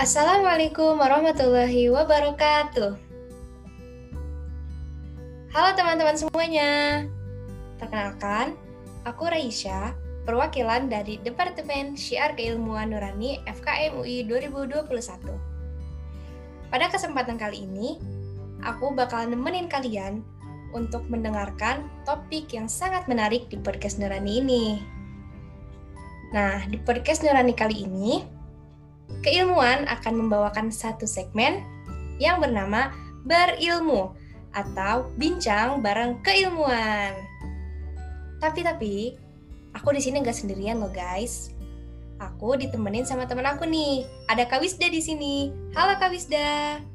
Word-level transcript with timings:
Assalamualaikum 0.00 0.96
warahmatullahi 0.96 1.92
wabarakatuh. 1.92 2.96
Halo 5.52 5.68
teman-teman 5.76 6.16
semuanya. 6.16 7.04
Perkenalkan, 7.76 8.56
aku 9.04 9.28
Raisya, 9.28 9.92
perwakilan 10.24 10.88
dari 10.88 11.20
Departemen 11.20 12.00
Syiar 12.00 12.32
Keilmuan 12.32 12.96
Nurani 12.96 13.44
FKM 13.44 14.00
UI 14.00 14.24
2021. 14.24 15.36
Pada 16.72 16.88
kesempatan 16.88 17.36
kali 17.36 17.68
ini, 17.68 18.00
aku 18.64 18.96
bakal 18.96 19.28
nemenin 19.28 19.68
kalian 19.68 20.24
untuk 20.72 21.04
mendengarkan 21.12 21.84
topik 22.08 22.48
yang 22.56 22.72
sangat 22.72 23.04
menarik 23.04 23.52
di 23.52 23.60
podcast 23.60 24.00
Nurani 24.00 24.32
ini. 24.40 24.64
Nah, 26.32 26.64
di 26.72 26.80
podcast 26.80 27.20
Nurani 27.20 27.52
kali 27.52 27.84
ini, 27.84 28.39
Keilmuan 29.20 29.84
akan 29.90 30.26
membawakan 30.26 30.72
satu 30.72 31.04
segmen 31.04 31.60
yang 32.20 32.40
bernama 32.40 32.92
Berilmu 33.24 34.16
atau 34.56 35.12
Bincang 35.20 35.84
Bareng 35.84 36.18
Keilmuan. 36.24 37.14
Tapi 38.40 38.60
tapi, 38.64 39.14
aku 39.76 39.92
di 39.92 40.00
sini 40.00 40.24
nggak 40.24 40.36
sendirian 40.36 40.80
loh 40.80 40.90
guys. 40.90 41.52
Aku 42.20 42.56
ditemenin 42.56 43.08
sama 43.08 43.24
teman 43.24 43.48
aku 43.48 43.64
nih. 43.64 44.04
Ada 44.28 44.44
Kak 44.44 44.60
Wisda 44.60 44.92
di 44.92 45.00
sini. 45.00 45.48
Halo 45.72 45.96
Kak 45.96 46.12
Wisda. 46.12 46.89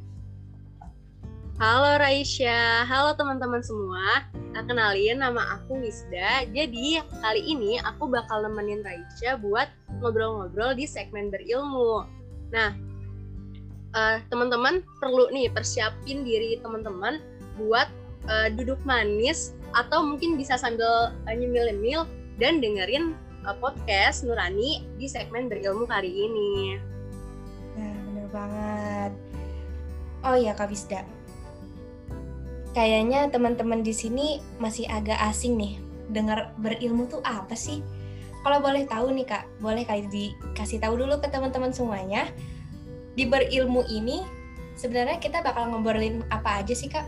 Halo 1.56 2.04
Raisya, 2.04 2.84
halo 2.84 3.16
teman-teman 3.16 3.64
semua. 3.64 4.28
Nah, 4.52 4.60
kenalin 4.68 5.24
nama 5.24 5.56
aku 5.56 5.80
Wisda. 5.80 6.44
Jadi 6.52 7.00
kali 7.24 7.42
ini 7.48 7.80
aku 7.80 8.12
bakal 8.12 8.44
nemenin 8.44 8.84
Raisya 8.84 9.40
buat 9.40 9.72
ngobrol-ngobrol 10.04 10.76
di 10.76 10.84
segmen 10.84 11.32
berilmu. 11.32 12.04
Nah, 12.52 12.76
uh, 13.96 14.20
teman-teman 14.28 14.84
perlu 15.00 15.32
nih 15.32 15.48
persiapin 15.48 16.28
diri 16.28 16.60
teman-teman 16.60 17.24
buat 17.56 17.88
uh, 18.28 18.52
duduk 18.52 18.84
manis 18.84 19.56
atau 19.80 20.04
mungkin 20.04 20.36
bisa 20.36 20.60
sambil 20.60 21.16
uh, 21.16 21.32
nyemil-nyemil 21.32 22.04
dan 22.36 22.60
dengerin 22.60 23.16
uh, 23.48 23.56
podcast 23.64 24.28
Nurani 24.28 24.84
di 25.00 25.08
segmen 25.08 25.48
berilmu 25.48 25.88
kali 25.88 26.12
ini. 26.12 26.76
Nah, 27.80 27.96
bener 28.12 28.28
banget. 28.28 29.12
Oh 30.28 30.36
ya 30.36 30.52
Kak 30.52 30.68
Wisda, 30.68 31.15
kayaknya 32.76 33.32
teman-teman 33.32 33.80
di 33.80 33.96
sini 33.96 34.44
masih 34.60 34.84
agak 34.92 35.16
asing 35.24 35.56
nih 35.56 35.80
dengar 36.12 36.52
berilmu 36.60 37.08
tuh 37.08 37.24
apa 37.24 37.56
sih? 37.56 37.80
Kalau 38.44 38.62
boleh 38.62 38.86
tahu 38.86 39.10
nih 39.16 39.26
kak, 39.26 39.48
boleh 39.58 39.88
kali 39.88 40.06
dikasih 40.12 40.78
tahu 40.78 41.02
dulu 41.02 41.18
ke 41.18 41.32
teman-teman 41.32 41.74
semuanya. 41.74 42.30
Di 43.16 43.26
berilmu 43.26 43.82
ini 43.90 44.22
sebenarnya 44.78 45.18
kita 45.18 45.42
bakal 45.42 45.72
ngobrolin 45.72 46.22
apa 46.30 46.62
aja 46.62 46.76
sih 46.76 46.92
kak? 46.92 47.08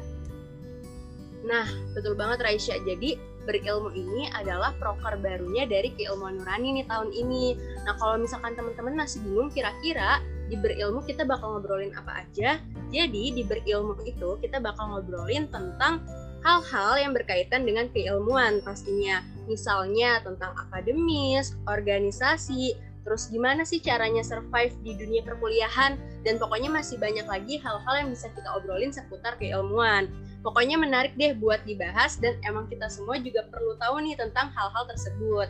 Nah, 1.46 1.68
betul 1.94 2.18
banget 2.18 2.42
Raisya. 2.42 2.82
Jadi 2.82 3.20
berilmu 3.46 3.94
ini 3.94 4.32
adalah 4.34 4.74
proker 4.82 5.20
barunya 5.22 5.70
dari 5.70 5.94
keilmuan 5.94 6.42
nurani 6.42 6.82
nih 6.82 6.86
tahun 6.90 7.14
ini. 7.14 7.54
Nah, 7.86 7.94
kalau 8.02 8.18
misalkan 8.18 8.58
teman-teman 8.58 8.98
masih 8.98 9.22
bingung 9.22 9.54
kira-kira 9.54 10.24
di 10.48 10.56
berilmu 10.56 11.04
kita 11.04 11.28
bakal 11.28 11.60
ngobrolin 11.60 11.92
apa 11.96 12.24
aja. 12.24 12.60
Jadi 12.90 13.36
di 13.36 13.44
berilmu 13.44 14.00
itu 14.08 14.40
kita 14.40 14.64
bakal 14.64 14.96
ngobrolin 14.96 15.48
tentang 15.52 16.04
hal-hal 16.48 16.96
yang 16.96 17.12
berkaitan 17.12 17.68
dengan 17.68 17.92
keilmuan 17.92 18.64
pastinya. 18.64 19.20
Misalnya 19.52 20.24
tentang 20.24 20.56
akademis, 20.56 21.56
organisasi, 21.68 22.76
terus 23.04 23.32
gimana 23.32 23.64
sih 23.64 23.80
caranya 23.80 24.24
survive 24.24 24.76
di 24.84 24.96
dunia 24.96 25.24
perkuliahan, 25.24 25.96
dan 26.24 26.36
pokoknya 26.40 26.72
masih 26.72 27.00
banyak 27.00 27.24
lagi 27.28 27.60
hal-hal 27.60 27.94
yang 28.00 28.10
bisa 28.12 28.28
kita 28.36 28.48
obrolin 28.56 28.92
seputar 28.92 29.40
keilmuan. 29.40 30.12
Pokoknya 30.44 30.80
menarik 30.80 31.16
deh 31.20 31.36
buat 31.36 31.64
dibahas 31.68 32.16
dan 32.24 32.40
emang 32.48 32.72
kita 32.72 32.88
semua 32.88 33.20
juga 33.20 33.44
perlu 33.52 33.76
tahu 33.80 34.00
nih 34.04 34.16
tentang 34.16 34.48
hal-hal 34.56 34.88
tersebut. 34.88 35.50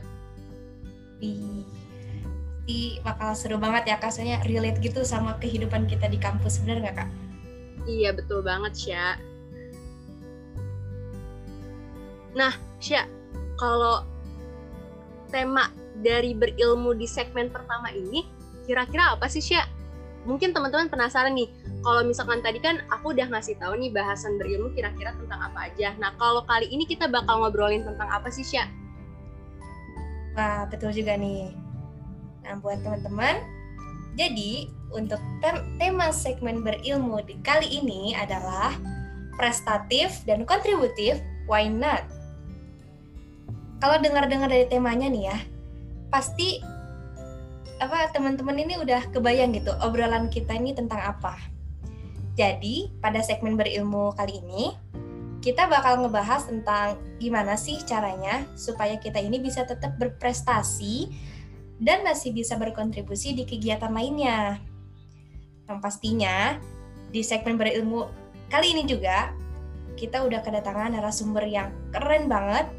Pasti 2.68 3.00
bakal 3.00 3.32
seru 3.32 3.56
banget 3.56 3.88
ya 3.88 3.96
kasusnya 3.96 4.44
relate 4.44 4.84
gitu 4.84 5.00
sama 5.08 5.40
kehidupan 5.40 5.88
kita 5.88 6.12
di 6.12 6.20
kampus 6.20 6.60
bener 6.60 6.84
nggak 6.84 7.00
kak? 7.00 7.10
Iya 7.88 8.12
betul 8.12 8.44
banget 8.44 8.76
Sya. 8.76 9.16
Nah 12.36 12.52
Sya, 12.84 13.08
kalau 13.56 14.04
tema 15.32 15.72
dari 16.04 16.36
berilmu 16.36 16.92
di 16.92 17.08
segmen 17.08 17.48
pertama 17.48 17.88
ini 17.96 18.28
kira-kira 18.68 19.16
apa 19.16 19.32
sih 19.32 19.40
Sya? 19.40 19.64
Mungkin 20.28 20.52
teman-teman 20.52 20.92
penasaran 20.92 21.40
nih, 21.40 21.48
kalau 21.88 22.04
misalkan 22.04 22.44
tadi 22.44 22.60
kan 22.60 22.84
aku 22.92 23.16
udah 23.16 23.32
ngasih 23.32 23.56
tahu 23.64 23.80
nih 23.80 23.96
bahasan 23.96 24.36
berilmu 24.36 24.76
kira-kira 24.76 25.16
tentang 25.16 25.40
apa 25.40 25.72
aja. 25.72 25.96
Nah 26.04 26.12
kalau 26.20 26.44
kali 26.44 26.68
ini 26.68 26.84
kita 26.84 27.08
bakal 27.08 27.48
ngobrolin 27.48 27.88
tentang 27.88 28.12
apa 28.12 28.28
sih 28.28 28.44
Sya? 28.44 28.68
Wah 30.36 30.68
betul 30.68 30.92
juga 30.92 31.16
nih 31.16 31.67
Nah, 32.48 32.56
buat 32.64 32.80
teman-teman, 32.80 33.44
jadi 34.16 34.72
untuk 34.96 35.20
tema 35.84 36.16
segmen 36.16 36.64
berilmu 36.64 37.20
di 37.28 37.36
kali 37.44 37.84
ini 37.84 38.16
adalah 38.16 38.72
prestatif 39.36 40.24
dan 40.24 40.48
kontributif, 40.48 41.20
why 41.44 41.68
not? 41.68 42.08
Kalau 43.84 44.00
dengar-dengar 44.00 44.48
dari 44.48 44.64
temanya 44.72 45.12
nih 45.12 45.24
ya, 45.28 45.38
pasti 46.08 46.64
apa 47.84 48.10
teman-teman 48.16 48.58
ini 48.58 48.80
udah 48.80 49.12
kebayang 49.12 49.54
gitu 49.54 49.76
obrolan 49.84 50.32
kita 50.32 50.56
ini 50.56 50.72
tentang 50.72 51.04
apa. 51.04 51.36
Jadi, 52.40 52.96
pada 53.04 53.20
segmen 53.20 53.60
berilmu 53.60 54.16
kali 54.16 54.40
ini, 54.40 54.72
kita 55.44 55.68
bakal 55.68 56.00
ngebahas 56.00 56.48
tentang 56.48 56.96
gimana 57.20 57.60
sih 57.60 57.78
caranya 57.84 58.48
supaya 58.56 58.96
kita 58.98 59.20
ini 59.20 59.38
bisa 59.38 59.68
tetap 59.68 60.00
berprestasi 60.00 61.12
dan 61.78 62.02
masih 62.02 62.34
bisa 62.34 62.58
berkontribusi 62.58 63.38
di 63.38 63.44
kegiatan 63.46 63.94
lainnya. 63.94 64.58
Yang 65.70 65.80
pastinya, 65.84 66.58
di 67.14 67.22
segmen 67.22 67.60
berilmu 67.60 68.10
kali 68.50 68.74
ini 68.74 68.84
juga, 68.88 69.32
kita 69.98 70.26
udah 70.26 70.42
kedatangan 70.42 70.94
narasumber 70.98 71.46
yang 71.46 71.74
keren 71.94 72.30
banget. 72.30 72.70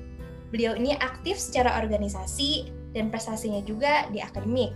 Beliau 0.49 0.73
ini 0.79 0.97
aktif 0.97 1.37
secara 1.37 1.77
organisasi 1.77 2.73
dan 2.97 3.13
prestasinya 3.13 3.61
juga 3.63 4.09
di 4.09 4.23
akademik. 4.23 4.73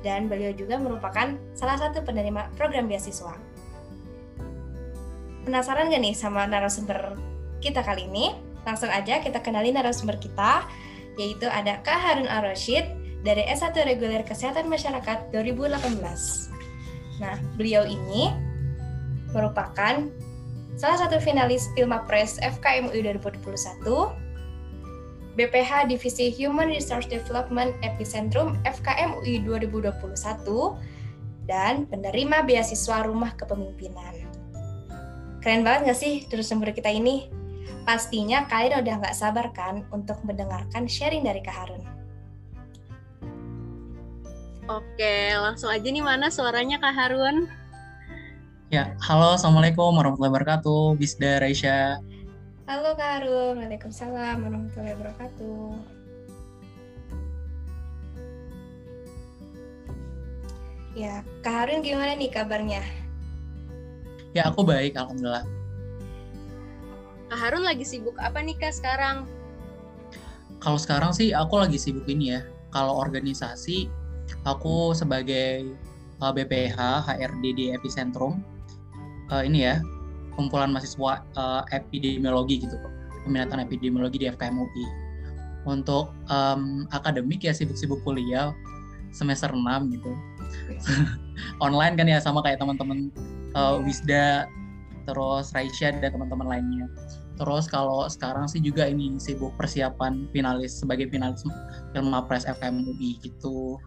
Dan 0.00 0.30
beliau 0.30 0.54
juga 0.54 0.78
merupakan 0.78 1.34
salah 1.52 1.76
satu 1.76 2.00
penerima 2.00 2.48
program 2.56 2.86
beasiswa. 2.88 3.36
Penasaran 5.44 5.92
gak 5.92 6.02
nih 6.02 6.14
sama 6.16 6.48
narasumber 6.48 7.14
kita 7.60 7.84
kali 7.84 8.08
ini? 8.08 8.34
Langsung 8.66 8.90
aja 8.90 9.22
kita 9.22 9.38
kenali 9.44 9.70
narasumber 9.70 10.18
kita, 10.18 10.66
yaitu 11.20 11.46
ada 11.46 11.78
Kak 11.86 11.98
Harun 12.02 12.26
Ar-Rashid, 12.26 13.05
dari 13.22 13.46
S1 13.48 13.72
Reguler 13.86 14.26
Kesehatan 14.26 14.68
Masyarakat 14.68 15.32
2018. 15.32 16.02
Nah, 17.22 17.36
beliau 17.56 17.86
ini 17.88 18.32
merupakan 19.32 20.04
salah 20.76 20.98
satu 21.00 21.16
finalis 21.16 21.72
Filmapres 21.72 22.36
FKM 22.44 22.92
UI 22.92 23.00
2021, 23.16 24.12
BPH 25.36 25.88
Divisi 25.88 26.32
Human 26.36 26.68
Resource 26.68 27.08
Development 27.08 27.72
Epicentrum 27.80 28.60
FKM 28.64 29.16
UI 29.24 29.40
2021, 29.44 30.76
dan 31.46 31.86
penerima 31.86 32.44
beasiswa 32.44 33.06
Rumah 33.06 33.38
Kepemimpinan. 33.38 34.26
Keren 35.40 35.62
banget 35.62 35.94
gak 35.94 35.98
sih 36.02 36.14
terus 36.26 36.50
sumber 36.50 36.74
kita 36.74 36.90
ini? 36.90 37.30
Pastinya 37.86 38.50
kalian 38.50 38.82
udah 38.82 38.94
gak 38.98 39.14
sabar 39.14 39.54
kan 39.54 39.86
untuk 39.94 40.18
mendengarkan 40.26 40.90
sharing 40.90 41.22
dari 41.22 41.38
Kak 41.38 41.54
Harun. 41.54 41.95
Oke, 44.66 45.30
langsung 45.38 45.70
aja 45.70 45.86
nih 45.86 46.02
mana 46.02 46.26
suaranya 46.26 46.82
Kak 46.82 46.90
Harun? 46.90 47.46
Ya, 48.66 48.98
halo 48.98 49.38
Assalamualaikum 49.38 49.94
warahmatullahi 49.94 50.34
wabarakatuh, 50.34 50.98
Bisda 50.98 51.38
Raisya. 51.38 52.02
Halo 52.66 52.98
Kak 52.98 53.22
Harun, 53.22 53.62
Waalaikumsalam 53.62 54.42
warahmatullahi 54.42 54.94
wabarakatuh. 54.98 55.70
Ya, 60.98 61.22
Kak 61.46 61.54
Harun 61.62 61.86
gimana 61.86 62.18
nih 62.18 62.34
kabarnya? 62.34 62.82
Ya, 64.34 64.50
aku 64.50 64.66
baik, 64.66 64.98
Alhamdulillah. 64.98 65.46
Kak 67.30 67.38
Harun 67.38 67.62
lagi 67.62 67.86
sibuk 67.86 68.18
apa 68.18 68.42
nih 68.42 68.58
Kak 68.58 68.74
sekarang? 68.74 69.30
Kalau 70.58 70.78
sekarang 70.82 71.14
sih 71.14 71.30
aku 71.30 71.54
lagi 71.54 71.78
sibuk 71.78 72.10
ini 72.10 72.34
ya. 72.34 72.42
Kalau 72.74 72.98
organisasi 72.98 74.05
aku 74.44 74.92
sebagai 74.92 75.74
uh, 76.22 76.32
BPH 76.32 77.06
HRD 77.06 77.44
di 77.56 77.64
Epicentrum 77.72 78.42
uh, 79.30 79.42
ini 79.42 79.66
ya 79.66 79.82
kumpulan 80.36 80.70
mahasiswa 80.72 81.24
uh, 81.36 81.62
epidemiologi 81.72 82.66
gitu 82.66 82.76
peminatan 83.24 83.64
epidemiologi 83.64 84.22
di 84.22 84.26
FKM 84.30 84.56
UI 84.56 84.86
untuk 85.66 86.14
um, 86.30 86.86
akademik 86.94 87.42
ya 87.42 87.50
sibuk-sibuk 87.50 87.98
kuliah 88.06 88.54
semester 89.10 89.50
6 89.50 89.62
gitu 89.96 90.12
online 91.66 91.98
kan 91.98 92.06
ya 92.06 92.22
sama 92.22 92.44
kayak 92.44 92.62
teman-teman 92.62 93.10
uh, 93.56 93.82
Wisda 93.82 94.46
terus 95.06 95.54
Raisya 95.54 95.94
dan 95.96 96.10
teman-teman 96.12 96.50
lainnya. 96.50 96.90
Terus 97.36 97.70
kalau 97.70 98.10
sekarang 98.10 98.50
sih 98.50 98.58
juga 98.58 98.90
ini 98.90 99.16
sibuk 99.22 99.54
persiapan 99.54 100.26
finalis 100.34 100.82
sebagai 100.82 101.06
finalis 101.08 101.46
film 101.94 102.10
Mapres 102.10 102.44
FKM 102.44 102.82
UI 102.84 103.22
gitu. 103.22 103.78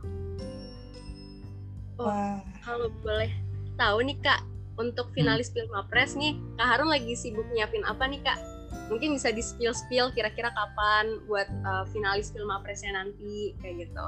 Oh, 2.00 2.40
kalau 2.64 2.88
boleh 3.04 3.28
tahu 3.76 4.00
nih 4.08 4.16
Kak, 4.24 4.48
untuk 4.80 5.12
finalis 5.12 5.52
hmm. 5.52 5.56
film 5.60 5.70
Mapres 5.76 6.16
nih, 6.16 6.40
Kak 6.56 6.68
Harun 6.72 6.88
lagi 6.88 7.12
sibuk 7.12 7.44
nyiapin 7.52 7.84
apa 7.84 8.08
nih 8.08 8.24
Kak? 8.24 8.40
Mungkin 8.88 9.20
bisa 9.20 9.30
di 9.36 9.44
spill 9.44 9.76
spill 9.76 10.10
kira-kira 10.16 10.50
kapan 10.56 11.20
buat 11.28 11.46
uh, 11.68 11.84
finalis 11.92 12.32
film 12.32 12.48
Mapresnya 12.50 12.96
nanti 12.96 13.54
kayak 13.60 13.86
gitu. 13.86 14.06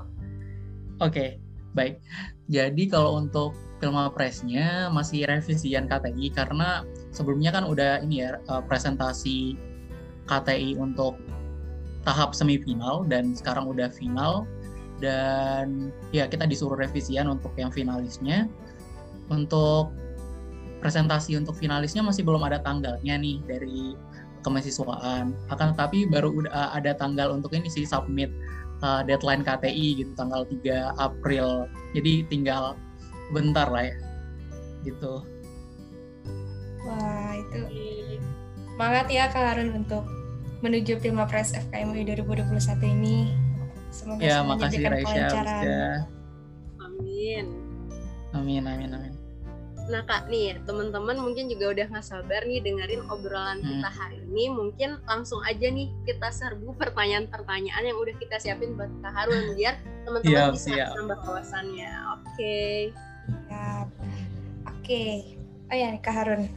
Oke, 1.04 1.12
okay, 1.12 1.30
baik. 1.76 2.00
Jadi 2.48 2.88
kalau 2.88 3.20
untuk 3.20 3.54
film 3.84 4.00
Mapresnya 4.00 4.88
masih 4.90 5.28
revisian 5.28 5.92
KTI 5.92 6.32
karena 6.32 6.88
sebelumnya 7.12 7.52
kan 7.52 7.68
udah 7.68 8.02
ini 8.08 8.24
ya 8.24 8.40
uh, 8.48 8.64
presentasi 8.64 9.60
KTI 10.32 10.80
untuk 10.80 11.20
tahap 12.08 12.34
semifinal 12.34 13.06
dan 13.06 13.38
sekarang 13.38 13.70
udah 13.70 13.92
final 13.94 14.50
dan 15.02 15.90
ya 16.14 16.30
kita 16.30 16.46
disuruh 16.46 16.78
revisian 16.78 17.28
untuk 17.28 17.52
yang 17.58 17.74
finalisnya 17.74 18.46
untuk 19.34 19.90
presentasi 20.82 21.38
untuk 21.38 21.58
finalisnya 21.58 22.02
masih 22.02 22.26
belum 22.26 22.42
ada 22.46 22.62
tanggalnya 22.62 23.18
nih 23.18 23.38
dari 23.46 23.98
kemahasiswaan. 24.42 25.34
Akan 25.54 25.74
tetapi 25.78 26.10
baru 26.10 26.34
udah 26.34 26.52
eh, 26.52 26.70
ada 26.82 26.92
tanggal 26.98 27.34
untuk 27.34 27.54
ini 27.54 27.70
sih 27.70 27.86
submit 27.86 28.34
uh, 28.82 29.06
deadline 29.06 29.46
KTI 29.46 30.02
gitu 30.02 30.12
tanggal 30.18 30.44
3 30.50 30.98
April. 30.98 31.70
Jadi 31.94 32.26
tinggal 32.28 32.74
bentar 33.30 33.70
lah 33.70 33.94
ya. 33.94 33.96
Gitu. 34.82 35.22
Wah, 36.82 37.38
itu 37.38 37.62
semangat 38.74 39.08
ya 39.14 39.30
Kak 39.30 39.54
Harun 39.54 39.86
untuk 39.86 40.02
menuju 40.66 40.98
Pilmapres 40.98 41.54
FKMUI 41.54 42.02
2021 42.18 42.82
ini. 42.98 43.51
Semoga 43.92 44.24
ya, 44.24 44.40
makasih 44.42 44.88
Raisya. 44.88 45.28
Amin. 46.80 47.46
Amin, 48.32 48.64
amin, 48.64 48.90
amin. 48.96 49.14
Nah 49.92 50.08
kak 50.08 50.32
nih 50.32 50.56
teman-teman 50.64 51.20
mungkin 51.20 51.52
juga 51.52 51.76
udah 51.76 51.86
nggak 51.92 52.06
sabar 52.06 52.48
nih 52.48 52.64
dengerin 52.64 53.04
obrolan 53.12 53.60
hmm. 53.60 53.68
kita 53.68 53.90
hari 53.92 54.18
ini. 54.24 54.48
Mungkin 54.48 54.90
langsung 55.04 55.44
aja 55.44 55.68
nih 55.68 55.92
kita 56.08 56.32
serbu 56.32 56.72
pertanyaan-pertanyaan 56.80 57.84
yang 57.84 57.98
udah 58.00 58.16
kita 58.16 58.40
siapin 58.40 58.80
buat 58.80 58.88
Kak 59.04 59.12
Harun 59.12 59.52
biar 59.60 59.76
teman-teman 60.08 60.56
bisa 60.56 60.72
siap. 60.72 60.96
nambah 60.96 61.20
wawasannya. 61.28 61.92
Oke. 62.16 62.24
Okay. 62.32 62.78
Siap. 63.52 63.88
Oke. 63.92 64.80
Okay. 64.80 65.16
Oh 65.72 65.76
ya 65.76 65.90
Kak 66.00 66.16
Harun, 66.16 66.52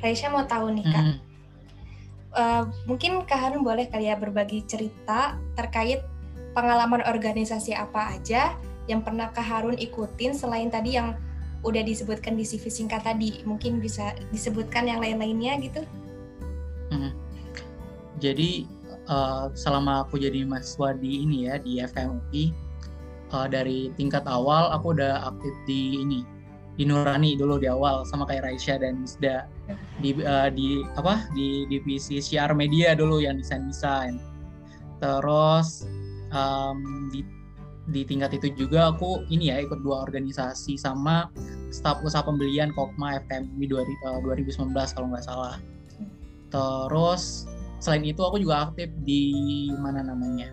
Raisya 0.00 0.28
mau 0.28 0.44
tahu 0.44 0.76
nih 0.76 0.84
kak. 0.88 1.04
Hmm. 1.04 1.16
Uh, 2.28 2.64
mungkin 2.84 3.24
Kak 3.24 3.40
Harun 3.40 3.64
boleh 3.64 3.88
kali 3.88 4.12
ya 4.12 4.14
berbagi 4.20 4.60
cerita 4.68 5.40
terkait 5.56 6.04
pengalaman 6.58 7.06
organisasi 7.06 7.78
apa 7.78 8.18
aja 8.18 8.58
yang 8.90 9.06
pernah 9.06 9.30
Kak 9.30 9.46
Harun 9.46 9.78
ikutin 9.78 10.34
selain 10.34 10.66
tadi 10.74 10.98
yang 10.98 11.14
udah 11.62 11.86
disebutkan 11.86 12.34
di 12.34 12.42
CV 12.42 12.66
singkat 12.66 13.06
tadi? 13.06 13.46
Mungkin 13.46 13.78
bisa 13.78 14.18
disebutkan 14.34 14.90
yang 14.90 14.98
lain-lainnya 14.98 15.54
gitu? 15.62 15.86
Hmm. 16.88 17.12
jadi 18.16 18.64
uh, 19.12 19.52
selama 19.52 20.08
aku 20.08 20.16
jadi 20.20 20.44
mahasiswa 20.48 20.96
di 20.96 21.24
ini 21.24 21.48
ya 21.48 21.60
di 21.60 21.84
FMUI 21.84 22.44
uh, 23.32 23.44
eh, 23.44 23.46
dari 23.52 23.78
tingkat 23.96 24.24
awal 24.24 24.72
aku 24.72 24.96
udah 24.96 25.28
aktif 25.28 25.54
di 25.68 26.00
ini 26.00 26.20
di 26.80 26.86
Nurani 26.86 27.34
dulu 27.34 27.58
di 27.58 27.66
awal 27.66 28.06
sama 28.06 28.24
kayak 28.24 28.46
Raisya 28.46 28.80
dan 28.80 29.02
Misda 29.02 29.50
di 29.98 30.14
uh, 30.22 30.48
di 30.48 30.80
apa 30.94 31.26
di 31.34 31.66
divisi 31.66 32.22
siar 32.22 32.54
media 32.54 32.94
dulu 32.94 33.18
yang 33.18 33.36
desain 33.36 33.66
desain 33.66 34.14
terus 35.02 35.84
um, 36.32 37.08
di 37.12 37.24
di 37.88 38.04
tingkat 38.04 38.36
itu 38.36 38.52
juga 38.52 38.92
aku 38.92 39.24
ini 39.32 39.48
ya 39.48 39.64
ikut 39.64 39.80
dua 39.80 40.04
organisasi 40.04 40.76
sama 40.76 41.32
staf 41.72 42.04
usaha 42.04 42.20
pembelian 42.20 42.68
Kopma 42.76 43.16
FKMI 43.24 43.64
2019 43.64 44.76
eh, 44.76 44.88
kalau 44.92 45.08
nggak 45.08 45.24
salah. 45.24 45.56
Terus 46.52 47.48
selain 47.80 48.04
itu 48.04 48.20
aku 48.20 48.44
juga 48.44 48.68
aktif 48.68 48.92
di 49.08 49.32
mana 49.80 50.04
namanya 50.04 50.52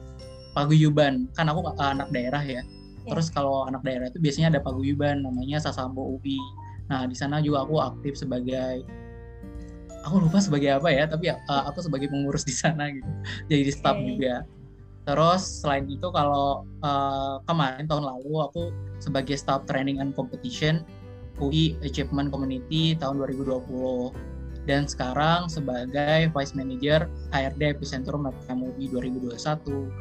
paguyuban 0.55 1.27
kan 1.35 1.51
aku 1.51 1.67
uh, 1.67 1.75
anak 1.91 2.07
daerah 2.15 2.39
ya. 2.39 2.63
ya. 3.03 3.11
Terus 3.11 3.27
kalau 3.27 3.67
anak 3.67 3.83
daerah 3.83 4.07
itu 4.07 4.19
biasanya 4.23 4.55
ada 4.55 4.61
paguyuban 4.63 5.27
namanya 5.27 5.59
Sasambo 5.59 6.15
UI. 6.15 6.39
Nah 6.87 7.03
di 7.03 7.15
sana 7.19 7.43
juga 7.43 7.67
aku 7.67 7.83
aktif 7.83 8.15
sebagai 8.15 8.87
aku 10.05 10.21
lupa 10.21 10.37
sebagai 10.37 10.69
apa 10.71 10.87
ya 10.93 11.03
tapi 11.09 11.33
uh, 11.33 11.63
aku 11.67 11.81
sebagai 11.81 12.07
pengurus 12.13 12.45
di 12.45 12.53
sana 12.53 12.93
gitu 12.93 13.09
jadi 13.49 13.73
staf 13.73 13.97
okay. 13.97 14.05
juga 14.13 14.33
Terus 15.05 15.61
selain 15.61 15.85
itu 15.85 16.09
kalau 16.09 16.65
uh, 16.81 17.37
kemarin 17.45 17.85
tahun 17.85 18.09
lalu 18.09 18.33
aku 18.41 18.63
sebagai 18.97 19.37
staff 19.37 19.61
training 19.69 20.01
and 20.01 20.17
competition 20.17 20.81
UI 21.37 21.77
Achievement 21.85 22.33
Community 22.33 22.97
tahun 22.97 23.21
2020 23.21 24.65
dan 24.65 24.89
sekarang 24.89 25.45
sebagai 25.45 26.33
Vice 26.33 26.57
Manager 26.57 27.05
HRD 27.29 27.77
Epicentrum 27.77 28.25
MUI 28.25 28.89
2021 28.89 29.37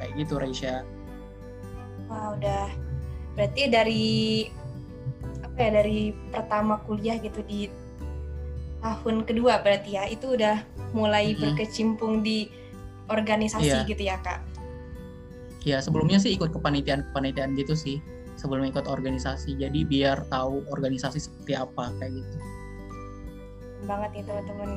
kayak 0.01 0.12
gitu 0.17 0.35
Reisha. 0.41 0.81
Wah 2.09 2.33
udah 2.33 2.73
berarti 3.37 3.62
dari 3.69 4.06
apa 5.45 5.59
ya 5.61 5.71
dari 5.85 6.17
pertama 6.33 6.81
kuliah 6.89 7.21
gitu 7.21 7.45
di 7.45 7.69
tahun 8.81 9.29
kedua 9.29 9.61
berarti 9.61 10.01
ya 10.01 10.09
itu 10.09 10.33
udah 10.33 10.65
mulai 10.97 11.33
mm 11.33 11.35
-hmm. 11.37 11.43
berkecimpung 11.45 12.25
di 12.25 12.49
organisasi 13.12 13.69
yeah. 13.69 13.85
gitu 13.85 14.03
ya 14.09 14.17
kak 14.25 14.41
ya 15.64 15.81
sebelumnya 15.81 16.20
sih 16.20 16.37
ikut 16.37 16.52
kepanitiaan-kepanitiaan 16.52 17.56
gitu 17.56 17.75
sih. 17.75 17.99
Sebelum 18.37 18.69
ikut 18.69 18.84
organisasi. 18.84 19.56
Jadi 19.56 19.88
biar 19.88 20.28
tahu 20.28 20.62
organisasi 20.69 21.19
seperti 21.19 21.56
apa 21.56 21.90
kayak 21.99 22.12
gitu. 22.20 22.37
Banget 23.88 24.11
nih 24.20 24.25
teman-teman. 24.28 24.70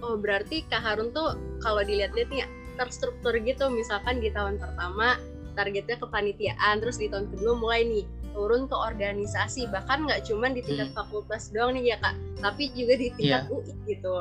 Oh 0.00 0.16
berarti 0.16 0.64
Kak 0.70 0.80
Harun 0.80 1.12
tuh 1.12 1.36
kalau 1.60 1.82
dilihat-lihat 1.84 2.30
nih 2.30 2.46
terstruktur 2.78 3.34
gitu. 3.42 3.68
Misalkan 3.68 4.22
di 4.22 4.30
tahun 4.30 4.62
pertama 4.62 5.18
targetnya 5.58 5.98
kepanitiaan. 5.98 6.78
Terus 6.80 7.02
di 7.02 7.10
tahun 7.10 7.28
kedua 7.34 7.58
mulai 7.58 7.88
nih 7.88 8.04
turun 8.36 8.68
ke 8.68 8.76
organisasi. 8.76 9.66
Bahkan 9.72 10.06
nggak 10.06 10.28
cuma 10.28 10.52
di 10.52 10.62
tingkat 10.62 10.92
hmm. 10.92 10.96
fakultas 10.96 11.50
doang 11.50 11.74
nih 11.74 11.96
ya 11.96 11.98
kak. 11.98 12.14
Tapi 12.38 12.70
juga 12.76 12.94
di 13.00 13.08
tingkat 13.16 13.48
yeah. 13.48 13.52
UI 13.52 13.74
gitu. 13.88 14.12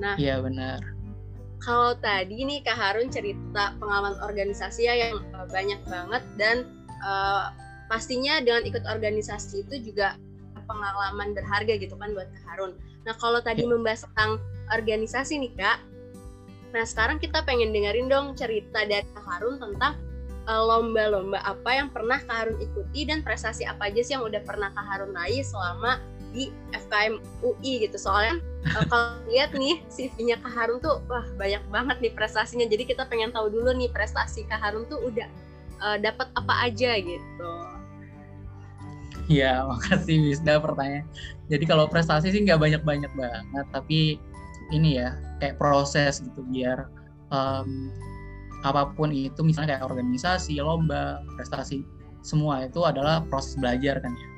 Nah 0.00 0.16
iya 0.16 0.36
yeah, 0.36 0.38
benar 0.40 0.95
kalau 1.62 1.96
tadi 1.98 2.44
nih 2.44 2.60
Kak 2.62 2.76
Harun 2.76 3.08
cerita 3.08 3.74
pengalaman 3.80 4.16
organisasi 4.20 4.86
ya 4.86 4.94
yang 5.08 5.20
uh, 5.32 5.48
banyak 5.48 5.80
banget 5.88 6.22
dan 6.36 6.56
uh, 7.02 7.52
pastinya 7.88 8.42
dengan 8.42 8.66
ikut 8.66 8.84
organisasi 8.84 9.64
itu 9.64 9.92
juga 9.92 10.20
pengalaman 10.66 11.32
berharga 11.32 11.78
gitu 11.78 11.94
kan 11.96 12.12
buat 12.12 12.28
Kak 12.28 12.44
Harun. 12.50 12.72
Nah 13.06 13.14
kalau 13.16 13.38
tadi 13.38 13.62
ya. 13.64 13.70
membahas 13.70 14.04
tentang 14.10 14.42
organisasi 14.74 15.38
nih 15.38 15.52
Kak, 15.54 15.78
nah 16.74 16.82
sekarang 16.82 17.22
kita 17.22 17.46
pengen 17.46 17.70
dengerin 17.70 18.10
dong 18.10 18.34
cerita 18.34 18.82
dari 18.82 19.06
Kak 19.14 19.24
Harun 19.24 19.62
tentang 19.62 19.94
uh, 20.50 20.62
lomba-lomba 20.62 21.38
apa 21.46 21.70
yang 21.70 21.88
pernah 21.90 22.18
Kak 22.22 22.36
Harun 22.46 22.58
ikuti 22.58 23.06
dan 23.06 23.22
prestasi 23.22 23.66
apa 23.66 23.90
aja 23.90 24.00
sih 24.02 24.14
yang 24.18 24.26
udah 24.26 24.42
pernah 24.42 24.74
Kak 24.74 24.86
Harun 24.86 25.14
raih 25.14 25.42
selama 25.46 26.02
di 26.34 26.50
FKM 26.74 27.22
UI 27.46 27.86
gitu 27.86 27.96
soalnya 27.96 28.42
uh, 28.74 28.84
kalau 28.90 29.22
lihat 29.30 29.54
nih 29.54 29.82
CV-nya 29.86 30.36
Kak 30.42 30.52
Harun 30.52 30.78
tuh 30.82 30.98
wah 31.06 31.26
banyak 31.38 31.62
banget 31.70 31.96
nih 32.02 32.12
prestasinya 32.14 32.66
jadi 32.66 32.82
kita 32.82 33.06
pengen 33.06 33.30
tahu 33.30 33.52
dulu 33.52 33.70
nih 33.76 33.90
prestasi 33.94 34.46
Kak 34.50 34.58
Harun 34.58 34.88
tuh 34.90 34.98
udah 35.02 35.28
uh, 35.82 35.96
dapat 36.00 36.26
apa 36.34 36.54
aja 36.66 36.98
gitu 36.98 37.50
Ya, 39.26 39.62
makasih 39.70 40.22
Wisda 40.22 40.62
pertanyaan. 40.62 41.06
Jadi 41.50 41.64
kalau 41.66 41.90
prestasi 41.90 42.30
sih 42.30 42.46
nggak 42.46 42.62
banyak-banyak 42.62 43.10
banget, 43.18 43.66
tapi 43.74 44.22
ini 44.70 44.98
ya 45.02 45.18
kayak 45.38 45.58
proses 45.58 46.22
gitu 46.22 46.42
biar 46.50 46.90
um, 47.30 47.90
apa 48.66 48.90
pun 48.94 49.14
itu 49.14 49.42
misalnya 49.42 49.78
kayak 49.78 49.86
organisasi, 49.86 50.58
lomba, 50.62 51.22
prestasi 51.38 51.82
semua 52.22 52.66
itu 52.66 52.82
adalah 52.82 53.22
proses 53.26 53.54
belajar 53.58 54.02
kan 54.02 54.14
ya. 54.14 54.28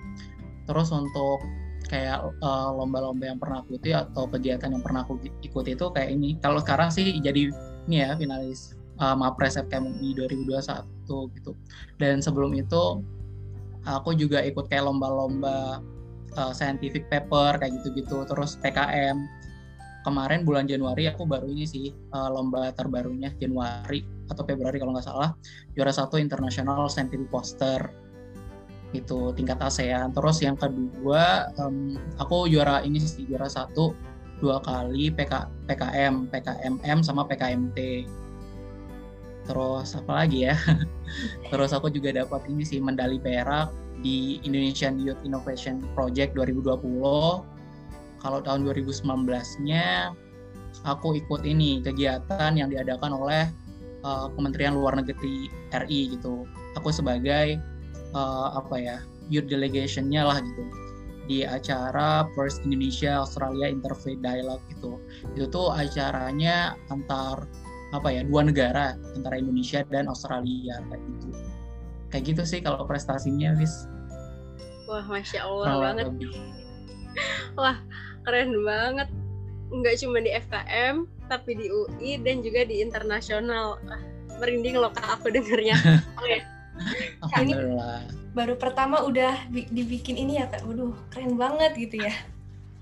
Terus 0.69 0.93
untuk 0.93 1.41
kayak 1.89 2.21
uh, 2.45 2.71
lomba-lomba 2.77 3.33
yang 3.33 3.41
pernah 3.41 3.65
aku 3.65 3.75
ikuti 3.75 3.97
atau 3.97 4.29
kegiatan 4.29 4.71
yang 4.71 4.85
pernah 4.85 5.03
aku 5.03 5.17
ikuti 5.41 5.75
itu 5.75 5.87
kayak 5.91 6.11
ini. 6.13 6.37
Kalau 6.39 6.61
sekarang 6.61 6.93
sih 6.93 7.17
jadi 7.19 7.51
ini 7.89 7.97
ya 8.05 8.15
finalis 8.15 8.77
uh, 9.01 9.17
Mapres 9.17 9.57
FKMUI 9.57 10.15
2021 10.15 11.35
gitu. 11.35 11.53
Dan 11.97 12.21
sebelum 12.21 12.53
itu 12.55 13.03
aku 13.89 14.13
juga 14.15 14.45
ikut 14.45 14.69
kayak 14.69 14.85
lomba-lomba 14.85 15.81
uh, 16.37 16.53
scientific 16.53 17.09
paper 17.09 17.57
kayak 17.57 17.73
gitu-gitu, 17.81 18.23
terus 18.29 18.61
PKM. 18.61 19.17
Kemarin 20.07 20.47
bulan 20.47 20.65
Januari 20.65 21.11
aku 21.11 21.27
baru 21.27 21.51
ini 21.51 21.67
sih 21.67 21.91
uh, 22.15 22.29
lomba 22.31 22.71
terbarunya 22.73 23.35
Januari 23.37 24.05
atau 24.29 24.45
Februari 24.45 24.77
kalau 24.77 24.93
nggak 24.95 25.05
salah 25.09 25.33
juara 25.73 25.93
satu 25.93 26.21
international 26.21 26.87
scientific 26.89 27.29
poster 27.33 27.81
itu 28.97 29.33
tingkat 29.37 29.61
ASEAN. 29.61 30.17
Terus 30.17 30.41
yang 30.41 30.57
kedua, 30.57 31.53
um, 31.61 31.97
aku 32.17 32.49
juara 32.49 32.81
ini 32.81 32.97
sih 33.01 33.29
juara 33.29 33.49
satu 33.49 33.93
dua 34.39 34.63
kali 34.63 35.11
PK, 35.13 35.51
PKM, 35.69 36.31
PKMM 36.31 36.99
sama 37.05 37.27
PKMT. 37.27 38.09
Terus 39.49 39.97
apa 39.97 40.25
lagi 40.25 40.49
ya? 40.49 40.57
Terus 41.53 41.73
aku 41.73 41.89
juga 41.93 42.13
dapat 42.13 42.45
ini 42.49 42.65
sih 42.65 42.81
medali 42.81 43.17
perak 43.21 43.73
di 44.01 44.39
Indonesian 44.45 45.01
Youth 45.01 45.21
Innovation 45.25 45.85
Project 45.97 46.37
2020. 46.37 46.81
Kalau 48.19 48.39
tahun 48.43 48.67
2019-nya 48.67 50.13
aku 50.85 51.19
ikut 51.19 51.43
ini 51.47 51.81
kegiatan 51.83 52.53
yang 52.55 52.69
diadakan 52.71 53.15
oleh 53.15 53.49
uh, 54.05 54.31
Kementerian 54.35 54.77
Luar 54.77 54.95
Negeri 54.99 55.51
RI 55.75 56.19
gitu. 56.19 56.47
Aku 56.77 56.93
sebagai 56.95 57.59
uh, 58.15 58.57
apa 58.57 58.77
ya 58.79 58.97
youth 59.29 59.49
delegation-nya 59.49 60.25
lah 60.25 60.39
gitu. 60.41 60.65
Di 61.29 61.45
acara 61.45 62.25
First 62.33 62.65
Indonesia 62.65 63.21
Australia 63.21 63.69
Interfaith 63.69 64.21
Dialogue 64.25 64.65
itu 64.73 64.97
itu 65.37 65.45
tuh 65.53 65.69
acaranya 65.73 66.73
antar 66.89 67.45
apa 67.93 68.09
ya 68.13 68.25
dua 68.25 68.45
negara 68.49 68.97
antara 69.17 69.41
Indonesia 69.41 69.85
dan 69.93 70.09
Australia 70.09 70.81
kayak 70.89 71.03
gitu. 71.05 71.29
Kayak 72.09 72.25
gitu 72.33 72.43
sih 72.49 72.61
kalau 72.65 72.89
prestasinya 72.89 73.53
wis 73.61 73.89
wah 74.89 75.05
masya 75.05 75.45
Allah 75.45 75.67
Kalo 75.69 75.81
banget. 75.85 76.05
lebih. 76.09 76.33
wah 77.61 77.77
keren 78.25 78.57
banget. 78.65 79.09
Nggak 79.69 79.95
cuma 80.01 80.19
di 80.25 80.33
FKM 80.33 81.05
tapi 81.29 81.61
di 81.61 81.69
UI 81.69 82.17
dan 82.25 82.41
juga 82.41 82.65
di 82.65 82.81
internasional. 82.81 83.77
Merinding 84.41 84.81
loh 84.81 84.89
kak 84.97 85.21
aku 85.21 85.29
dengernya. 85.29 85.77
Oke. 86.21 86.25
okay. 86.25 86.41
Ini 87.39 87.55
baru 88.33 88.55
pertama 88.55 89.03
udah 89.03 89.51
dibikin 89.51 90.15
ini 90.15 90.39
ya 90.39 90.47
kak, 90.47 90.63
waduh 90.63 90.95
keren 91.11 91.35
banget 91.35 91.75
gitu 91.75 92.03
ya. 92.03 92.15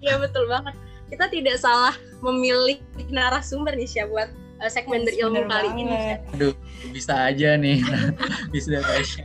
Iya 0.04 0.20
betul 0.20 0.46
banget. 0.50 0.76
Kita 1.06 1.30
tidak 1.30 1.56
salah 1.62 1.94
memilih 2.20 2.82
narasumber 3.08 3.72
nih 3.78 3.86
siapa 3.86 4.10
buat 4.10 4.30
uh, 4.60 4.70
segmen 4.70 5.06
berilmu 5.06 5.46
kali 5.46 5.70
banget. 5.70 5.80
ini. 5.80 5.96
Aduh, 6.34 6.54
bisa 6.90 7.14
aja 7.30 7.56
nih. 7.56 7.80
bisa 8.54 8.82
aja. 8.82 9.22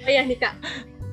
Oh 0.00 0.08
ya 0.08 0.24
nih 0.24 0.40
kak, 0.40 0.56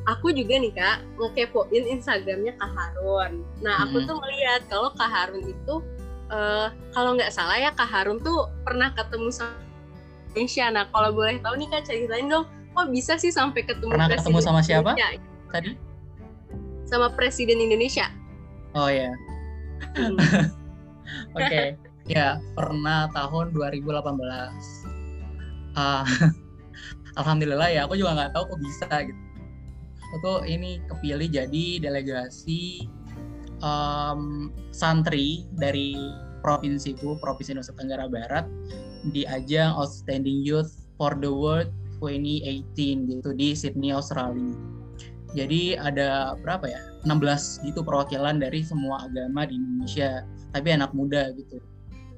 aku 0.07 0.31
juga 0.31 0.55
nih 0.55 0.71
kak 0.71 1.03
ngekepoin 1.19 1.83
Instagramnya 1.91 2.55
Kak 2.55 2.71
Harun. 2.71 3.43
Nah 3.59 3.83
aku 3.83 3.99
hmm. 3.99 4.07
tuh 4.07 4.17
melihat 4.23 4.61
kalau 4.71 4.89
Kak 4.95 5.11
Harun 5.11 5.43
itu 5.43 5.75
uh, 6.31 6.71
kalau 6.95 7.19
nggak 7.19 7.35
salah 7.35 7.59
ya 7.59 7.75
Kak 7.75 7.91
Harun 7.91 8.23
tuh 8.23 8.47
pernah 8.63 8.95
ketemu 8.95 9.27
sama 9.29 9.66
Indonesia. 10.37 10.69
Nah, 10.69 10.85
kalau 10.93 11.09
boleh 11.17 11.41
tahu 11.41 11.57
nih 11.57 11.67
Kak 11.73 11.89
ceritain 11.89 12.29
dong, 12.29 12.45
kok 12.77 12.87
bisa 12.93 13.17
sih 13.17 13.33
sampai 13.33 13.65
ketemu 13.65 13.89
Pernah 13.89 14.13
ketemu 14.13 14.37
sama 14.37 14.61
siapa 14.61 14.93
Indonesia? 14.93 15.17
tadi? 15.49 15.71
Sama 16.85 17.09
Presiden 17.17 17.57
Indonesia. 17.57 18.13
Oh 18.77 18.85
ya. 18.85 19.09
Hmm. 19.97 20.13
Oke, 21.37 21.49
okay. 21.49 21.65
ya 22.05 22.37
pernah 22.53 23.09
tahun 23.17 23.49
2018. 23.57 23.97
Uh, 25.73 26.05
Alhamdulillah 27.19 27.73
ya, 27.73 27.89
aku 27.89 27.97
juga 27.97 28.13
nggak 28.13 28.31
tahu 28.37 28.43
kok 28.53 28.59
bisa 28.61 28.87
gitu. 29.01 29.21
Aku 30.21 30.45
ini 30.45 30.79
kepilih 30.87 31.27
jadi 31.27 31.65
delegasi 31.81 32.87
um, 33.59 34.53
santri 34.69 35.49
dari 35.57 35.97
provinsiku, 36.45 37.19
Provinsi 37.19 37.57
Nusa 37.57 37.73
Tenggara 37.75 38.07
Barat 38.07 38.45
di 39.11 39.23
ajang 39.27 39.75
Outstanding 39.75 40.43
Youth 40.43 40.87
for 40.97 41.13
the 41.17 41.29
World 41.29 41.69
2018 42.01 43.09
gitu 43.09 43.29
di 43.33 43.53
Sydney, 43.57 43.93
Australia. 43.93 44.53
Jadi 45.35 45.75
ada 45.75 46.37
berapa 46.39 46.65
ya? 46.69 46.81
16 47.05 47.67
gitu 47.67 47.83
perwakilan 47.83 48.39
dari 48.41 48.63
semua 48.63 49.07
agama 49.07 49.47
di 49.47 49.55
Indonesia, 49.59 50.23
tapi 50.51 50.73
anak 50.75 50.91
muda 50.95 51.31
gitu. 51.35 51.59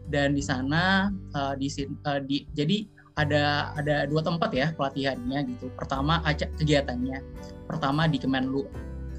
Dan 0.10 0.34
di 0.34 0.42
sana 0.42 1.14
uh, 1.38 1.54
di, 1.54 1.70
uh, 2.06 2.22
di 2.26 2.46
jadi 2.58 2.86
ada 3.20 3.76
ada 3.76 4.08
dua 4.08 4.24
tempat 4.24 4.50
ya 4.56 4.72
pelatihannya 4.74 5.46
gitu. 5.56 5.68
Pertama 5.76 6.24
aja 6.26 6.48
kegiatannya. 6.58 7.22
Pertama 7.68 8.08
di 8.08 8.18
Kemenlu 8.18 8.66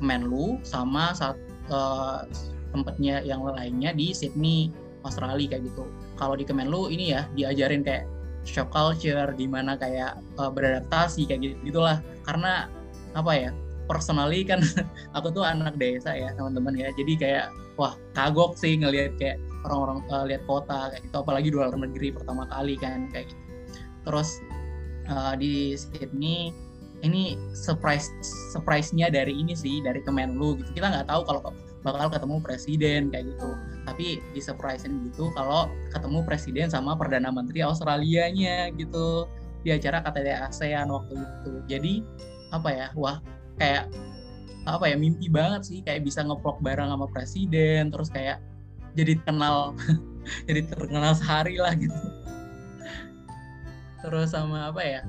Kemenlu 0.01 0.59
sama 0.65 1.13
saat 1.13 1.37
uh, 1.69 2.25
tempatnya 2.73 3.21
yang 3.23 3.45
lainnya 3.45 3.93
di 3.93 4.17
Sydney, 4.17 4.73
Australia 5.05 5.57
kayak 5.57 5.69
gitu 5.71 5.85
kalau 6.21 6.37
di 6.37 6.45
Kemenlu 6.45 6.93
ini 6.93 7.17
ya 7.17 7.25
diajarin 7.33 7.81
kayak 7.81 8.05
shock 8.45 8.69
culture 8.73 9.33
gimana 9.37 9.77
kayak 9.81 10.21
uh, 10.37 10.53
beradaptasi 10.53 11.25
kayak 11.25 11.41
gitu 11.41 11.55
gitulah. 11.73 12.05
Karena 12.29 12.69
apa 13.17 13.33
ya 13.33 13.51
personally 13.89 14.45
kan 14.47 14.61
aku 15.17 15.33
tuh 15.33 15.43
anak 15.43 15.81
desa 15.81 16.13
ya 16.13 16.37
teman-teman 16.37 16.77
ya. 16.77 16.93
Jadi 16.93 17.13
kayak 17.17 17.47
wah 17.81 17.97
kagok 18.13 18.55
sih 18.61 18.77
ngelihat 18.77 19.17
kayak 19.17 19.41
orang-orang 19.65 19.99
uh, 20.13 20.25
lihat 20.29 20.45
kota 20.45 20.93
kayak 20.93 21.03
gitu. 21.09 21.17
Apalagi 21.17 21.49
di 21.49 21.57
luar 21.57 21.73
negeri 21.73 22.13
pertama 22.13 22.45
kali 22.53 22.77
kan 22.77 23.09
kayak 23.09 23.33
gitu. 23.33 23.43
Terus 24.05 24.29
uh, 25.09 25.35
di 25.41 25.73
Sydney 25.75 26.53
ini 27.01 27.33
surprise 27.57 28.13
surprise-nya 28.53 29.09
dari 29.09 29.33
ini 29.33 29.57
sih 29.57 29.81
dari 29.81 30.05
Kemenlu 30.05 30.61
gitu. 30.61 30.71
Kita 30.77 30.93
nggak 30.93 31.09
tahu 31.09 31.25
kalau 31.25 31.41
bakal 31.81 32.13
ketemu 32.13 32.37
presiden 32.45 33.01
kayak 33.09 33.25
gitu 33.33 33.57
tapi 33.91 34.23
di 34.31 34.39
surprisein 34.39 35.03
gitu 35.11 35.35
kalau 35.35 35.67
ketemu 35.91 36.23
presiden 36.23 36.71
sama 36.71 36.95
perdana 36.95 37.35
menteri 37.35 37.67
Australia-nya 37.67 38.71
gitu. 38.79 39.27
Di 39.61 39.77
acara 39.77 40.01
KTT 40.01 40.29
ASEAN 40.31 40.89
waktu 40.89 41.21
itu. 41.21 41.53
Jadi 41.67 41.95
apa 42.55 42.71
ya 42.71 42.87
wah 42.97 43.19
kayak 43.59 43.91
apa 44.65 44.85
ya 44.87 44.97
mimpi 44.97 45.27
banget 45.27 45.67
sih. 45.67 45.79
Kayak 45.83 46.07
bisa 46.07 46.23
ngeplok 46.23 46.63
bareng 46.63 46.89
sama 46.89 47.11
presiden 47.11 47.91
terus 47.91 48.09
kayak 48.15 48.39
jadi 48.95 49.19
kenal 49.27 49.75
jadi 50.49 50.71
terkenal 50.71 51.13
sehari 51.19 51.59
lah 51.59 51.75
gitu. 51.75 51.99
Terus 54.07 54.33
sama 54.33 54.71
apa 54.71 54.81
ya 54.81 55.03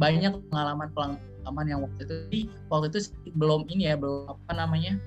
banyak 0.00 0.40
pengalaman 0.48 0.88
pengalaman 0.96 1.66
yang 1.68 1.80
waktu 1.84 2.00
itu. 2.08 2.16
Waktu 2.72 2.90
itu 2.90 2.98
belum 3.36 3.68
ini 3.68 3.92
ya 3.92 3.94
belum 4.00 4.34
apa 4.34 4.52
namanya 4.56 4.98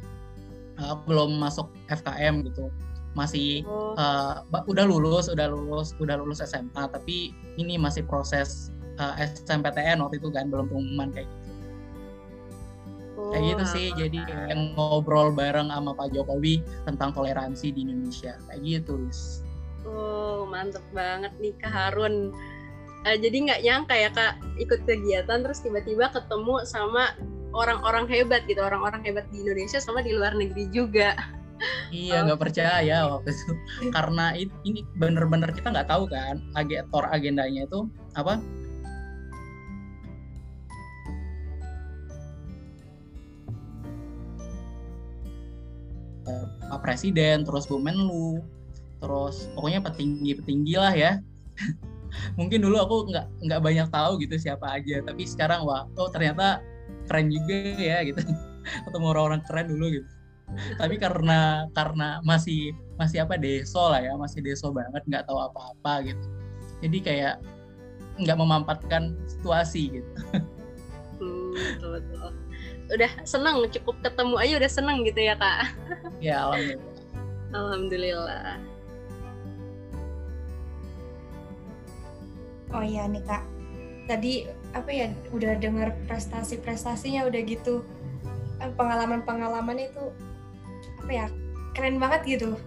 uh, 0.81 0.95
belum 1.05 1.37
masuk 1.37 1.69
FKM 1.89 2.45
gitu. 2.47 2.69
Masih 3.17 3.65
oh. 3.65 3.97
uh, 3.97 4.45
udah 4.69 4.85
lulus 4.85 5.27
udah 5.27 5.49
lulus 5.49 5.97
udah 5.97 6.21
lulus 6.21 6.39
SMA 6.45 6.83
tapi 6.93 7.33
ini 7.57 7.75
masih 7.81 8.05
proses 8.05 8.69
uh, 9.01 9.17
SMPTN 9.17 10.01
waktu 10.01 10.21
itu 10.21 10.29
kan 10.29 10.49
belum 10.53 10.69
pengumuman 10.69 11.09
kayak 11.13 11.25
gitu. 11.25 11.45
Oh, 13.17 13.33
kayak 13.33 13.57
gitu 13.57 13.63
sih 13.73 13.85
jadi 13.97 14.19
yang 14.53 14.77
ngobrol 14.77 15.33
bareng 15.33 15.73
sama 15.73 15.97
Pak 15.97 16.13
Jokowi 16.13 16.61
tentang 16.85 17.17
toleransi 17.17 17.73
di 17.73 17.81
Indonesia. 17.81 18.37
Kayak 18.45 18.61
gitu 18.61 18.93
Liz. 19.01 19.41
oh 19.87 20.43
mantep 20.45 20.83
banget 20.93 21.31
nih 21.41 21.55
Kak 21.57 21.73
Harun. 21.73 22.29
Uh, 23.07 23.17
jadi 23.17 23.37
nggak 23.49 23.61
nyangka 23.65 23.95
ya 23.97 24.09
Kak 24.13 24.33
ikut 24.61 24.85
kegiatan 24.85 25.41
terus 25.41 25.63
tiba-tiba 25.65 26.13
ketemu 26.13 26.61
sama 26.69 27.17
orang-orang 27.55 28.05
hebat 28.11 28.43
gitu 28.49 28.59
orang-orang 28.59 29.03
hebat 29.03 29.25
di 29.31 29.43
Indonesia 29.43 29.79
sama 29.79 30.03
di 30.03 30.15
luar 30.15 30.35
negeri 30.35 30.67
juga. 30.71 31.15
Iya 31.89 32.27
nggak 32.27 32.41
percaya 32.41 33.07
waktu 33.09 33.33
itu. 33.33 33.51
Karena 33.95 34.35
ini 34.37 34.85
bener-bener 34.99 35.49
kita 35.55 35.73
nggak 35.73 35.89
tahu 35.89 36.05
kan 36.09 36.43
agentor 36.53 37.07
agendanya 37.09 37.65
itu 37.65 37.87
apa? 38.13 38.39
Pak 46.67 46.83
Presiden 46.83 47.47
terus 47.47 47.63
Bu 47.65 47.79
Menlu 47.79 48.43
terus 48.99 49.47
pokoknya 49.55 49.79
petinggi 49.81 50.35
petinggi 50.37 50.75
lah 50.75 50.93
ya. 50.93 51.23
Mungkin 52.39 52.59
dulu 52.59 52.77
aku 52.77 52.95
nggak 53.09 53.25
nggak 53.47 53.61
banyak 53.63 53.87
tahu 53.87 54.19
gitu 54.19 54.35
siapa 54.35 54.77
aja 54.77 54.99
tapi 55.01 55.23
sekarang 55.23 55.63
wah 55.63 55.87
oh 55.95 56.11
ternyata 56.11 56.59
keren 57.07 57.27
juga 57.31 57.55
ya 57.79 58.03
gitu. 58.03 58.21
Ketemu 58.85 59.05
orang-orang 59.15 59.41
keren 59.47 59.67
dulu 59.71 59.85
gitu. 59.95 60.09
Tapi 60.79 60.95
karena 60.95 61.67
karena 61.75 62.23
masih 62.23 62.71
masih 62.95 63.27
apa 63.27 63.35
deso 63.35 63.83
lah 63.91 63.99
ya 63.99 64.15
masih 64.15 64.39
deso 64.39 64.71
banget 64.71 65.03
nggak 65.07 65.23
tahu 65.27 65.39
apa-apa 65.39 66.07
gitu. 66.11 66.25
Jadi 66.83 66.97
kayak 67.03 67.35
nggak 68.19 68.37
memampatkan 68.37 69.15
situasi 69.27 69.99
gitu. 69.99 70.11
Hmm, 71.17 71.51
betul 71.55 71.89
betul 71.99 72.29
udah 72.87 73.11
seneng 73.27 73.67
cukup 73.67 73.99
ketemu 73.99 74.35
aja 74.39 74.53
udah 74.63 74.71
seneng 74.71 74.97
gitu 75.03 75.19
ya 75.19 75.35
kak. 75.35 75.75
Ya 76.23 76.47
alhamdulillah. 76.47 76.95
Alhamdulillah. 77.51 78.55
Oh 82.71 82.83
iya 82.83 83.03
nih 83.07 83.23
kak. 83.27 83.43
Tadi 84.07 84.47
apa 84.77 84.91
ya 84.93 85.09
udah 85.33 85.57
dengar 85.57 85.97
prestasi-prestasinya 86.05 87.25
udah 87.25 87.41
gitu 87.43 87.81
eh, 88.61 88.71
pengalaman-pengalaman 88.77 89.89
itu 89.89 90.03
apa 91.01 91.11
ya 91.11 91.25
keren 91.73 91.97
banget 91.97 92.37
gitu. 92.37 92.57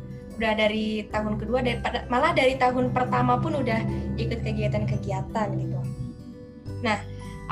Udah 0.40 0.56
dari 0.56 1.04
tahun 1.12 1.36
kedua 1.36 1.60
dari 1.60 1.78
malah 2.08 2.32
dari 2.32 2.56
tahun 2.56 2.90
pertama 2.96 3.36
pun 3.38 3.54
udah 3.60 3.80
ikut 4.16 4.40
kegiatan-kegiatan 4.42 5.48
gitu. 5.54 5.78
Nah 6.82 6.98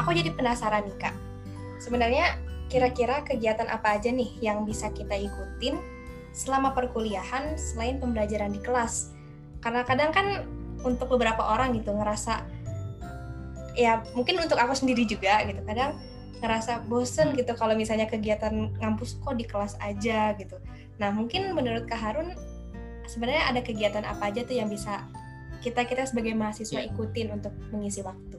aku 0.00 0.14
jadi 0.14 0.34
penasaran 0.34 0.86
nih 0.88 0.96
kak. 0.98 1.14
Sebenarnya 1.78 2.38
kira-kira 2.68 3.22
kegiatan 3.24 3.68
apa 3.70 3.96
aja 3.96 4.10
nih 4.10 4.28
yang 4.42 4.66
bisa 4.66 4.90
kita 4.90 5.14
ikutin 5.14 5.78
selama 6.34 6.74
perkuliahan 6.74 7.54
selain 7.56 8.00
pembelajaran 8.02 8.50
di 8.50 8.60
kelas? 8.62 9.14
Karena 9.58 9.82
kadang 9.82 10.10
kan 10.14 10.26
untuk 10.86 11.10
beberapa 11.10 11.42
orang 11.42 11.74
gitu 11.74 11.90
ngerasa 11.90 12.46
ya 13.78 14.02
mungkin 14.12 14.42
untuk 14.42 14.58
aku 14.58 14.74
sendiri 14.74 15.06
juga 15.06 15.46
gitu 15.46 15.62
kadang 15.62 15.94
ngerasa 16.42 16.86
bosen 16.90 17.34
gitu 17.38 17.54
kalau 17.54 17.78
misalnya 17.78 18.10
kegiatan 18.10 18.74
ngampus 18.78 19.18
kok 19.22 19.38
di 19.38 19.46
kelas 19.46 19.78
aja 19.78 20.34
gitu. 20.34 20.58
Nah 20.98 21.14
mungkin 21.14 21.54
menurut 21.54 21.86
Kak 21.86 21.98
Harun 21.98 22.34
sebenarnya 23.06 23.54
ada 23.54 23.60
kegiatan 23.62 24.02
apa 24.02 24.30
aja 24.30 24.42
tuh 24.42 24.58
yang 24.58 24.70
bisa 24.70 25.06
kita 25.62 25.82
kita 25.86 26.06
sebagai 26.06 26.34
mahasiswa 26.38 26.78
Ya. 26.78 26.86
ikutin 26.90 27.34
untuk 27.34 27.50
mengisi 27.74 28.02
waktu? 28.02 28.38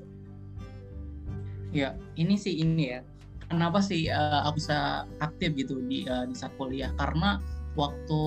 Ya, 1.70 1.94
ini 2.16 2.40
sih 2.40 2.64
ini 2.64 2.96
ya. 2.98 3.02
Kenapa 3.50 3.84
sih 3.84 4.08
eh, 4.08 4.40
aku 4.46 4.62
bisa 4.62 5.04
aktif 5.20 5.54
gitu 5.58 5.84
di 5.84 6.08
eh, 6.08 6.26
di 6.30 6.36
saat 6.38 6.56
kuliah? 6.56 6.96
Karena 6.96 7.44
waktu 7.76 8.22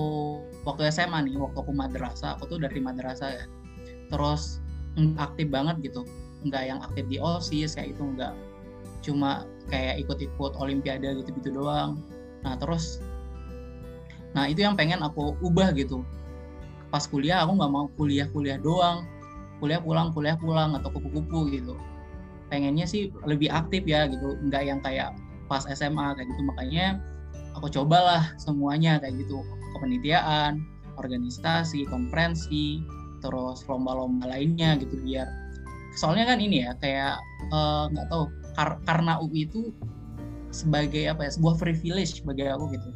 waktu 0.63 0.87
SMA 0.93 1.25
nih, 1.27 1.35
waktu 1.41 1.57
aku 1.57 1.73
madrasah, 1.73 2.37
aku 2.37 2.55
tuh 2.55 2.59
dari 2.61 2.77
madrasah 2.79 3.29
ya. 3.33 3.45
Terus 4.13 4.61
mm, 4.95 5.17
aktif 5.17 5.49
banget 5.49 5.81
gitu. 5.81 6.05
Nggak 6.43 6.63
yang 6.67 6.79
aktif 6.83 7.05
di 7.07 7.17
OSIS 7.19 7.75
kayak 7.79 7.95
itu 7.97 8.03
nggak. 8.03 8.33
Cuma 9.03 9.47
kayak 9.67 10.03
ikut-ikut 10.03 10.55
olimpiade 10.59 11.23
gitu-gitu 11.23 11.55
doang. 11.55 11.99
Nah, 12.43 12.59
terus 12.59 12.99
nah 14.33 14.49
itu 14.49 14.65
yang 14.65 14.75
pengen 14.75 14.99
aku 14.99 15.37
ubah 15.39 15.71
gitu. 15.77 16.03
Pas 16.91 17.05
kuliah 17.07 17.41
aku 17.41 17.57
nggak 17.57 17.71
mau 17.71 17.87
kuliah-kuliah 17.95 18.59
doang. 18.59 19.07
Kuliah 19.63 19.79
pulang, 19.79 20.11
kuliah 20.11 20.35
pulang 20.35 20.75
atau 20.75 20.91
kupu-kupu 20.91 21.47
gitu 21.53 21.79
pengennya 22.53 22.85
sih 22.85 23.09
lebih 23.25 23.49
aktif 23.49 23.81
ya 23.89 24.05
gitu 24.05 24.37
nggak 24.45 24.61
yang 24.61 24.77
kayak 24.85 25.17
pas 25.49 25.65
SMA 25.73 26.13
kayak 26.13 26.29
gitu 26.29 26.41
makanya 26.45 27.01
aku 27.57 27.65
cobalah 27.73 28.29
semuanya 28.37 29.01
kayak 29.01 29.25
gitu 29.25 29.41
kepanitiaan 29.73 30.61
organisasi 31.01 31.89
konferensi 31.89 32.85
terus 33.25 33.65
lomba-lomba 33.65 34.29
lainnya 34.29 34.77
gitu 34.77 35.01
biar 35.01 35.25
soalnya 35.93 36.25
kan 36.29 36.41
ini 36.41 36.65
ya 36.65 36.71
kayak 36.81 37.15
eh, 37.49 37.83
nggak 37.93 38.07
tahu 38.09 38.23
kar- 38.57 38.81
karena 38.85 39.17
UI 39.21 39.49
itu 39.49 39.73
sebagai 40.53 41.09
apa 41.09 41.25
ya 41.25 41.31
sebuah 41.33 41.57
privilege 41.57 42.21
bagi 42.21 42.45
aku 42.45 42.69
gitu. 42.77 42.89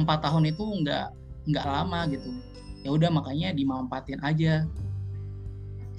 Empat 0.00 0.24
tahun 0.24 0.48
itu 0.48 0.64
nggak 0.64 1.06
nggak 1.52 1.64
lama 1.68 2.08
gitu. 2.08 2.32
Ya 2.80 2.90
udah 2.96 3.12
makanya 3.12 3.52
dimanfaatin 3.52 4.20
aja. 4.24 4.64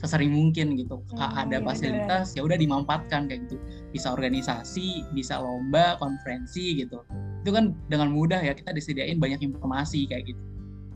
Sesering 0.01 0.33
mungkin 0.33 0.73
gitu. 0.81 0.97
Hmm, 1.13 1.45
ada 1.45 1.61
iya, 1.61 1.65
fasilitas 1.65 2.33
ya 2.33 2.41
udah 2.41 2.57
dimanfaatkan 2.57 3.29
kayak 3.29 3.45
gitu. 3.45 3.61
Bisa 3.93 4.09
organisasi 4.09 5.05
bisa 5.13 5.37
lomba 5.37 6.01
konferensi 6.01 6.81
gitu. 6.81 7.05
Itu 7.45 7.53
kan 7.53 7.77
dengan 7.85 8.09
mudah 8.09 8.41
ya 8.41 8.57
kita 8.57 8.73
disediain 8.73 9.21
banyak 9.21 9.45
informasi 9.45 10.09
kayak 10.09 10.33
gitu. 10.33 10.41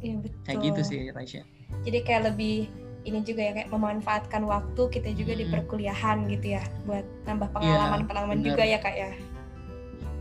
Iya 0.01 0.15
betul. 0.21 0.39
kayak 0.49 0.59
gitu 0.65 0.81
sih 0.81 0.99
Raisya. 1.13 1.43
Jadi 1.85 1.99
kayak 2.01 2.33
lebih 2.33 2.69
ini 3.05 3.21
juga 3.21 3.41
ya 3.41 3.51
kayak 3.53 3.69
memanfaatkan 3.69 4.41
waktu 4.43 4.81
kita 4.89 5.13
juga 5.13 5.33
di 5.33 5.45
Hmm. 5.45 5.53
perkuliahan 5.53 6.17
gitu 6.27 6.57
ya 6.57 6.63
buat 6.83 7.05
nambah 7.23 7.47
Iya, 7.47 7.53
pengalaman-pengalaman 7.53 8.37
benar. 8.41 8.47
juga 8.51 8.63
ya 8.65 8.79
kak 8.81 8.95
ya. 8.95 9.11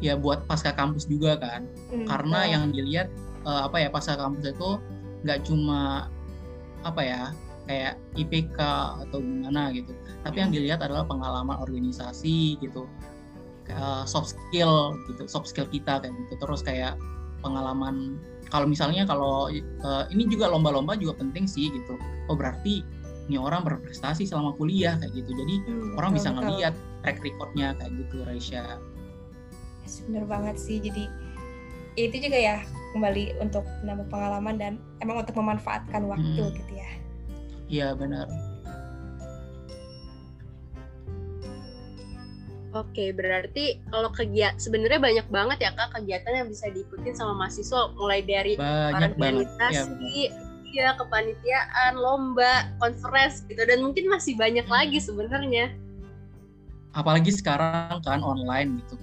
ya 0.02 0.14
buat 0.14 0.44
pasca 0.44 0.68
kampus 0.70 1.08
juga 1.08 1.40
kan 1.40 1.64
Hmm, 1.88 2.04
karena 2.04 2.40
yang 2.46 2.64
dilihat 2.68 3.08
eh, 3.42 3.60
apa 3.64 3.76
ya 3.80 3.88
pasca 3.88 4.14
kampus 4.14 4.52
itu 4.52 4.70
nggak 5.24 5.40
cuma 5.48 6.12
apa 6.84 7.00
ya 7.00 7.22
kayak 7.64 7.96
IPK 8.12 8.58
atau 9.08 9.24
gimana 9.24 9.72
gitu 9.72 9.96
tapi 10.20 10.36
yang 10.36 10.52
dilihat 10.52 10.84
adalah 10.84 11.08
pengalaman 11.08 11.56
organisasi 11.56 12.60
gitu 12.60 12.84
eh, 13.64 14.04
soft 14.04 14.36
skill 14.36 14.92
gitu 15.08 15.24
soft 15.24 15.48
skill 15.48 15.64
kita 15.72 16.04
kayak 16.04 16.12
gitu 16.12 16.34
terus 16.36 16.60
kayak 16.60 17.00
pengalaman 17.44 18.16
kalau 18.48 18.64
misalnya 18.64 19.04
kalau 19.04 19.52
eh, 19.52 20.04
ini 20.10 20.24
juga 20.26 20.48
lomba-lomba 20.48 20.96
juga 20.96 21.20
penting 21.20 21.44
sih 21.44 21.68
gitu 21.68 21.94
oh 22.26 22.36
berarti 22.36 22.80
ini 23.28 23.36
orang 23.36 23.64
berprestasi 23.64 24.24
selama 24.24 24.52
kuliah 24.56 24.96
kayak 25.00 25.12
gitu 25.12 25.30
jadi 25.32 25.54
Hmm, 25.68 25.96
orang 25.96 26.10
betul, 26.12 26.18
bisa 26.18 26.28
betul. 26.28 26.42
ngeliat 26.48 26.74
track 27.04 27.18
recordnya 27.20 27.66
kayak 27.76 27.92
gitu 28.00 28.16
Raisya 28.24 28.64
bener 30.08 30.24
banget 30.24 30.56
sih. 30.58 30.80
Jadi 30.80 31.06
itu 31.94 32.16
juga 32.18 32.34
ya 32.34 32.56
kembali 32.90 33.38
untuk 33.38 33.62
menambah 33.84 34.10
pengalaman 34.10 34.54
dan 34.58 34.72
emang 34.98 35.22
untuk 35.22 35.36
memanfaatkan 35.38 36.08
waktu 36.10 36.42
Hmm. 36.42 36.56
gitu 36.56 36.72
ya. 36.74 36.90
iya 37.64 37.88
benar 37.96 38.26
Oke, 42.74 43.14
berarti 43.14 43.78
kalau 43.86 44.10
kegiatan 44.10 44.58
sebenarnya 44.58 44.98
banyak 44.98 45.26
banget 45.30 45.58
ya 45.62 45.70
kak 45.78 45.94
kegiatan 45.94 46.42
yang 46.42 46.48
bisa 46.50 46.66
diikutin 46.74 47.14
sama 47.14 47.30
mahasiswa 47.38 47.94
mulai 47.94 48.18
dari 48.26 48.58
banyak 48.58 49.14
banget 49.14 49.46
ya 49.70 49.86
organisasi, 49.86 50.18
iya 50.74 50.88
kepanitiaan, 50.98 51.94
lomba, 51.94 52.74
conference 52.82 53.46
gitu 53.46 53.62
dan 53.62 53.78
mungkin 53.78 54.10
masih 54.10 54.34
banyak 54.34 54.66
Hmm. 54.66 54.74
lagi 54.74 54.98
sebenarnya. 54.98 55.70
apalagi 56.94 57.34
sekarang 57.34 57.98
kan 58.06 58.22
online 58.22 58.78
gitu 58.86 58.94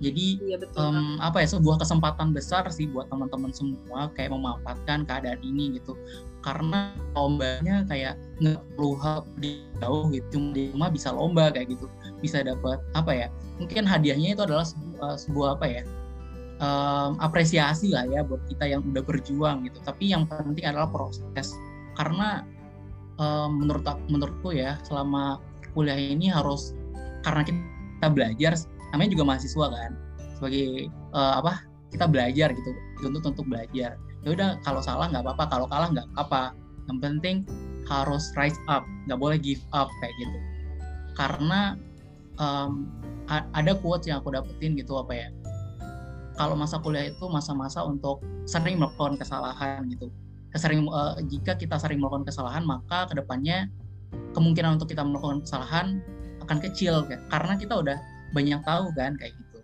jadi 0.00 0.26
Iya 0.38 0.56
betul. 0.62 0.86
Kak. 0.86 1.18
apa 1.18 1.36
ya 1.42 1.48
sebuah 1.50 1.76
kesempatan 1.82 2.30
besar 2.30 2.62
sih 2.70 2.86
buat 2.86 3.10
teman-teman 3.10 3.50
semua 3.50 4.06
kayak 4.14 4.30
memanfaatkan 4.30 5.02
keadaan 5.02 5.42
ini 5.42 5.74
gitu 5.74 5.98
karena 6.46 6.94
lombanya 7.12 7.82
kayak 7.90 8.14
nggak 8.38 8.62
perlu 8.78 8.94
di 9.42 9.66
jauh 9.82 10.06
gitu 10.14 10.26
cuma 10.38 10.48
di 10.54 10.62
rumah 10.70 10.88
bisa 10.94 11.10
lomba 11.10 11.50
kayak 11.50 11.74
gitu 11.74 11.90
bisa 12.20 12.44
dapat 12.44 12.80
apa 12.92 13.12
ya 13.12 13.26
mungkin 13.60 13.84
hadiahnya 13.84 14.36
itu 14.36 14.42
adalah 14.44 14.64
sebuah, 14.64 15.12
sebuah 15.20 15.48
apa 15.60 15.66
ya 15.68 15.82
em, 16.60 17.10
apresiasi 17.18 17.90
lah 17.90 18.04
ya 18.06 18.20
buat 18.22 18.40
kita 18.46 18.68
yang 18.68 18.84
udah 18.84 19.02
berjuang 19.02 19.66
gitu. 19.66 19.80
Tapi 19.82 20.12
yang 20.12 20.28
penting 20.28 20.64
adalah 20.64 20.88
proses. 20.88 21.56
Karena 21.96 22.44
em, 23.18 23.50
menurut 23.56 23.84
menurutku 24.06 24.52
ya 24.54 24.76
selama 24.84 25.40
kuliah 25.72 25.96
ini 25.96 26.30
harus 26.30 26.76
karena 27.24 27.44
kita 27.44 28.08
belajar 28.12 28.52
namanya 28.90 29.10
juga 29.12 29.24
mahasiswa 29.28 29.66
kan 29.70 29.92
sebagai 30.34 30.88
eh, 30.88 31.34
apa 31.36 31.62
kita 31.92 32.06
belajar 32.08 32.48
gitu 32.54 32.70
dituntut 32.98 33.36
untuk 33.36 33.46
belajar. 33.46 34.00
Ya 34.20 34.28
udah 34.36 34.58
kalau 34.64 34.80
salah 34.84 35.08
nggak 35.08 35.24
apa-apa 35.24 35.44
kalau 35.48 35.66
kalah 35.68 35.88
nggak 35.92 36.08
apa 36.16 36.56
yang 36.88 36.98
penting 36.98 37.36
harus 37.86 38.30
rise 38.34 38.58
up 38.70 38.82
nggak 39.06 39.20
boleh 39.20 39.38
give 39.38 39.62
up 39.76 39.88
kayak 40.00 40.14
gitu. 40.18 40.38
Karena 41.14 41.76
a- 43.30 43.48
ada 43.54 43.72
quotes 43.78 44.08
yang 44.08 44.18
aku 44.24 44.32
dapetin 44.34 44.74
gitu 44.74 44.96
apa 44.96 45.12
ya 45.14 45.28
kalau 46.34 46.56
masa 46.56 46.80
kuliah 46.80 47.12
itu 47.12 47.24
masa-masa 47.28 47.84
untuk 47.84 48.24
sering 48.48 48.80
melakukan 48.80 49.20
kesalahan 49.20 49.84
gitu 49.92 50.08
sering 50.56 50.82
eh, 50.88 51.14
jika 51.30 51.54
kita 51.54 51.76
sering 51.78 52.00
melakukan 52.02 52.26
kesalahan 52.26 52.64
maka 52.66 53.06
ke 53.06 53.14
depannya 53.14 53.68
kemungkinan 54.34 54.80
untuk 54.80 54.90
kita 54.90 55.04
melakukan 55.06 55.44
kesalahan 55.46 56.00
akan 56.42 56.58
kecil 56.58 57.06
kan 57.06 57.20
karena 57.30 57.54
kita 57.60 57.74
udah 57.78 57.98
banyak 58.34 58.58
tahu 58.66 58.90
kan 58.96 59.14
kayak 59.20 59.36
gitu 59.36 59.58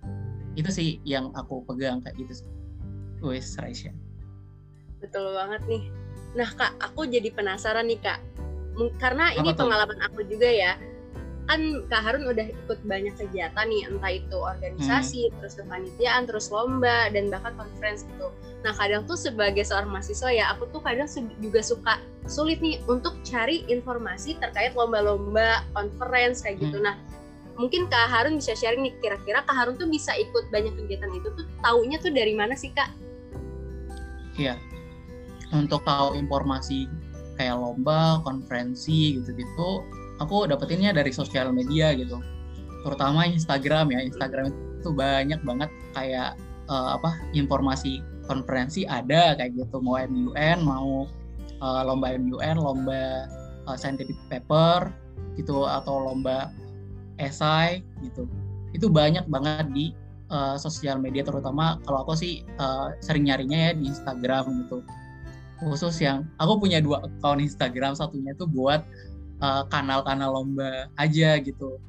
itu 0.57 0.71
sih 0.71 0.89
yang 1.03 1.33
aku 1.35 1.65
pegang 1.67 1.99
kayak 2.05 2.15
gitu 2.21 2.45
sih 2.45 2.49
wes 3.25 3.57
Raisya 3.59 3.91
Betul 4.97 5.37
banget 5.37 5.61
nih. 5.69 5.83
Nah 6.41 6.49
kak, 6.57 6.73
aku 6.81 7.05
jadi 7.05 7.29
penasaran 7.29 7.85
nih 7.85 8.01
kak, 8.01 8.17
karena 8.97 9.33
ini 9.37 9.53
Apa 9.53 9.61
tuh? 9.61 9.69
pengalaman 9.69 9.99
aku 10.09 10.21
juga 10.25 10.49
ya. 10.49 10.73
Kan 11.47 11.87
Kak 11.87 12.03
Harun 12.03 12.27
udah 12.27 12.47
ikut 12.51 12.79
banyak 12.83 13.15
kegiatan 13.15 13.67
nih, 13.71 13.87
entah 13.87 14.13
itu 14.19 14.35
organisasi, 14.35 15.31
terus 15.39 15.55
kepanitiaan, 15.55 16.27
terus 16.27 16.51
lomba, 16.51 17.07
dan 17.15 17.31
bahkan 17.31 17.55
conference 17.55 18.03
gitu. 18.03 18.35
Nah 18.67 18.75
kadang 18.75 19.07
tuh 19.07 19.15
sebagai 19.15 19.63
seorang 19.63 19.95
mahasiswa 19.95 20.27
ya, 20.35 20.51
aku 20.51 20.67
tuh 20.75 20.83
kadang 20.83 21.07
juga 21.39 21.63
suka 21.63 22.03
sulit 22.27 22.59
nih 22.59 22.83
untuk 22.91 23.15
cari 23.23 23.63
informasi 23.71 24.35
terkait 24.43 24.75
lomba-lomba, 24.75 25.63
conference 25.71 26.43
kayak 26.43 26.59
gitu. 26.59 26.83
Nah 26.83 26.99
mungkin 27.55 27.87
Kak 27.87 28.11
Harun 28.11 28.43
bisa 28.43 28.59
sharing 28.59 28.83
nih, 28.83 28.95
kira-kira 28.99 29.47
Kak 29.47 29.55
Harun 29.55 29.79
tuh 29.79 29.87
bisa 29.87 30.19
ikut 30.19 30.51
banyak 30.51 30.75
kegiatan 30.75 31.15
itu 31.15 31.31
tuh 31.31 31.47
taunya 31.63 31.97
tuh 32.03 32.11
dari 32.11 32.35
mana 32.35 32.59
sih 32.59 32.75
Kak? 32.75 32.91
Iya. 34.35 34.59
Untuk 35.55 35.87
tahu 35.87 36.19
informasi 36.19 36.91
kayak 37.39 37.55
lomba, 37.55 38.19
konferensi 38.27 39.23
gitu-gitu, 39.23 39.87
aku 40.23 40.49
dapetinnya 40.49 40.95
dari 40.97 41.13
sosial 41.13 41.53
media 41.53 41.93
gitu. 41.97 42.21
Terutama 42.87 43.27
Instagram 43.27 43.93
ya. 43.93 44.01
Instagram 44.05 44.53
itu 44.81 44.91
banyak 44.95 45.41
banget 45.43 45.71
kayak 45.93 46.39
eh, 46.71 46.89
apa 46.97 47.19
informasi 47.35 48.01
konferensi 48.27 48.87
ada 48.87 49.35
kayak 49.39 49.55
gitu. 49.57 49.79
Mau 49.83 49.99
MUN, 49.99 50.59
mau 50.63 51.07
eh, 51.61 51.83
lomba 51.85 52.15
MUN, 52.17 52.57
lomba 52.59 53.27
eh, 53.67 53.77
scientific 53.79 54.17
paper 54.31 54.91
gitu 55.37 55.67
atau 55.67 56.01
lomba 56.01 56.53
esai 57.19 57.83
gitu. 58.05 58.29
Itu 58.73 58.93
banyak 58.93 59.29
banget 59.29 59.67
di 59.73 59.93
eh, 60.31 60.57
sosial 60.57 61.03
media 61.03 61.27
terutama 61.27 61.83
kalau 61.85 62.07
aku 62.07 62.15
sih 62.15 62.47
eh, 62.47 62.89
sering 63.03 63.29
nyarinya 63.29 63.71
ya 63.71 63.73
di 63.75 63.85
Instagram 63.91 64.67
gitu 64.67 64.81
khusus 65.57 65.97
yang 66.05 66.29
aku 66.37 66.61
punya 66.61 66.85
dua 66.85 67.01
akun 67.05 67.41
Instagram 67.41 67.97
satunya 67.97 68.37
tuh 68.37 68.45
buat 68.49 68.85
eh, 69.43 69.63
kanal-kanal 69.69 70.43
lomba 70.43 70.89
aja 70.97 71.37
gitu. 71.41 71.81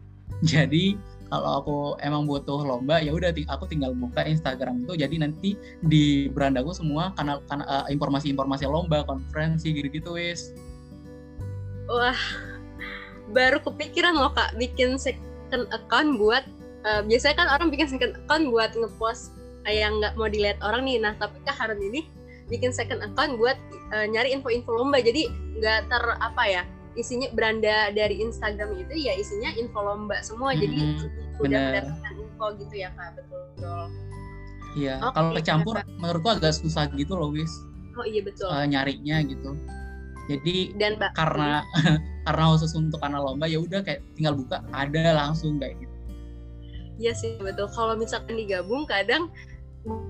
Jadi 0.51 0.97
kalau 1.27 1.49
aku 1.59 1.77
emang 1.99 2.23
butuh 2.23 2.63
lomba 2.63 3.03
ya 3.03 3.11
udah 3.11 3.35
aku 3.51 3.67
tinggal 3.67 3.91
buka 3.91 4.23
Instagram 4.23 4.87
itu. 4.87 4.95
Jadi 4.95 5.15
nanti 5.19 5.49
di 5.83 6.31
berandaku 6.31 6.71
semua 6.71 7.11
kanal, 7.19 7.43
kanal 7.51 7.67
uh, 7.67 7.85
informasi-informasi 7.91 8.63
lomba 8.63 9.03
konferensi 9.03 9.75
gitu-gitu 9.75 10.15
wis. 10.15 10.55
Wah 11.91 12.19
baru 13.35 13.59
kepikiran 13.59 14.15
loh 14.15 14.31
kak 14.31 14.55
bikin 14.55 14.95
second 14.95 15.67
account 15.75 16.15
buat 16.15 16.47
uh, 16.87 17.03
biasanya 17.03 17.35
kan 17.43 17.47
orang 17.51 17.67
bikin 17.75 17.91
second 17.91 18.15
account 18.23 18.47
buat 18.47 18.71
ngepost 18.71 19.35
yang 19.67 19.99
nggak 19.99 20.15
mau 20.15 20.31
dilihat 20.31 20.63
orang 20.63 20.87
nih. 20.87 20.95
Nah 21.03 21.11
tapi 21.19 21.43
kak 21.43 21.59
Harun 21.59 21.83
ini 21.83 22.07
bikin 22.47 22.71
second 22.71 23.03
account 23.03 23.35
buat 23.35 23.59
uh, 23.91 24.07
nyari 24.07 24.31
info-info 24.31 24.71
lomba. 24.71 25.03
Jadi 25.03 25.27
nggak 25.59 25.91
ter 25.91 26.03
apa 26.23 26.43
ya 26.47 26.63
isinya 26.97 27.29
beranda 27.31 27.93
dari 27.93 28.19
Instagram 28.19 28.73
itu 28.81 28.93
ya 28.97 29.13
isinya 29.13 29.53
info 29.55 29.79
lomba 29.79 30.19
semua. 30.25 30.57
Hmm, 30.57 30.61
jadi 30.65 30.79
udah 31.37 31.61
mendapatkan 31.69 32.13
info 32.17 32.45
gitu 32.57 32.75
ya 32.75 32.89
kak. 32.97 33.15
Betul. 33.15 33.41
Betul 33.57 34.07
iya 34.77 35.01
okay, 35.01 35.13
kalau 35.17 35.31
kecampur 35.33 35.75
menurutku 35.97 36.29
agak 36.29 36.53
susah 36.53 36.85
gitu 36.93 37.17
loh 37.17 37.33
wis. 37.33 37.49
Oh 37.97 38.05
iya 38.05 38.21
betul. 38.21 38.47
Uh, 38.53 38.65
nyarinya 38.69 39.25
gitu. 39.25 39.57
Jadi 40.29 40.77
dan 40.77 41.01
karena 41.17 41.65
karena 42.29 42.43
khusus 42.53 42.77
untuk 42.77 43.01
anak 43.01 43.25
lomba 43.25 43.49
ya 43.49 43.57
udah 43.57 43.81
kayak 43.81 44.05
tinggal 44.13 44.37
buka 44.37 44.61
ada 44.69 45.17
langsung 45.17 45.57
kayak 45.57 45.81
gitu. 45.81 45.95
Iya 47.01 47.13
sih 47.17 47.31
betul. 47.41 47.65
Kalau 47.73 47.97
misalkan 47.97 48.37
digabung 48.37 48.85
kadang 48.85 49.33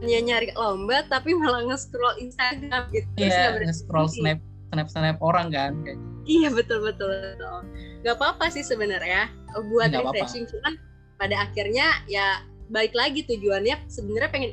hanya 0.04 0.19
nyari 0.36 0.52
lomba 0.58 1.06
tapi 1.08 1.32
malah 1.38 1.63
nge-scroll 1.69 2.17
Instagram 2.19 2.89
gitu. 2.91 3.08
Iya, 3.15 3.56
yeah, 3.56 3.62
nge-scroll 3.62 4.10
snap 4.10 4.41
snap 4.73 4.88
snap 4.91 5.17
orang 5.23 5.47
kan 5.54 5.80
kayak. 5.86 5.95
Gitu. 5.95 6.16
Iya 6.28 6.52
betul 6.52 6.84
betul 6.84 7.08
betul. 7.08 7.63
Gak 8.04 8.16
apa-apa 8.20 8.52
sih 8.52 8.62
sebenarnya 8.62 9.32
buat 9.72 9.90
Gak 9.90 10.04
refreshing 10.04 10.46
apa 10.46 10.52
-apa. 10.52 10.54
cuman 10.54 10.74
pada 11.18 11.36
akhirnya 11.50 11.88
ya 12.06 12.44
balik 12.68 12.94
lagi 12.94 13.24
tujuannya 13.26 13.88
sebenarnya 13.88 14.30
pengen 14.30 14.52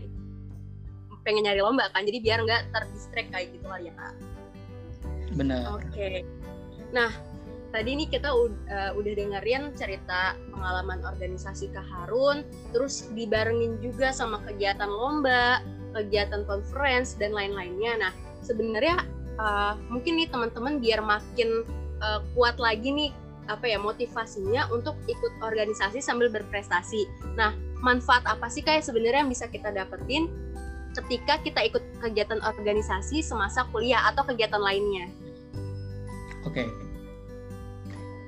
pengen 1.26 1.44
nyari 1.44 1.60
lomba 1.60 1.90
kan 1.90 2.06
jadi 2.06 2.20
biar 2.20 2.38
nggak 2.44 2.62
terdistract 2.70 3.28
kayak 3.32 3.52
gitu 3.52 3.66
kali 3.66 3.90
ya 3.90 3.94
kak. 3.98 4.14
Benar. 5.34 5.62
Oke. 5.76 5.88
Okay. 5.90 6.16
Nah 6.94 7.10
tadi 7.74 7.98
nih 7.98 8.06
kita 8.06 8.30
uh, 8.30 8.94
udah 8.94 9.12
dengerin 9.18 9.74
cerita 9.74 10.38
pengalaman 10.54 11.02
organisasi 11.02 11.74
Kak 11.74 11.82
Harun, 11.82 12.46
terus 12.70 13.10
dibarengin 13.18 13.82
juga 13.82 14.14
sama 14.14 14.38
kegiatan 14.46 14.86
lomba, 14.86 15.58
kegiatan 15.90 16.46
conference 16.46 17.18
dan 17.18 17.34
lain-lainnya. 17.34 17.98
Nah, 17.98 18.12
sebenarnya 18.46 19.02
uh, 19.38 19.74
mungkin 19.90 20.18
nih 20.18 20.28
teman-teman 20.30 20.78
biar 20.78 21.00
makin 21.02 21.66
uh, 22.02 22.20
kuat 22.34 22.58
lagi 22.58 22.90
nih 22.90 23.10
apa 23.44 23.68
ya 23.68 23.76
motivasinya 23.76 24.72
untuk 24.72 24.96
ikut 25.04 25.32
organisasi 25.44 26.00
sambil 26.00 26.32
berprestasi. 26.32 27.04
Nah, 27.36 27.52
manfaat 27.84 28.24
apa 28.24 28.48
sih 28.48 28.64
kayak 28.64 28.84
sebenarnya 28.86 29.20
yang 29.24 29.32
bisa 29.32 29.44
kita 29.52 29.68
dapetin 29.68 30.32
ketika 30.94 31.42
kita 31.42 31.60
ikut 31.68 31.82
kegiatan 32.00 32.40
organisasi 32.40 33.20
semasa 33.20 33.68
kuliah 33.68 34.00
atau 34.08 34.24
kegiatan 34.24 34.62
lainnya? 34.62 35.10
Oke. 36.48 36.64
Okay. 36.64 36.68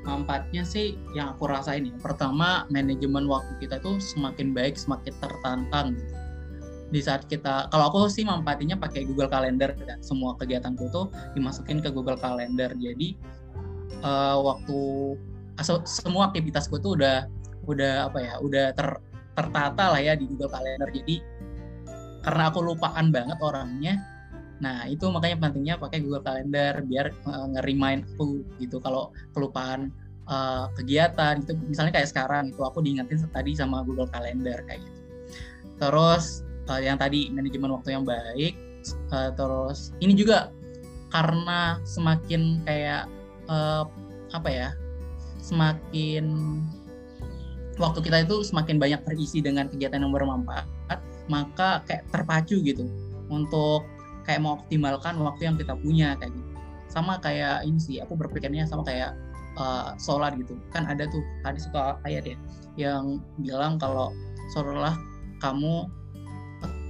Manfaatnya 0.04 0.62
sih 0.62 0.94
yang 1.18 1.34
aku 1.34 1.50
rasain 1.50 1.88
ya. 1.90 1.94
Pertama, 1.98 2.68
manajemen 2.70 3.26
waktu 3.26 3.58
kita 3.58 3.82
tuh 3.82 3.98
semakin 3.98 4.54
baik, 4.54 4.78
semakin 4.78 5.14
tertantang 5.18 5.98
gitu 5.98 6.25
di 6.86 7.00
saat 7.02 7.26
kita 7.26 7.66
kalau 7.74 7.90
aku 7.90 8.06
sih 8.06 8.22
manfaatinya 8.22 8.78
pakai 8.78 9.02
Google 9.06 9.26
Calendar 9.26 9.74
dan 9.74 9.98
semua 10.02 10.38
kegiatanku 10.38 10.86
tuh 10.94 11.10
dimasukin 11.34 11.82
ke 11.82 11.90
Google 11.90 12.18
Calendar. 12.18 12.70
Jadi 12.78 13.18
uh, 14.06 14.38
waktu 14.38 14.80
semua 15.88 16.30
aktivitasku 16.30 16.78
tuh 16.78 17.00
udah 17.00 17.26
udah 17.66 18.12
apa 18.12 18.18
ya 18.22 18.34
udah 18.38 18.70
ter, 18.76 18.88
tertata 19.34 19.90
lah 19.96 20.00
ya 20.00 20.14
di 20.14 20.30
Google 20.30 20.52
Calendar. 20.52 20.88
Jadi 20.94 21.18
karena 22.22 22.50
aku 22.50 22.58
lupaan 22.62 23.14
banget 23.14 23.38
orangnya 23.38 24.02
nah 24.56 24.88
itu 24.88 25.04
makanya 25.12 25.36
pentingnya 25.36 25.76
pakai 25.76 26.00
Google 26.00 26.24
Calendar 26.24 26.80
biar 26.80 27.12
uh, 27.28 27.44
nge-remind 27.52 28.08
aku 28.16 28.40
gitu 28.56 28.80
kalau 28.80 29.12
kelupaan 29.36 29.92
uh, 30.32 30.72
kegiatan 30.74 31.44
itu 31.44 31.52
misalnya 31.68 31.92
kayak 31.92 32.08
sekarang 32.08 32.56
itu 32.56 32.64
aku 32.64 32.80
diingetin 32.80 33.20
tadi 33.30 33.52
sama 33.52 33.84
Google 33.84 34.08
Calendar 34.08 34.64
kayak 34.64 34.80
gitu. 34.80 35.00
Terus 35.76 36.45
uh, 36.68 36.80
yang 36.80 36.96
tadi 36.98 37.30
manajemen 37.32 37.74
waktu 37.74 37.96
yang 37.96 38.04
baik 38.04 38.54
uh, 39.12 39.30
terus 39.34 39.94
ini 40.02 40.14
juga 40.14 40.50
karena 41.10 41.78
semakin 41.86 42.62
kayak 42.66 43.06
uh, 43.46 43.86
apa 44.34 44.48
ya 44.50 44.68
semakin 45.38 46.26
waktu 47.78 48.00
kita 48.02 48.26
itu 48.26 48.42
semakin 48.42 48.80
banyak 48.80 49.00
terisi 49.06 49.38
dengan 49.38 49.70
kegiatan 49.70 50.02
yang 50.02 50.10
bermanfaat 50.10 50.66
maka 51.26 51.82
kayak 51.86 52.06
terpacu 52.10 52.62
gitu 52.62 52.86
untuk 53.30 53.86
kayak 54.26 54.42
mengoptimalkan 54.42 55.18
waktu 55.22 55.50
yang 55.50 55.56
kita 55.58 55.74
punya 55.78 56.14
kayak 56.18 56.34
gitu. 56.34 56.50
Sama 56.90 57.18
kayak 57.18 57.66
ini 57.66 57.78
sih 57.78 57.96
aku 57.98 58.14
berpikirnya 58.14 58.66
sama 58.66 58.86
kayak 58.86 59.14
uh, 59.58 59.94
sholat 59.98 60.34
gitu. 60.38 60.54
Kan 60.70 60.86
ada 60.86 61.06
tuh 61.10 61.22
hadis 61.42 61.66
atau 61.70 61.98
ayat 62.06 62.26
ya 62.26 62.36
yang 62.76 63.22
bilang 63.42 63.78
kalau 63.78 64.14
sholatlah 64.54 64.94
kamu 65.42 65.90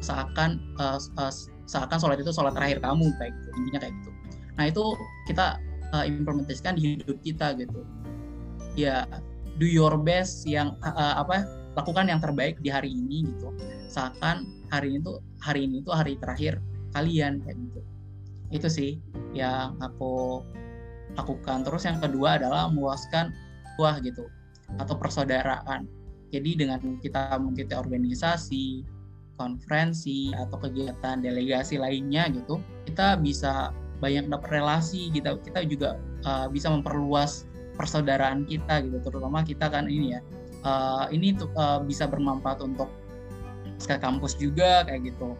seakan 0.06 0.62
uh, 0.78 0.98
uh, 1.18 1.32
seakan 1.66 1.98
sholat 1.98 2.22
itu 2.22 2.30
sholat 2.30 2.54
terakhir 2.54 2.78
kamu 2.78 3.10
kayak 3.18 3.34
gitu 3.34 3.48
intinya 3.58 3.80
kayak 3.82 3.94
gitu. 3.98 4.10
Nah 4.56 4.64
itu 4.70 4.84
kita 5.26 5.58
uh, 5.90 6.04
implementasikan 6.06 6.78
di 6.78 6.94
hidup 6.94 7.18
kita 7.26 7.58
gitu. 7.58 7.82
Ya 8.78 9.02
do 9.58 9.66
your 9.66 9.98
best 9.98 10.46
yang 10.46 10.78
uh, 10.86 11.18
apa 11.18 11.42
lakukan 11.74 12.06
yang 12.06 12.22
terbaik 12.22 12.56
di 12.62 12.70
hari 12.70 12.94
ini 12.94 13.26
gitu. 13.26 13.50
Seakan 13.90 14.46
hari 14.70 14.94
ini 14.94 15.02
tuh 15.02 15.18
hari 15.42 15.66
ini 15.66 15.82
tuh 15.82 15.92
hari 15.98 16.14
terakhir 16.22 16.62
kalian 16.94 17.42
kayak 17.42 17.58
gitu. 17.58 17.80
Itu 18.54 18.68
sih 18.70 19.02
yang 19.34 19.74
aku 19.82 20.40
lakukan. 21.18 21.66
Terus 21.66 21.82
yang 21.84 21.98
kedua 21.98 22.38
adalah 22.38 22.70
meluaskan 22.70 23.34
buah 23.76 23.98
gitu 24.00 24.30
atau 24.78 24.94
persaudaraan. 24.96 25.84
Jadi 26.30 26.58
dengan 26.58 26.80
kita 26.98 27.38
mengikuti 27.38 27.74
organisasi 27.76 28.95
konferensi 29.36 30.32
atau 30.34 30.56
kegiatan 30.60 31.20
delegasi 31.22 31.78
lainnya 31.80 32.28
gitu 32.32 32.60
kita 32.88 33.20
bisa 33.20 33.70
banyak 34.00 34.28
dapat 34.28 34.60
relasi 34.60 35.08
kita 35.12 35.40
kita 35.40 35.64
juga 35.64 35.96
uh, 36.28 36.48
bisa 36.48 36.68
memperluas 36.68 37.48
persaudaraan 37.76 38.44
kita 38.48 38.84
gitu 38.84 38.98
terutama 39.04 39.44
kita 39.44 39.68
kan 39.68 39.88
ini 39.88 40.16
ya 40.16 40.20
uh, 40.64 41.06
ini 41.12 41.36
tuh 41.36 41.48
uh, 41.56 41.80
bisa 41.84 42.08
bermanfaat 42.08 42.60
untuk 42.60 42.88
ke 43.76 43.96
kampus 44.00 44.36
juga 44.40 44.84
kayak 44.88 45.12
gitu 45.12 45.36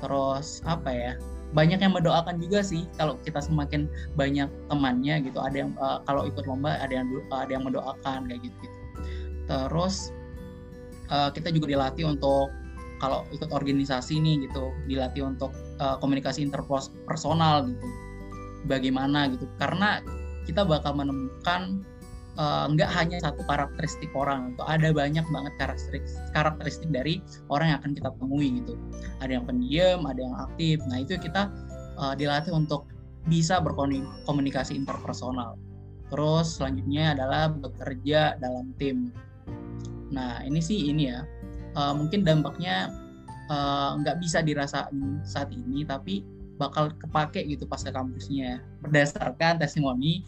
terus 0.00 0.62
apa 0.64 0.90
ya 0.90 1.12
banyak 1.50 1.82
yang 1.82 1.98
mendoakan 1.98 2.38
juga 2.38 2.62
sih 2.62 2.86
kalau 2.94 3.18
kita 3.26 3.42
semakin 3.42 3.90
banyak 4.14 4.46
temannya 4.70 5.26
gitu 5.26 5.38
ada 5.42 5.66
yang 5.66 5.74
uh, 5.82 5.98
kalau 6.06 6.22
ikut 6.26 6.46
lomba 6.46 6.78
ada 6.78 7.02
yang 7.02 7.10
uh, 7.30 7.42
ada 7.42 7.52
yang 7.58 7.66
mendoakan 7.66 8.30
kayak 8.30 8.40
gitu, 8.46 8.56
gitu. 8.62 8.78
terus 9.50 10.14
uh, 11.10 11.28
kita 11.34 11.50
juga 11.50 11.74
dilatih 11.74 12.06
untuk 12.06 12.54
kalau 13.00 13.24
ikut 13.32 13.48
organisasi 13.50 14.20
nih 14.20 14.46
gitu 14.46 14.70
dilatih 14.86 15.24
untuk 15.24 15.50
uh, 15.80 15.96
komunikasi 15.98 16.44
interpersonal 16.44 17.66
gitu. 17.66 17.88
Bagaimana 18.68 19.32
gitu. 19.32 19.48
Karena 19.56 20.04
kita 20.44 20.68
bakal 20.68 20.92
menemukan 21.00 21.80
uh, 22.36 22.68
nggak 22.68 22.90
hanya 22.92 23.18
satu 23.24 23.40
karakteristik 23.48 24.12
orang 24.12 24.52
itu 24.52 24.62
ada 24.68 24.88
banyak 24.92 25.24
banget 25.32 25.52
karakteristik 25.56 26.04
karakteristik 26.36 26.88
dari 26.92 27.24
orang 27.48 27.72
yang 27.74 27.78
akan 27.80 27.92
kita 27.96 28.10
temui 28.20 28.48
gitu. 28.60 28.74
Ada 29.24 29.40
yang 29.40 29.44
pendiam 29.48 30.04
ada 30.04 30.20
yang 30.20 30.36
aktif. 30.36 30.76
Nah 30.86 31.00
itu 31.00 31.16
kita 31.16 31.48
uh, 31.96 32.12
dilatih 32.12 32.52
untuk 32.52 32.84
bisa 33.28 33.60
berkomunikasi 33.60 34.76
interpersonal. 34.76 35.56
Terus 36.10 36.58
selanjutnya 36.58 37.14
adalah 37.14 37.52
bekerja 37.52 38.40
dalam 38.40 38.72
tim. 38.80 39.12
Nah 40.10 40.42
ini 40.42 40.58
sih 40.58 40.90
ini 40.90 41.12
ya 41.12 41.22
uh, 41.76 41.94
mungkin 41.94 42.26
dampaknya 42.26 42.90
eh, 43.50 43.90
nggak 43.98 44.16
uh, 44.16 44.20
bisa 44.22 44.38
dirasain 44.46 45.20
saat 45.26 45.50
ini 45.50 45.82
tapi 45.82 46.22
bakal 46.60 46.92
kepake 47.00 47.48
gitu 47.48 47.64
pas 47.64 47.80
ke 47.80 47.88
kampusnya. 47.88 48.60
Berdasarkan 48.84 49.56
testimoni 49.56 50.22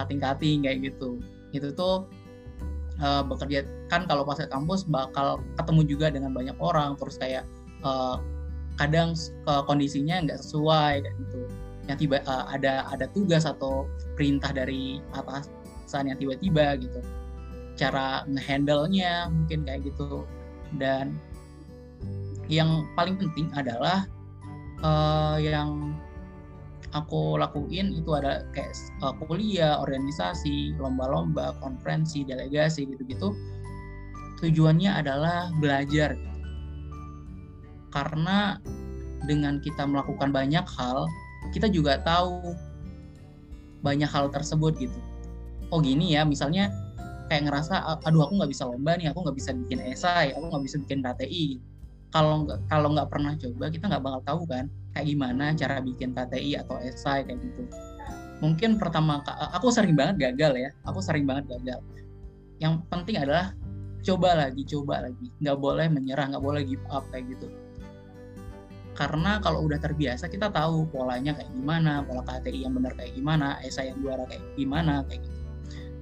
kating-kating 0.00 0.64
kayak 0.64 0.90
gitu. 0.90 1.20
Itu 1.52 1.76
tuh 1.76 2.08
uh, 3.04 3.22
bekerja 3.22 3.68
kan 3.92 4.08
kalau 4.08 4.24
pas 4.24 4.40
ke 4.40 4.48
kampus 4.48 4.88
bakal 4.88 5.44
ketemu 5.60 5.82
juga 5.84 6.06
dengan 6.08 6.32
banyak 6.32 6.56
orang 6.56 6.96
terus 6.96 7.20
kayak 7.20 7.44
uh, 7.84 8.16
kadang 8.80 9.14
uh, 9.46 9.62
kondisinya 9.68 10.24
nggak 10.24 10.40
sesuai 10.40 11.04
kayak 11.04 11.16
gitu. 11.28 11.40
Yang 11.84 11.98
tiba 12.08 12.16
uh, 12.24 12.48
ada 12.48 12.88
ada 12.88 13.06
tugas 13.12 13.44
atau 13.44 13.84
perintah 14.16 14.50
dari 14.56 15.04
atasan 15.12 16.08
yang 16.08 16.16
tiba-tiba 16.16 16.80
gitu. 16.80 17.04
Cara 17.76 18.24
ngehandle-nya 18.24 19.28
mungkin 19.28 19.68
kayak 19.68 19.84
gitu 19.84 20.24
dan 20.76 21.16
yang 22.52 22.84
paling 22.92 23.16
penting 23.16 23.48
adalah 23.56 24.04
uh, 24.84 25.40
yang 25.40 25.96
aku 26.94 27.40
lakuin 27.40 27.90
itu 27.96 28.10
ada 28.14 28.46
kayak 28.54 28.70
uh, 29.02 29.16
kuliah, 29.26 29.80
organisasi, 29.82 30.76
lomba-lomba, 30.78 31.56
konferensi, 31.58 32.22
delegasi 32.22 32.86
gitu-gitu. 32.86 33.34
tujuannya 34.42 34.92
adalah 34.92 35.48
belajar 35.56 36.18
karena 37.94 38.60
dengan 39.24 39.62
kita 39.62 39.86
melakukan 39.88 40.34
banyak 40.34 40.66
hal 40.68 41.08
kita 41.54 41.70
juga 41.70 42.02
tahu 42.02 42.52
banyak 43.80 44.10
hal 44.10 44.28
tersebut 44.28 44.74
gitu 44.76 44.98
oh 45.70 45.80
gini 45.80 46.18
ya 46.18 46.26
misalnya 46.26 46.68
kayak 47.34 47.50
ngerasa 47.50 47.82
aduh 48.06 48.30
aku 48.30 48.38
nggak 48.38 48.52
bisa 48.54 48.62
lomba 48.62 48.94
nih 48.94 49.10
aku 49.10 49.26
nggak 49.26 49.34
bisa 49.34 49.50
bikin 49.50 49.82
esai 49.90 50.30
aku 50.38 50.54
nggak 50.54 50.64
bisa 50.70 50.76
bikin 50.78 51.02
KTI. 51.02 51.46
Kalau 52.14 52.46
kalau 52.70 52.88
nggak 52.94 53.10
pernah 53.10 53.34
coba 53.34 53.66
kita 53.74 53.90
nggak 53.90 54.02
bakal 54.06 54.20
tahu 54.22 54.40
kan 54.46 54.70
kayak 54.94 55.06
gimana 55.10 55.50
cara 55.58 55.82
bikin 55.82 56.14
KTI 56.14 56.62
atau 56.62 56.78
esai 56.78 57.26
kayak 57.26 57.42
gitu. 57.42 57.66
Mungkin 58.38 58.78
pertama 58.78 59.18
aku 59.50 59.74
sering 59.74 59.98
banget 59.98 60.30
gagal 60.30 60.54
ya 60.54 60.70
aku 60.86 61.02
sering 61.02 61.26
banget 61.26 61.50
gagal. 61.58 61.82
Yang 62.62 62.86
penting 62.86 63.18
adalah 63.18 63.50
coba 64.06 64.46
lagi 64.46 64.62
coba 64.62 65.10
lagi 65.10 65.26
nggak 65.42 65.58
boleh 65.58 65.90
menyerah 65.90 66.30
nggak 66.30 66.44
boleh 66.44 66.62
give 66.62 66.86
up 66.94 67.02
kayak 67.10 67.34
gitu. 67.34 67.50
Karena 68.94 69.42
kalau 69.42 69.66
udah 69.66 69.82
terbiasa 69.82 70.30
kita 70.30 70.54
tahu 70.54 70.86
polanya 70.86 71.34
kayak 71.34 71.50
gimana 71.50 72.06
pola 72.06 72.22
KTI 72.22 72.62
yang 72.62 72.78
benar 72.78 72.94
kayak 72.94 73.10
gimana 73.18 73.58
esai 73.66 73.90
yang 73.90 73.98
juara 73.98 74.22
kayak 74.30 74.46
gimana 74.54 75.02
kayak 75.10 75.26
gitu. 75.26 75.40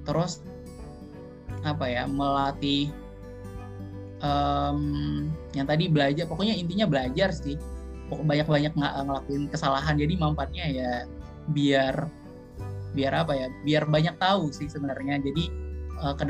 Terus 0.04 0.44
apa 1.62 1.84
ya 1.86 2.08
melatih 2.08 2.90
um, 4.24 4.80
yang 5.52 5.66
tadi 5.68 5.92
belajar 5.92 6.24
pokoknya 6.24 6.56
intinya 6.56 6.88
belajar 6.88 7.34
sih. 7.34 7.58
Banyak-banyak 8.12 8.76
ng 8.76 8.84
ngelakuin 9.08 9.48
kesalahan 9.48 9.96
jadi 9.96 10.14
manfaatnya 10.20 10.64
ya 10.68 10.92
biar 11.48 12.08
biar 12.92 13.24
apa 13.24 13.32
ya 13.32 13.48
biar 13.64 13.88
banyak 13.88 14.16
tahu 14.20 14.52
sih 14.52 14.68
sebenarnya. 14.68 15.20
Jadi 15.20 15.48
uh, 16.00 16.12
ke 16.12 16.28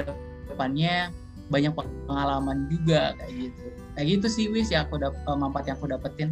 depannya 0.50 1.10
banyak 1.50 1.74
pengalaman 2.06 2.70
juga 2.70 3.18
kayak 3.18 3.32
gitu. 3.34 3.66
Kayak 3.98 4.06
gitu 4.08 4.26
sih 4.30 4.44
wis 4.48 4.70
ya 4.70 4.86
aku 4.86 4.96
dapat 4.96 5.18
uh, 5.26 5.36
manfaat 5.36 5.68
yang 5.68 5.76
aku 5.76 5.90
dapetin. 5.90 6.30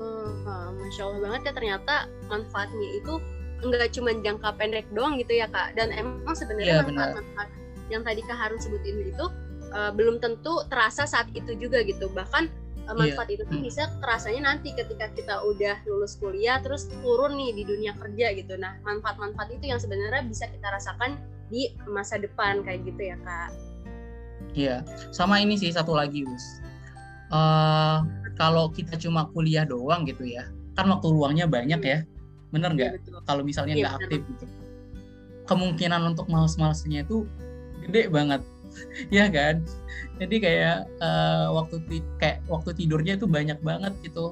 Hmm, 0.00 0.78
masya 0.80 1.02
allah 1.04 1.20
banget 1.28 1.40
ya 1.50 1.52
ternyata 1.52 1.94
manfaatnya 2.30 2.88
itu 2.96 3.14
enggak 3.60 3.92
cuma 3.92 4.10
jangka 4.16 4.48
pendek 4.56 4.86
doang 4.94 5.18
gitu 5.18 5.34
ya 5.34 5.50
kak. 5.50 5.74
Dan 5.74 5.92
emang 5.92 6.32
sebenarnya 6.32 6.80
ya, 6.80 6.86
manfaat-manfaat 6.86 7.48
yang 7.90 8.06
tadi 8.06 8.22
kak 8.24 8.38
Harun 8.38 8.62
sebutin 8.62 9.02
itu 9.02 9.26
uh, 9.74 9.90
belum 9.92 10.22
tentu 10.22 10.64
terasa 10.70 11.04
saat 11.04 11.28
itu 11.34 11.58
juga 11.58 11.82
gitu. 11.82 12.06
Bahkan 12.10 12.48
uh, 12.86 12.94
manfaat 12.94 13.28
yeah. 13.28 13.42
itu 13.42 13.44
tuh 13.50 13.58
bisa 13.60 13.90
terasanya 13.98 14.54
nanti 14.54 14.72
ketika 14.72 15.10
kita 15.12 15.42
udah 15.42 15.82
lulus 15.90 16.16
kuliah 16.16 16.62
terus 16.62 16.86
turun 17.02 17.34
nih 17.36 17.50
di 17.52 17.62
dunia 17.66 17.92
kerja 17.98 18.32
gitu. 18.38 18.54
Nah 18.56 18.78
manfaat-manfaat 18.86 19.50
itu 19.52 19.68
yang 19.74 19.82
sebenarnya 19.82 20.22
bisa 20.24 20.46
kita 20.48 20.70
rasakan 20.70 21.18
di 21.50 21.74
masa 21.90 22.16
depan 22.16 22.62
kayak 22.62 22.86
gitu 22.86 23.10
ya 23.10 23.18
kak. 23.26 23.50
Iya, 24.50 24.82
sama 25.14 25.38
ini 25.38 25.54
sih 25.54 25.70
satu 25.70 25.94
lagi, 25.94 26.26
Wis. 26.26 26.58
Uh, 27.30 28.02
kalau 28.34 28.66
kita 28.74 28.98
cuma 28.98 29.30
kuliah 29.30 29.62
doang 29.62 30.02
gitu 30.02 30.26
ya, 30.26 30.50
kan 30.74 30.90
waktu 30.90 31.06
luangnya 31.06 31.46
banyak 31.46 31.78
ya, 31.78 31.98
bener 32.50 32.74
nggak? 32.74 32.90
Ya, 32.98 33.20
kalau 33.30 33.46
misalnya 33.46 33.78
iya, 33.78 33.82
nggak 33.86 33.94
ya, 33.94 33.98
aktif 34.02 34.20
gitu, 34.26 34.44
kemungkinan 35.46 36.02
untuk 36.02 36.26
males-malesnya 36.26 37.06
itu 37.06 37.30
gede 37.90 38.06
banget. 38.08 38.42
Ya 39.10 39.26
kan? 39.26 39.66
Jadi 40.22 40.36
kayak 40.38 40.86
uh, 41.02 41.50
waktu 41.58 41.82
kayak 42.22 42.46
waktu 42.46 42.70
tidurnya 42.78 43.18
itu 43.18 43.26
banyak 43.26 43.58
banget 43.66 43.92
gitu. 44.06 44.30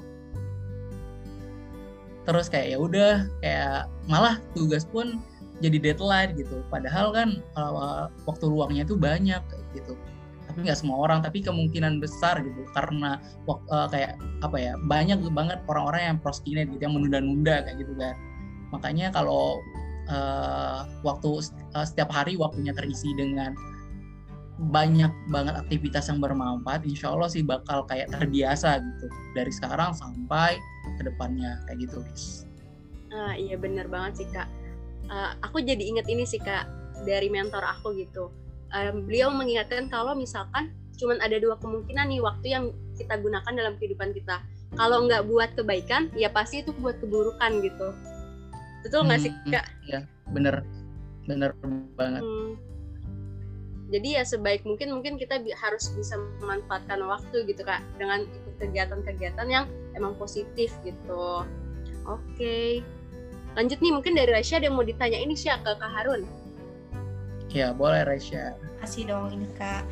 Terus 2.22 2.46
kayak 2.46 2.76
ya 2.76 2.78
udah 2.78 3.12
kayak 3.42 3.90
malah 4.06 4.38
tugas 4.54 4.86
pun 4.86 5.18
jadi 5.58 5.82
deadline 5.82 6.38
gitu. 6.38 6.62
Padahal 6.70 7.10
kan 7.10 7.42
uh, 7.58 8.06
waktu 8.30 8.46
luangnya 8.46 8.86
itu 8.86 8.94
banyak 8.94 9.42
gitu. 9.74 9.98
Tapi 10.46 10.58
nggak 10.64 10.78
semua 10.78 11.02
orang 11.02 11.24
tapi 11.24 11.42
kemungkinan 11.42 11.98
besar 11.98 12.40
gitu. 12.46 12.62
Karena 12.76 13.18
uh, 13.48 13.88
kayak 13.90 14.20
apa 14.46 14.56
ya 14.60 14.72
banyak 14.86 15.18
banget 15.34 15.58
orang-orang 15.66 16.14
yang 16.14 16.16
prostinate 16.22 16.70
gitu 16.70 16.84
yang 16.86 16.94
menunda-nunda 16.94 17.66
kayak 17.66 17.80
gitu 17.82 17.92
kan. 17.98 18.14
Makanya 18.76 19.08
kalau 19.10 19.58
uh, 20.08 20.88
waktu 21.04 21.44
uh, 21.76 21.86
setiap 21.86 22.10
hari 22.12 22.34
waktunya 22.34 22.72
terisi 22.72 23.12
dengan 23.14 23.54
banyak 24.58 25.14
banget 25.30 25.54
aktivitas 25.54 26.10
yang 26.10 26.18
bermanfaat 26.18 26.82
insya 26.82 27.14
Allah 27.14 27.30
sih 27.30 27.46
bakal 27.46 27.86
kayak 27.86 28.10
terbiasa 28.10 28.82
gitu. 28.82 29.06
Dari 29.38 29.52
sekarang 29.54 29.94
sampai 29.94 30.58
ke 30.98 31.02
depannya 31.06 31.62
kayak 31.70 31.86
gitu 31.86 32.02
guys. 32.02 32.42
Ah, 33.14 33.38
iya 33.38 33.54
bener 33.54 33.86
banget 33.86 34.24
sih 34.24 34.28
kak. 34.34 34.50
Uh, 35.08 35.32
aku 35.46 35.62
jadi 35.62 35.80
inget 35.80 36.10
ini 36.10 36.26
sih 36.26 36.42
kak 36.42 36.66
dari 37.06 37.30
mentor 37.30 37.62
aku 37.62 37.94
gitu. 37.94 38.34
Um, 38.74 39.06
beliau 39.06 39.30
mengingatkan 39.32 39.88
kalau 39.88 40.12
misalkan 40.18 40.74
cuman 40.98 41.22
ada 41.22 41.38
dua 41.38 41.54
kemungkinan 41.62 42.10
nih 42.10 42.20
waktu 42.20 42.46
yang 42.50 42.64
kita 42.98 43.14
gunakan 43.22 43.52
dalam 43.54 43.78
kehidupan 43.78 44.10
kita. 44.10 44.42
Kalau 44.74 45.06
nggak 45.06 45.24
buat 45.30 45.54
kebaikan 45.54 46.10
ya 46.18 46.28
pasti 46.28 46.66
itu 46.66 46.74
buat 46.76 46.98
keburukan 47.00 47.62
gitu 47.62 47.94
betul 48.84 49.06
nggak 49.06 49.18
hmm, 49.20 49.26
sih 49.26 49.52
kak? 49.52 49.66
Ya 49.86 50.00
bener 50.30 50.62
bener 51.28 51.52
banget. 51.94 52.22
Hmm. 52.24 52.56
Jadi 53.88 54.20
ya 54.20 54.22
sebaik 54.24 54.68
mungkin 54.68 54.92
mungkin 54.92 55.16
kita 55.16 55.40
bi 55.40 55.48
harus 55.56 55.88
bisa 55.96 56.20
memanfaatkan 56.44 57.00
waktu 57.08 57.48
gitu 57.48 57.64
kak 57.64 57.80
dengan 57.96 58.28
ikut 58.28 58.54
kegiatan-kegiatan 58.60 59.48
yang 59.48 59.64
emang 59.96 60.12
positif 60.20 60.72
gitu. 60.84 61.44
Oke. 62.04 62.20
Okay. 62.36 62.70
lanjut 63.56 63.80
nih 63.82 63.90
mungkin 63.90 64.14
dari 64.14 64.30
Rasya 64.30 64.62
ada 64.62 64.70
yang 64.70 64.76
mau 64.76 64.86
ditanya. 64.86 65.18
Ini 65.18 65.34
sih 65.34 65.50
ke 65.50 65.72
kak 65.72 65.90
Harun. 65.90 66.22
Ya 67.48 67.72
boleh 67.72 68.04
Rasya 68.04 68.54
kasih 68.84 69.10
dong 69.10 69.34
ini 69.34 69.48
kak. 69.58 69.82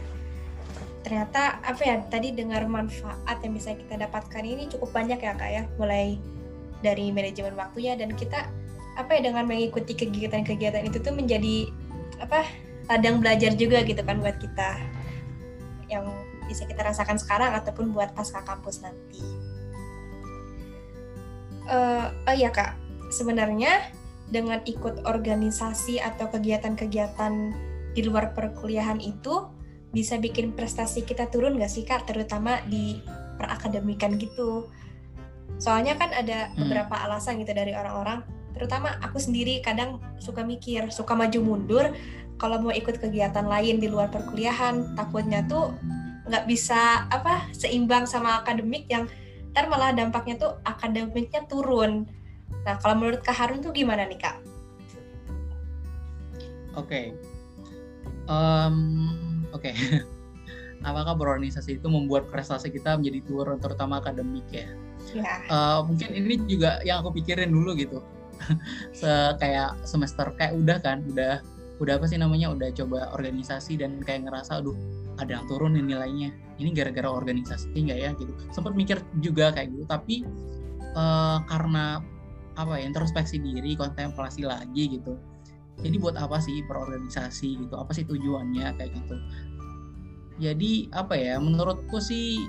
Ternyata 1.02 1.62
apa 1.62 1.82
ya 1.82 1.96
tadi 2.06 2.34
dengar 2.34 2.66
manfaat 2.66 3.38
yang 3.42 3.54
bisa 3.54 3.74
kita 3.74 3.96
dapatkan 3.96 4.42
ini 4.44 4.70
cukup 4.70 4.92
banyak 4.92 5.18
ya 5.18 5.32
kak 5.34 5.50
ya. 5.50 5.62
Mulai 5.80 6.20
dari 6.84 7.10
manajemen 7.10 7.56
waktunya 7.56 7.96
dan 7.96 8.12
kita 8.14 8.46
apa 8.96 9.10
ya 9.16 9.30
dengan 9.30 9.44
mengikuti 9.44 9.92
kegiatan-kegiatan 9.92 10.88
itu 10.88 10.98
tuh 10.98 11.12
menjadi 11.12 11.68
apa 12.18 12.48
ladang 12.88 13.20
belajar 13.20 13.52
juga 13.52 13.84
gitu 13.84 14.00
kan 14.00 14.18
buat 14.24 14.40
kita 14.40 14.80
yang 15.92 16.06
bisa 16.46 16.64
kita 16.64 16.86
rasakan 16.86 17.18
sekarang 17.18 17.52
ataupun 17.58 17.90
buat 17.90 18.14
pasca 18.14 18.42
kampus 18.46 18.82
nanti. 18.82 19.22
Uh, 21.66 22.14
oh 22.30 22.34
iya 22.34 22.54
kak, 22.54 22.78
sebenarnya 23.10 23.90
dengan 24.30 24.62
ikut 24.62 25.02
organisasi 25.06 25.98
atau 25.98 26.30
kegiatan-kegiatan 26.30 27.34
di 27.94 28.02
luar 28.06 28.30
perkuliahan 28.38 29.02
itu 29.02 29.50
bisa 29.90 30.18
bikin 30.18 30.54
prestasi 30.54 31.02
kita 31.02 31.26
turun 31.26 31.58
nggak 31.58 31.70
sih 31.70 31.82
kak, 31.82 32.06
terutama 32.06 32.62
di 32.70 33.02
perakademikan 33.34 34.14
gitu. 34.14 34.70
Soalnya 35.58 35.98
kan 35.98 36.14
ada 36.14 36.54
hmm. 36.54 36.58
beberapa 36.62 36.94
hmm. 36.94 37.04
alasan 37.10 37.42
gitu 37.42 37.50
dari 37.50 37.74
orang-orang, 37.74 38.22
terutama 38.56 38.96
aku 39.04 39.20
sendiri 39.20 39.60
kadang 39.60 40.00
suka 40.16 40.40
mikir, 40.40 40.88
suka 40.88 41.12
maju 41.12 41.38
mundur 41.44 41.92
kalau 42.40 42.60
mau 42.60 42.72
ikut 42.72 43.00
kegiatan 43.00 43.44
lain 43.44 43.80
di 43.80 43.88
luar 43.88 44.08
perkuliahan 44.12 44.96
takutnya 44.96 45.44
tuh 45.48 45.72
nggak 46.26 46.44
bisa 46.48 47.06
apa 47.08 47.48
seimbang 47.54 48.04
sama 48.04 48.42
akademik 48.42 48.88
yang 48.90 49.06
ntar 49.54 49.70
malah 49.70 49.94
dampaknya 49.94 50.36
tuh 50.36 50.52
akademiknya 50.66 51.48
turun 51.48 52.04
nah 52.66 52.76
kalau 52.82 52.98
menurut 52.98 53.22
kak 53.22 53.36
Harun 53.36 53.62
tuh 53.62 53.70
gimana 53.70 54.04
nih 54.08 54.18
kak? 54.18 54.36
Oke, 56.76 56.92
okay. 56.92 57.06
um, 58.28 59.48
oke. 59.48 59.64
Okay. 59.64 60.04
Apakah 60.86 61.16
berorganisasi 61.16 61.80
itu 61.80 61.88
membuat 61.88 62.28
prestasi 62.28 62.68
kita 62.68 63.00
menjadi 63.00 63.24
turun, 63.24 63.56
terutama 63.56 63.96
akademik 63.96 64.44
ya? 64.52 64.68
Ya. 65.16 65.40
Uh, 65.48 65.80
mungkin 65.88 66.12
ini 66.12 66.36
juga 66.44 66.84
yang 66.84 67.00
aku 67.00 67.16
pikirin 67.16 67.48
dulu 67.48 67.72
gitu. 67.80 68.04
Se 69.00 69.10
kayak 69.40 69.82
semester 69.86 70.32
kayak 70.36 70.56
udah 70.56 70.78
kan, 70.80 71.04
udah 71.08 71.42
udah 71.76 72.00
apa 72.00 72.08
sih 72.08 72.16
namanya 72.16 72.48
udah 72.56 72.72
coba 72.72 73.12
organisasi 73.12 73.76
dan 73.76 74.00
kayak 74.00 74.24
ngerasa 74.24 74.64
aduh 74.64 74.72
ada 75.20 75.36
yang 75.36 75.44
turun 75.44 75.76
nih 75.76 75.84
nilainya 75.84 76.28
ini 76.56 76.72
gara-gara 76.72 77.08
organisasi 77.08 77.72
enggak 77.76 77.98
ya? 78.00 78.10
Gitu. 78.16 78.32
Sempat 78.52 78.72
mikir 78.72 79.00
juga 79.20 79.52
kayak 79.52 79.76
gitu 79.76 79.84
tapi 79.84 80.24
uh, 80.96 81.44
karena 81.48 82.00
apa 82.56 82.80
ya 82.80 82.88
introspeksi 82.88 83.36
diri 83.36 83.76
kontemplasi 83.76 84.48
lagi 84.48 84.96
gitu 84.96 85.20
jadi 85.84 85.96
buat 86.00 86.16
apa 86.16 86.40
sih 86.40 86.64
berorganisasi 86.64 87.68
gitu? 87.68 87.74
Apa 87.76 87.92
sih 87.92 88.08
tujuannya? 88.08 88.76
Kayak 88.80 88.90
gitu. 88.96 89.16
Jadi 90.40 90.88
apa 90.92 91.16
ya 91.16 91.40
menurutku 91.40 92.00
sih 92.00 92.44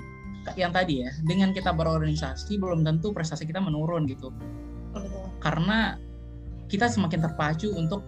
yang 0.56 0.72
tadi 0.72 1.04
ya 1.04 1.12
dengan 1.28 1.52
kita 1.52 1.76
berorganisasi 1.76 2.56
belum 2.56 2.80
tentu 2.80 3.12
prestasi 3.12 3.44
kita 3.44 3.60
menurun 3.60 4.08
gitu 4.08 4.32
karena 5.40 5.98
kita 6.68 6.86
semakin 6.90 7.24
terpacu 7.24 7.72
untuk 7.74 8.04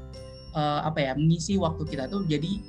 uh, 0.54 0.84
apa 0.84 1.00
ya 1.00 1.12
mengisi 1.16 1.56
waktu 1.56 1.86
kita 1.88 2.10
tuh 2.10 2.26
jadi 2.28 2.60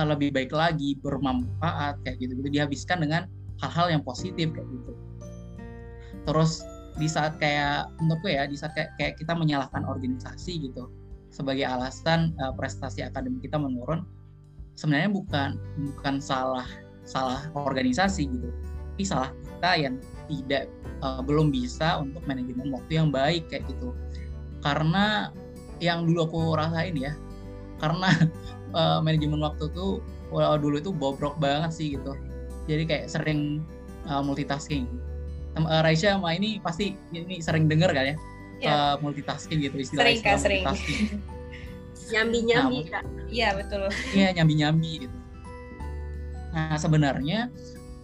uh, 0.00 0.06
lebih 0.08 0.32
baik 0.32 0.52
lagi 0.52 0.96
bermanfaat 1.00 2.00
kayak 2.04 2.16
gitu 2.22 2.32
gitu 2.40 2.48
dihabiskan 2.48 3.04
dengan 3.04 3.28
hal-hal 3.60 3.98
yang 3.98 4.02
positif 4.04 4.52
kayak 4.52 4.68
gitu. 4.68 4.92
Terus 6.26 6.64
di 6.96 7.08
saat 7.08 7.36
kayak 7.36 7.92
menurutku 8.00 8.32
ya 8.32 8.48
di 8.48 8.56
saat 8.56 8.72
kayak, 8.72 8.96
kayak 8.96 9.14
kita 9.20 9.36
menyalahkan 9.36 9.84
organisasi 9.84 10.72
gitu 10.72 10.88
sebagai 11.28 11.68
alasan 11.68 12.32
uh, 12.40 12.56
prestasi 12.56 13.04
akademik 13.04 13.44
kita 13.44 13.60
menurun 13.60 14.08
sebenarnya 14.80 15.12
bukan 15.12 15.60
bukan 15.92 16.16
salah 16.20 16.64
salah 17.04 17.44
organisasi 17.52 18.24
gitu 18.32 18.48
tapi 18.96 19.04
salah 19.04 19.30
kita 19.44 19.70
yang 19.76 19.94
tidak 20.26 20.70
uh, 21.02 21.22
belum 21.22 21.50
bisa 21.54 22.02
untuk 22.02 22.22
manajemen 22.26 22.70
waktu 22.74 22.98
yang 22.98 23.08
baik 23.10 23.48
kayak 23.50 23.66
gitu. 23.70 23.94
Karena 24.60 25.30
yang 25.82 26.08
dulu 26.08 26.26
aku 26.26 26.40
rasain 26.56 26.96
ya 26.96 27.12
karena 27.80 28.08
uh, 28.72 28.98
manajemen 29.04 29.40
waktu 29.44 29.68
tuh 29.76 30.00
walau 30.32 30.56
dulu 30.56 30.80
itu 30.80 30.90
bobrok 30.90 31.36
banget 31.38 31.70
sih 31.72 31.86
gitu. 31.94 32.16
Jadi 32.66 32.82
kayak 32.88 33.06
sering 33.12 33.62
uh, 34.10 34.22
multitasking. 34.24 34.88
Uh, 35.56 35.80
Raisya 35.80 36.20
sama 36.20 36.36
ini 36.36 36.60
pasti 36.60 36.98
ini 37.14 37.40
sering 37.40 37.70
denger 37.70 37.92
kan 37.92 38.04
ya? 38.12 38.16
Yeah. 38.56 38.72
uh, 38.72 38.94
multitasking 39.04 39.60
gitu 39.68 39.76
istilah 39.84 40.08
sering 40.08 40.16
istilah 40.20 40.40
sering. 40.40 40.64
nyambi 42.12 42.38
nyambi 42.46 42.78
nah, 42.86 42.90
kak. 43.00 43.04
Iya 43.28 43.48
betul. 43.58 43.82
Iya 44.14 44.28
nyambi 44.36 44.54
nyambi 44.62 44.92
gitu. 45.06 45.16
Nah 46.54 46.76
sebenarnya 46.80 47.52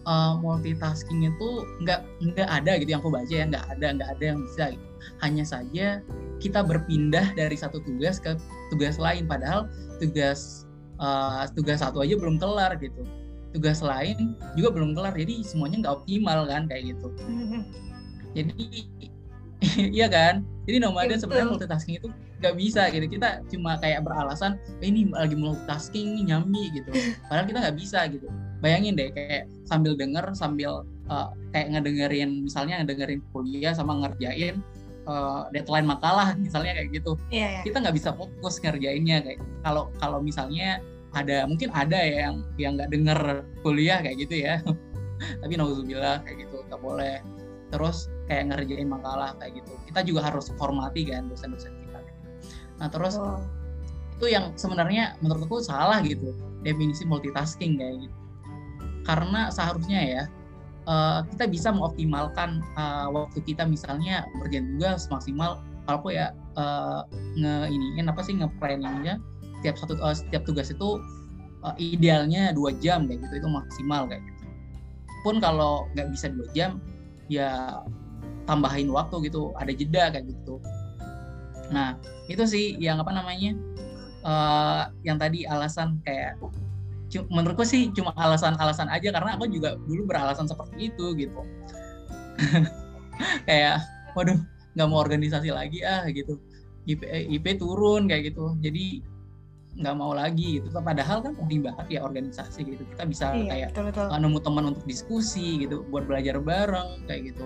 uh, 0.07 0.39
multitasking 0.39 1.27
itu 1.27 1.49
nggak 1.83 2.05
nggak 2.23 2.49
ada 2.49 2.79
gitu 2.79 2.95
yang 2.95 3.01
aku 3.03 3.13
baca 3.13 3.33
ya 3.33 3.45
nggak 3.47 3.67
ada 3.79 3.87
nggak 3.99 4.11
ada 4.19 4.25
yang 4.25 4.41
bisa. 4.43 4.65
Gitu. 4.75 4.87
hanya 5.19 5.43
saja 5.43 5.99
kita 6.39 6.63
berpindah 6.63 7.35
dari 7.35 7.59
satu 7.59 7.83
tugas 7.83 8.23
ke 8.23 8.39
tugas 8.71 9.03
lain 9.03 9.27
padahal 9.27 9.67
tugas 9.99 10.63
uh, 11.03 11.43
tugas 11.59 11.83
satu 11.83 12.07
aja 12.07 12.15
belum 12.15 12.39
kelar 12.39 12.79
gitu. 12.79 13.03
Tugas 13.53 13.83
lain 13.83 14.39
juga 14.55 14.71
belum 14.71 14.95
kelar 14.95 15.13
jadi 15.19 15.43
semuanya 15.43 15.83
nggak 15.83 15.95
optimal 16.07 16.47
kan 16.47 16.71
kayak 16.71 16.95
gitu. 16.95 17.09
Jadi 18.37 18.89
iya 19.97 20.07
kan? 20.09 20.47
Jadi 20.65 20.77
nomaden 20.81 21.19
ya, 21.19 21.21
sebenarnya 21.21 21.49
multitasking 21.53 22.01
itu 22.01 22.09
nggak 22.43 22.57
bisa 22.59 22.91
gitu. 22.91 23.07
Kita 23.07 23.47
cuma 23.47 23.79
kayak 23.79 24.03
beralasan 24.03 24.59
eh, 24.83 24.91
ini 24.91 25.07
lagi 25.15 25.39
multitasking 25.39 26.19
nih 26.19 26.35
nyambi 26.35 26.75
gitu. 26.75 26.91
Padahal 27.31 27.47
kita 27.47 27.59
nggak 27.63 27.77
bisa 27.79 27.99
gitu. 28.11 28.27
Bayangin 28.59 28.99
deh 28.99 29.15
kayak 29.15 29.47
sambil 29.63 29.95
denger 29.95 30.27
sambil 30.35 30.83
uh, 31.07 31.31
kayak 31.55 31.79
ngedengerin 31.79 32.43
misalnya 32.43 32.83
ngedengerin 32.83 33.23
kuliah 33.31 33.73
sama 33.73 33.95
ngerjain 34.03 34.59
uh, 35.07 35.47
deadline 35.55 35.87
makalah 35.87 36.35
misalnya 36.45 36.75
kayak 36.75 36.91
gitu. 36.91 37.15
Yeah, 37.31 37.63
yeah. 37.63 37.63
kita 37.63 37.79
nggak 37.79 37.97
bisa 37.97 38.11
fokus 38.11 38.59
ngerjainnya 38.59 39.23
kayak 39.23 39.39
kalau 39.63 39.95
kalau 40.03 40.19
misalnya 40.19 40.83
ada 41.13 41.45
mungkin 41.45 41.69
ada 41.77 42.01
ya 42.01 42.33
yang 42.33 42.37
yang 42.57 42.73
nggak 42.75 42.91
denger 42.91 43.21
kuliah 43.63 44.03
kayak 44.03 44.19
gitu 44.19 44.35
ya. 44.43 44.59
Tapi 45.43 45.55
nauzubillah 45.55 46.27
kayak 46.27 46.51
gitu 46.51 46.67
nggak 46.67 46.83
boleh. 46.83 47.23
Terus 47.73 48.11
kayak 48.29 48.53
ngerjain 48.53 48.89
makalah 48.91 49.33
kayak 49.41 49.63
gitu. 49.63 49.73
Kita 49.89 50.01
juga 50.05 50.29
harus 50.29 50.51
hormati 50.61 51.09
kan 51.09 51.31
dosen-dosen 51.31 51.82
nah 52.83 52.91
terus 52.91 53.15
oh. 53.15 53.39
itu 54.19 54.35
yang 54.35 54.51
sebenarnya 54.59 55.15
menurutku 55.23 55.63
salah 55.63 56.03
gitu 56.03 56.35
definisi 56.67 57.07
multitasking 57.07 57.79
kayak 57.79 58.07
gitu. 58.07 58.17
Karena 59.07 59.51
seharusnya 59.51 60.01
ya 60.03 60.23
uh, 60.87 61.23
kita 61.31 61.47
bisa 61.51 61.71
mengoptimalkan 61.71 62.63
uh, 62.75 63.11
waktu 63.11 63.43
kita 63.43 63.67
misalnya 63.67 64.27
berjalan 64.39 64.79
tugas 64.79 65.07
maksimal 65.11 65.63
kalau 65.87 66.11
ya 66.11 66.31
uh, 66.55 67.03
nge 67.35 67.55
ini 67.71 68.03
apa 68.07 68.23
sih 68.23 68.39
nge 68.39 68.47
planningnya 68.63 69.19
setiap 69.63 69.77
satu 69.79 69.95
uh, 69.99 70.15
setiap 70.15 70.43
tugas 70.47 70.71
itu 70.71 71.03
uh, 71.67 71.75
idealnya 71.79 72.55
dua 72.55 72.75
jam 72.79 73.07
kayak 73.11 73.27
gitu 73.27 73.43
itu 73.43 73.49
maksimal 73.51 74.07
kayak 74.07 74.23
gitu. 74.23 74.43
Pun 75.23 75.39
kalau 75.39 75.87
nggak 75.95 76.11
bisa 76.15 76.31
dua 76.31 76.47
jam 76.55 76.79
ya 77.27 77.83
tambahin 78.47 78.91
waktu 78.91 79.31
gitu 79.31 79.55
ada 79.59 79.71
jeda 79.71 80.11
kayak 80.11 80.31
gitu 80.31 80.59
nah 81.73 81.97
itu 82.29 82.45
sih 82.45 82.77
yang 82.77 83.01
apa 83.01 83.11
namanya 83.11 83.57
uh, 84.23 84.93
yang 85.03 85.19
tadi 85.19 85.49
alasan 85.49 85.99
kayak 86.07 86.39
menurutku 87.29 87.67
sih 87.69 87.93
cuma 87.93 88.17
alasan-alasan 88.17 88.89
aja 88.89 89.13
karena 89.13 89.37
aku 89.37 89.45
juga 89.53 89.77
dulu 89.85 90.09
beralasan 90.09 90.49
seperti 90.49 90.89
itu 90.89 91.13
gitu. 91.19 91.43
Kayak 93.49 93.85
waduh 94.17 94.41
nggak 94.73 94.89
mau 94.89 95.05
organisasi 95.05 95.53
lagi 95.53 95.85
ah 95.85 96.09
gitu. 96.09 96.41
IP, 96.89 97.05
IP 97.05 97.61
turun 97.61 98.09
kayak 98.09 98.33
gitu. 98.33 98.57
Jadi 98.65 99.05
nggak 99.77 99.97
mau 99.97 100.17
lagi 100.17 100.61
gitu. 100.61 100.73
Padahal 100.73 101.21
kan 101.21 101.37
penting 101.37 101.61
banget 101.61 101.87
ya 101.93 102.01
organisasi 102.01 102.65
gitu. 102.65 102.83
Kita 102.97 103.05
bisa 103.05 103.37
iya, 103.37 103.69
kayak 103.69 103.69
betul, 103.77 103.85
betul. 103.93 104.07
nemu 104.17 104.39
teman 104.41 104.65
untuk 104.73 104.85
diskusi 104.89 105.69
gitu 105.69 105.85
buat 105.93 106.09
belajar 106.09 106.41
bareng 106.41 107.05
kayak 107.05 107.37
gitu. 107.37 107.45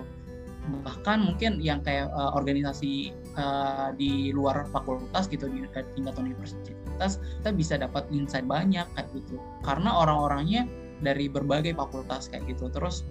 Bahkan 0.87 1.27
mungkin 1.27 1.59
yang 1.59 1.83
kayak 1.83 2.07
uh, 2.15 2.31
organisasi 2.35 3.11
uh, 3.37 3.89
di 3.95 4.33
luar 4.35 4.65
fakultas 4.73 5.29
gitu 5.31 5.47
di 5.47 5.63
tingkat 5.71 6.17
universitas 6.17 6.77
kita 6.97 7.49
bisa 7.53 7.73
dapat 7.77 8.09
insight 8.09 8.45
banyak 8.49 8.85
kayak 8.97 9.07
gitu. 9.13 9.37
Karena 9.61 9.93
orang-orangnya 9.93 10.65
dari 11.05 11.29
berbagai 11.29 11.77
fakultas 11.77 12.25
kayak 12.27 12.49
gitu. 12.49 12.73
Terus 12.73 13.05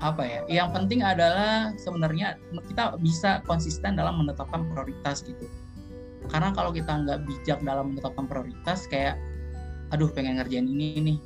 apa 0.00 0.24
ya? 0.24 0.40
Yang 0.48 0.68
penting 0.80 1.00
adalah 1.04 1.76
sebenarnya 1.76 2.40
kita 2.72 2.96
bisa 3.04 3.44
konsisten 3.44 4.00
dalam 4.00 4.24
menetapkan 4.24 4.64
prioritas 4.72 5.20
gitu. 5.28 5.46
Karena 6.32 6.52
kalau 6.56 6.72
kita 6.72 7.04
nggak 7.04 7.28
bijak 7.28 7.58
dalam 7.60 7.94
menetapkan 7.94 8.24
prioritas 8.24 8.88
kayak 8.88 9.20
aduh 9.88 10.12
pengen 10.12 10.36
ngerjain 10.36 10.68
ini 10.68 11.00
nih 11.00 11.18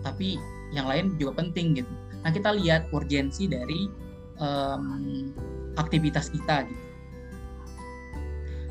tapi 0.00 0.40
yang 0.72 0.88
lain 0.88 1.12
juga 1.20 1.44
penting 1.44 1.76
gitu. 1.76 1.92
Nah 2.24 2.32
kita 2.32 2.56
lihat 2.56 2.88
urgensi 2.96 3.44
dari 3.44 3.92
um, 4.40 5.28
aktivitas 5.76 6.32
kita 6.32 6.68
gitu. 6.68 6.82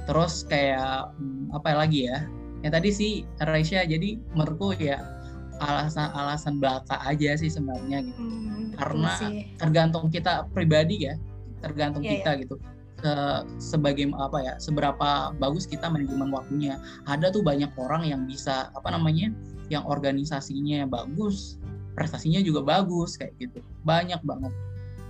Terus 0.10 0.44
kayak 0.50 1.14
um, 1.18 1.50
apa 1.54 1.78
lagi 1.78 2.10
ya? 2.10 2.26
Yang 2.62 2.74
tadi 2.78 2.90
sih 2.94 3.12
Raisya 3.42 3.86
jadi 3.90 4.22
menurutku 4.38 4.78
ya 4.78 5.02
alasan-alasan 5.62 6.58
belaka 6.58 6.98
aja 7.06 7.38
sih 7.38 7.50
sebenarnya 7.50 8.02
gitu. 8.06 8.22
Hmm, 8.22 8.74
Karena 8.74 9.14
tergantung 9.62 10.10
kita 10.10 10.50
pribadi 10.50 11.06
ya, 11.10 11.14
tergantung 11.62 12.02
yeah, 12.02 12.18
kita 12.18 12.32
yeah. 12.34 12.42
gitu. 12.46 12.56
Ke, 13.02 13.14
sebagai 13.58 14.14
apa 14.14 14.38
ya, 14.46 14.54
seberapa 14.62 15.34
bagus 15.38 15.66
kita 15.66 15.90
manajemen 15.90 16.30
waktunya. 16.30 16.78
Ada 17.10 17.34
tuh 17.34 17.42
banyak 17.42 17.70
orang 17.78 18.06
yang 18.06 18.30
bisa 18.30 18.70
apa 18.78 18.94
namanya, 18.94 19.34
yang 19.74 19.86
organisasinya 19.86 20.86
bagus, 20.86 21.58
prestasinya 21.98 22.42
juga 22.46 22.62
bagus 22.62 23.18
kayak 23.18 23.34
gitu. 23.42 23.62
Banyak 23.86 24.22
banget 24.22 24.54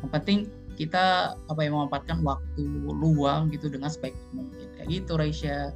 yang 0.01 0.11
penting 0.11 0.39
kita 0.81 1.37
apa 1.37 1.61
yang 1.61 1.77
memanfaatkan 1.77 2.25
waktu 2.25 2.65
luang 2.89 3.53
gitu 3.53 3.69
dengan 3.69 3.93
sebaik 3.93 4.17
mungkin. 4.33 4.65
Kayak 4.81 4.87
gitu 4.89 5.11
Raisya. 5.13 5.69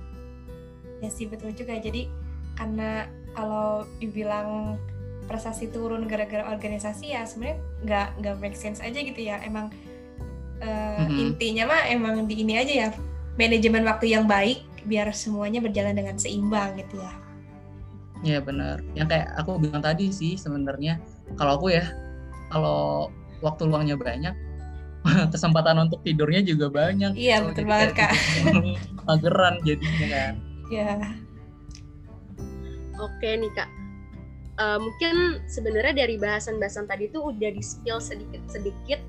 Ya 1.06 1.10
sih 1.14 1.30
betul 1.30 1.54
juga. 1.54 1.78
Jadi 1.78 2.10
karena 2.58 3.06
kalau 3.38 3.86
dibilang 4.02 4.82
prestasi 5.30 5.70
turun 5.70 6.10
gara-gara 6.10 6.50
organisasi 6.50 7.14
ya 7.14 7.22
sebenarnya 7.26 7.58
nggak 7.86 8.08
nggak 8.18 8.36
make 8.42 8.58
sense 8.58 8.82
aja 8.82 8.98
gitu 8.98 9.22
ya. 9.22 9.38
Emang 9.46 9.70
uh, 10.66 11.06
mm-hmm. 11.06 11.22
intinya 11.22 11.64
mah 11.70 11.82
emang 11.86 12.26
di 12.26 12.42
ini 12.42 12.58
aja 12.58 12.74
ya. 12.74 12.90
Manajemen 13.38 13.86
waktu 13.86 14.10
yang 14.10 14.26
baik 14.26 14.66
biar 14.90 15.14
semuanya 15.14 15.62
berjalan 15.62 15.94
dengan 15.94 16.18
seimbang 16.18 16.82
gitu 16.82 16.98
ya. 16.98 17.14
Iya 18.26 18.40
benar. 18.42 18.82
Yang 18.98 19.14
kayak 19.14 19.28
aku 19.38 19.62
bilang 19.62 19.86
tadi 19.86 20.10
sih 20.10 20.34
sebenarnya 20.34 20.98
kalau 21.38 21.62
aku 21.62 21.78
ya 21.78 21.86
kalau 22.50 23.14
waktu 23.46 23.70
luangnya 23.70 24.00
banyak 24.00 24.34
kesempatan 25.34 25.78
untuk 25.86 26.02
tidurnya 26.02 26.42
juga 26.42 26.68
banyak 26.70 27.14
iya 27.18 27.42
so, 27.42 27.52
betul 27.52 27.66
banget 27.70 27.92
kak 27.94 28.12
gitu. 28.14 28.76
mageran 29.08 29.56
jadinya 29.62 30.08
kan 30.10 30.34
iya 30.74 30.94
oke 32.98 33.30
nih 33.30 33.52
kak 33.54 33.70
uh, 34.60 34.80
mungkin 34.82 35.46
sebenarnya 35.46 36.06
dari 36.06 36.16
bahasan-bahasan 36.18 36.90
tadi 36.90 37.12
tuh 37.12 37.32
udah 37.34 37.50
di 37.54 37.62
spill 37.64 38.02
sedikit-sedikit 38.02 39.00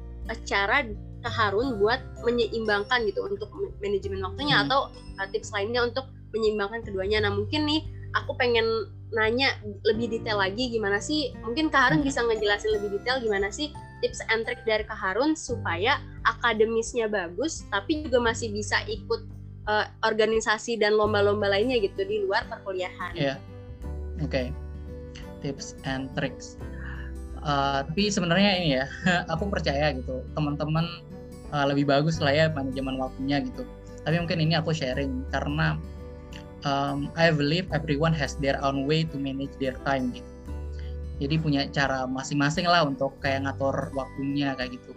cara 0.42 0.82
Kak 1.22 1.34
Harun 1.34 1.78
buat 1.78 2.02
menyeimbangkan 2.26 3.06
gitu 3.06 3.26
untuk 3.26 3.50
manajemen 3.78 4.22
waktunya 4.22 4.58
hmm. 4.58 4.64
atau 4.66 4.90
uh, 5.22 5.26
tips 5.30 5.54
lainnya 5.54 5.86
untuk 5.86 6.10
menyeimbangkan 6.34 6.82
keduanya. 6.82 7.22
Nah 7.22 7.34
mungkin 7.34 7.66
nih 7.66 7.86
aku 8.14 8.34
pengen 8.34 8.66
nanya 9.14 9.54
lebih 9.86 10.10
detail 10.10 10.42
lagi 10.42 10.66
gimana 10.66 10.98
sih 10.98 11.30
mungkin 11.46 11.70
Kak 11.70 11.90
Harun 11.90 12.02
hmm. 12.02 12.08
bisa 12.10 12.26
ngejelasin 12.26 12.70
lebih 12.74 12.98
detail 12.98 13.22
gimana 13.22 13.54
sih 13.54 13.70
tips 14.04 14.20
and 14.28 14.44
trick 14.44 14.60
dari 14.68 14.84
Kak 14.84 14.98
Harun 14.98 15.32
supaya 15.34 16.00
akademisnya 16.28 17.08
bagus 17.08 17.64
tapi 17.72 18.04
juga 18.06 18.20
masih 18.20 18.52
bisa 18.52 18.80
ikut 18.88 19.24
uh, 19.68 19.86
organisasi 20.04 20.76
dan 20.80 20.96
lomba-lomba 20.96 21.48
lainnya 21.48 21.80
gitu 21.80 22.04
di 22.04 22.24
luar 22.24 22.44
perkuliahan. 22.50 23.16
Iya. 23.16 23.36
Yeah. 23.36 23.38
Oke. 24.24 24.30
Okay. 24.30 24.46
Tips 25.44 25.76
and 25.84 26.08
tricks. 26.16 26.56
Uh, 27.46 27.86
tapi 27.86 28.10
sebenarnya 28.10 28.50
ini 28.58 28.68
ya, 28.82 28.84
aku 29.32 29.46
percaya 29.46 29.94
gitu, 29.94 30.26
teman-teman 30.34 30.82
uh, 31.54 31.64
lebih 31.70 31.86
bagus 31.86 32.18
lah 32.18 32.34
ya 32.34 32.50
manajemen 32.50 32.98
waktunya 32.98 33.44
gitu. 33.44 33.62
Tapi 34.02 34.18
mungkin 34.18 34.42
ini 34.42 34.58
aku 34.58 34.74
sharing 34.74 35.22
karena 35.30 35.78
um, 36.66 37.06
I 37.14 37.30
believe 37.30 37.70
everyone 37.70 38.14
has 38.18 38.34
their 38.42 38.58
own 38.62 38.86
way 38.90 39.06
to 39.06 39.16
manage 39.18 39.54
their 39.62 39.78
time 39.86 40.10
gitu 40.10 40.35
jadi 41.16 41.34
punya 41.40 41.60
cara 41.72 42.04
masing-masing 42.04 42.68
lah 42.68 42.84
untuk 42.84 43.16
kayak 43.24 43.48
ngatur 43.48 43.88
waktunya 43.96 44.52
kayak 44.52 44.76
gitu. 44.76 44.92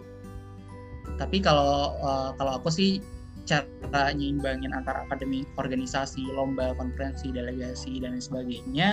Tapi 1.16 1.40
kalau 1.40 1.96
uh, 2.00 2.30
kalau 2.36 2.60
aku 2.60 2.68
sih 2.68 3.00
cara 3.48 4.12
nyimbangin 4.12 4.70
antara 4.76 5.08
akademi 5.08 5.48
organisasi 5.56 6.22
lomba 6.36 6.76
konferensi 6.76 7.32
delegasi 7.32 7.98
dan 7.98 8.14
lain 8.14 8.22
sebagainya 8.22 8.88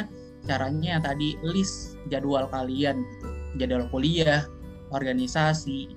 caranya 0.48 1.04
tadi 1.04 1.36
list 1.44 2.00
jadwal 2.08 2.48
kalian 2.48 3.04
gitu. 3.04 3.28
Jadwal 3.60 3.90
kuliah 3.92 4.48
organisasi 4.96 5.92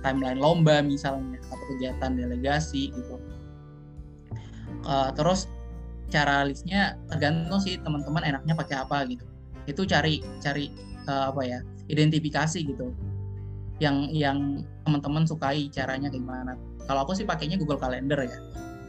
timeline 0.00 0.40
lomba 0.40 0.80
misalnya 0.80 1.36
atau 1.52 1.66
kegiatan 1.76 2.16
delegasi 2.16 2.94
gitu. 2.96 3.20
Uh, 4.88 5.12
terus 5.12 5.44
cara 6.08 6.48
listnya 6.48 6.96
tergantung 7.12 7.60
sih 7.60 7.76
teman-teman 7.76 8.24
enaknya 8.24 8.56
pakai 8.56 8.80
apa 8.80 9.04
gitu 9.04 9.29
itu 9.70 9.86
cari 9.86 10.18
cari 10.42 10.68
uh, 11.06 11.30
apa 11.30 11.42
ya 11.46 11.58
identifikasi 11.86 12.58
gitu. 12.66 12.90
Yang 13.80 13.96
yang 14.12 14.38
teman-teman 14.84 15.24
sukai 15.24 15.70
caranya 15.72 16.12
gimana. 16.12 16.58
Kalau 16.84 17.06
aku 17.06 17.14
sih 17.14 17.24
pakainya 17.24 17.56
Google 17.56 17.80
Calendar 17.80 18.20
ya. 18.20 18.38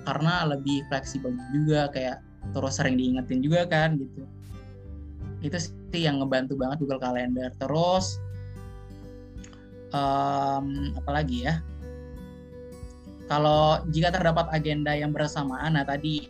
Karena 0.03 0.49
lebih 0.49 0.81
fleksibel 0.89 1.31
juga 1.53 1.87
kayak 1.93 2.17
terus 2.57 2.73
sering 2.75 2.97
diingetin 2.97 3.39
juga 3.45 3.69
kan 3.69 4.01
gitu. 4.01 4.25
Itu 5.45 5.57
sih 5.61 6.01
yang 6.01 6.19
ngebantu 6.19 6.57
banget 6.57 6.81
Google 6.81 6.99
Calendar. 7.01 7.53
Terus 7.61 8.17
um, 9.93 10.91
apalagi 10.97 11.45
ya? 11.47 11.61
Kalau 13.31 13.79
jika 13.95 14.11
terdapat 14.11 14.51
agenda 14.51 14.91
yang 14.91 15.15
bersamaan 15.15 15.79
nah 15.79 15.87
tadi 15.87 16.27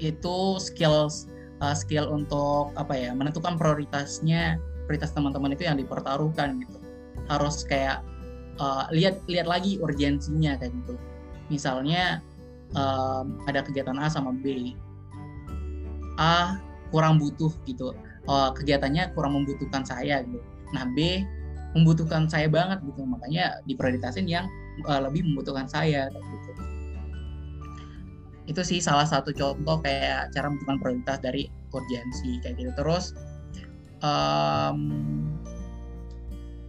itu 0.00 0.36
skills 0.56 1.28
uh, 1.64 1.72
skill 1.72 2.12
untuk 2.12 2.76
apa 2.76 2.92
ya 2.92 3.10
menentukan 3.16 3.56
prioritasnya 3.56 4.60
prioritas 4.84 5.16
teman-teman 5.16 5.56
itu 5.56 5.64
yang 5.64 5.80
dipertaruhkan 5.80 6.60
gitu. 6.60 6.78
Harus 7.32 7.64
kayak 7.64 8.04
uh, 8.60 8.84
lihat 8.92 9.24
lihat 9.24 9.48
lagi 9.48 9.80
urgensinya 9.80 10.60
kayak 10.60 10.76
gitu. 10.84 11.00
Misalnya 11.48 12.20
um, 12.76 13.40
ada 13.48 13.64
kegiatan 13.64 13.96
A 13.96 14.12
sama 14.12 14.36
B. 14.36 14.76
A 16.20 16.60
kurang 16.92 17.16
butuh 17.16 17.50
gitu. 17.64 17.96
Uh, 18.28 18.52
kegiatannya 18.52 19.12
kurang 19.16 19.40
membutuhkan 19.40 19.84
saya 19.84 20.20
gitu. 20.24 20.44
Nah 20.76 20.84
B 20.92 21.24
membutuhkan 21.72 22.28
saya 22.28 22.46
banget 22.52 22.84
gitu. 22.84 23.08
Makanya 23.08 23.64
diprioritasin 23.64 24.28
yang 24.28 24.44
uh, 24.84 25.00
lebih 25.00 25.24
membutuhkan 25.24 25.64
saya 25.64 26.12
gitu 26.12 26.43
itu 28.44 28.60
sih 28.60 28.78
salah 28.80 29.08
satu 29.08 29.32
contoh 29.32 29.80
kayak 29.80 30.28
cara 30.36 30.52
menentukan 30.52 30.76
prioritas 30.80 31.18
dari 31.20 31.48
urgensi 31.72 32.40
kayak 32.44 32.60
gitu. 32.60 32.72
Terus 32.76 33.16
um, 34.04 34.78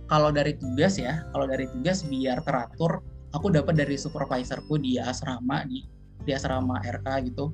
kalau 0.07 0.31
dari 0.31 0.55
tugas 0.55 0.95
ya 0.95 1.27
kalau 1.35 1.49
dari 1.49 1.67
tugas 1.67 2.05
biar 2.07 2.39
teratur 2.45 3.03
aku 3.35 3.51
dapat 3.51 3.75
dari 3.75 3.99
supervisorku 3.99 4.79
di 4.79 4.95
asrama 4.95 5.67
di 5.67 5.83
di 6.23 6.31
asrama 6.31 6.79
RK 6.79 7.07
gitu. 7.27 7.51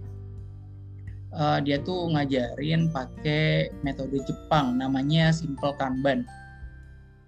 Uh, 1.31 1.63
dia 1.63 1.79
tuh 1.79 2.11
ngajarin 2.11 2.91
pakai 2.91 3.71
metode 3.87 4.19
Jepang 4.27 4.75
namanya 4.75 5.31
simple 5.31 5.71
kanban. 5.79 6.27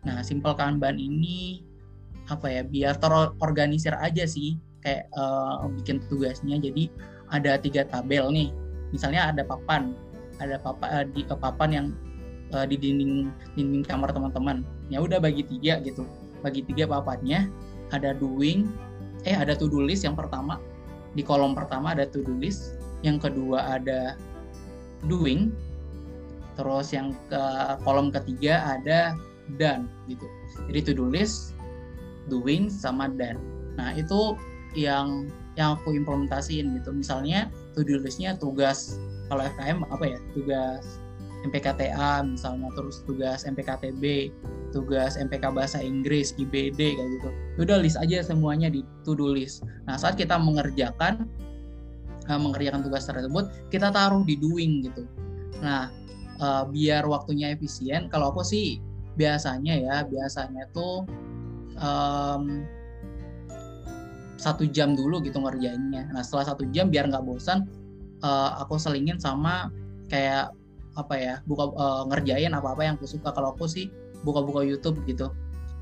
Nah, 0.04 0.20
simple 0.20 0.52
kanban 0.60 1.00
ini 1.00 1.64
apa 2.28 2.52
ya 2.52 2.68
biar 2.68 3.00
terorganisir 3.00 3.96
aja 3.96 4.28
sih 4.28 4.60
kayak 4.84 5.08
uh, 5.16 5.66
bikin 5.80 6.04
tugasnya. 6.12 6.60
Jadi 6.60 6.92
ada 7.32 7.58
tiga 7.58 7.88
tabel 7.88 8.30
nih. 8.30 8.50
Misalnya 8.92 9.32
ada 9.32 9.42
papan. 9.48 9.96
Ada 10.38 10.60
papa 10.60 10.86
uh, 10.92 11.06
di 11.08 11.24
uh, 11.32 11.40
papan 11.40 11.70
yang 11.72 11.88
uh, 12.52 12.68
di 12.68 12.76
dinding 12.76 13.32
dinding 13.56 13.84
kamar 13.88 14.12
teman-teman. 14.12 14.62
Ya 14.92 15.00
udah 15.00 15.18
bagi 15.24 15.48
tiga 15.48 15.80
gitu. 15.82 16.04
Bagi 16.44 16.62
tiga 16.68 16.86
papannya 16.86 17.48
ada 17.96 18.12
doing 18.12 18.68
eh 19.24 19.34
ada 19.34 19.56
to 19.56 19.72
do 19.72 19.80
list 19.80 20.04
yang 20.04 20.20
pertama. 20.20 20.60
Di 21.16 21.24
kolom 21.24 21.56
pertama 21.56 21.96
ada 21.96 22.04
to 22.04 22.20
do 22.26 22.36
list 22.36 22.76
yang 23.04 23.20
kedua 23.20 23.80
ada 23.80 24.16
doing, 25.06 25.52
terus 26.56 26.96
yang 26.96 27.12
ke 27.28 27.44
kolom 27.84 28.10
ketiga 28.12 28.80
ada 28.80 29.12
done 29.60 29.92
gitu. 30.08 30.24
Jadi 30.72 30.80
to 30.88 30.92
do 30.96 31.06
list, 31.12 31.52
doing 32.32 32.72
sama 32.72 33.12
done. 33.12 33.40
Nah 33.76 33.92
itu 33.94 34.40
yang 34.74 35.30
yang 35.54 35.78
aku 35.78 35.94
implementasiin 35.94 36.74
gitu. 36.82 36.90
Misalnya 36.94 37.50
to 37.78 37.86
do 37.86 38.02
listnya 38.02 38.34
tugas 38.38 38.98
kalau 39.30 39.46
FKM 39.46 39.86
apa 39.90 40.06
ya? 40.18 40.20
Tugas 40.34 41.02
MPKTA 41.44 42.24
misalnya 42.24 42.72
terus 42.72 43.04
tugas 43.04 43.44
MPKTB 43.44 44.32
tugas 44.74 45.20
MPK 45.20 45.54
bahasa 45.54 45.78
Inggris 45.84 46.34
IBD 46.40 46.98
kayak 46.98 47.10
gitu. 47.22 47.30
Udah 47.62 47.78
list 47.78 48.00
aja 48.02 48.26
semuanya 48.26 48.74
di 48.74 48.82
to 49.06 49.14
list. 49.14 49.62
Nah 49.86 50.00
saat 50.00 50.18
kita 50.18 50.40
mengerjakan 50.40 51.30
uh, 52.32 52.40
mengerjakan 52.40 52.82
tugas 52.82 53.06
tersebut 53.06 53.52
kita 53.70 53.94
taruh 53.94 54.26
di 54.26 54.40
doing 54.40 54.88
gitu. 54.90 55.06
Nah 55.62 55.94
uh, 56.42 56.64
biar 56.66 57.06
waktunya 57.06 57.54
efisien 57.54 58.10
kalau 58.10 58.34
aku 58.34 58.42
sih 58.42 58.82
biasanya 59.14 59.78
ya 59.78 59.96
biasanya 60.10 60.66
tuh 60.74 61.06
um, 61.78 62.66
satu 64.44 64.68
jam 64.68 65.00
dulu 65.00 65.24
gitu 65.24 65.40
ngerjainnya. 65.40 66.12
Nah 66.12 66.20
setelah 66.20 66.52
satu 66.52 66.68
jam 66.76 66.92
biar 66.92 67.08
nggak 67.08 67.24
bosan 67.24 67.64
uh, 68.20 68.60
aku 68.60 68.76
selingin 68.76 69.16
sama 69.16 69.72
kayak 70.12 70.52
apa 71.00 71.16
ya 71.16 71.36
buka 71.48 71.72
uh, 71.74 72.04
ngerjain 72.12 72.52
apa 72.52 72.76
apa 72.76 72.82
yang 72.84 72.94
aku 73.00 73.08
suka. 73.08 73.32
Kalau 73.32 73.56
aku 73.56 73.72
sih 73.72 73.88
buka-buka 74.28 74.68
YouTube 74.68 75.00
gitu. 75.08 75.32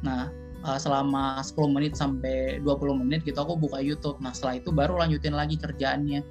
Nah 0.05 0.29
uh, 0.61 0.77
selama 0.77 1.41
10 1.41 1.57
menit 1.73 1.93
sampai 1.97 2.61
20 2.61 3.01
menit 3.01 3.25
gitu 3.25 3.41
aku 3.41 3.57
buka 3.57 3.81
YouTube. 3.81 4.21
Nah 4.21 4.29
setelah 4.31 4.61
itu 4.61 4.69
baru 4.69 5.01
lanjutin 5.01 5.33
lagi 5.33 5.57
kerjaannya 5.57 6.21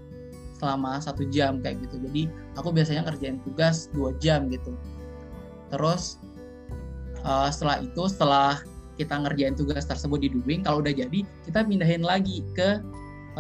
selama 0.61 1.01
satu 1.01 1.27
jam 1.33 1.59
kayak 1.65 1.83
gitu. 1.89 1.97
Jadi 2.05 2.23
aku 2.55 2.71
biasanya 2.71 3.03
kerjain 3.09 3.41
tugas 3.43 3.89
dua 3.91 4.15
jam 4.21 4.47
gitu. 4.53 4.77
Terus 5.73 6.21
uh, 7.25 7.49
setelah 7.49 7.81
itu 7.81 8.03
setelah 8.07 8.61
kita 9.01 9.17
ngerjain 9.17 9.57
tugas 9.57 9.89
tersebut 9.89 10.21
di 10.21 10.29
doing 10.29 10.61
kalau 10.61 10.85
udah 10.85 10.93
jadi 10.93 11.25
kita 11.49 11.65
pindahin 11.65 12.05
lagi 12.05 12.45
ke 12.53 12.85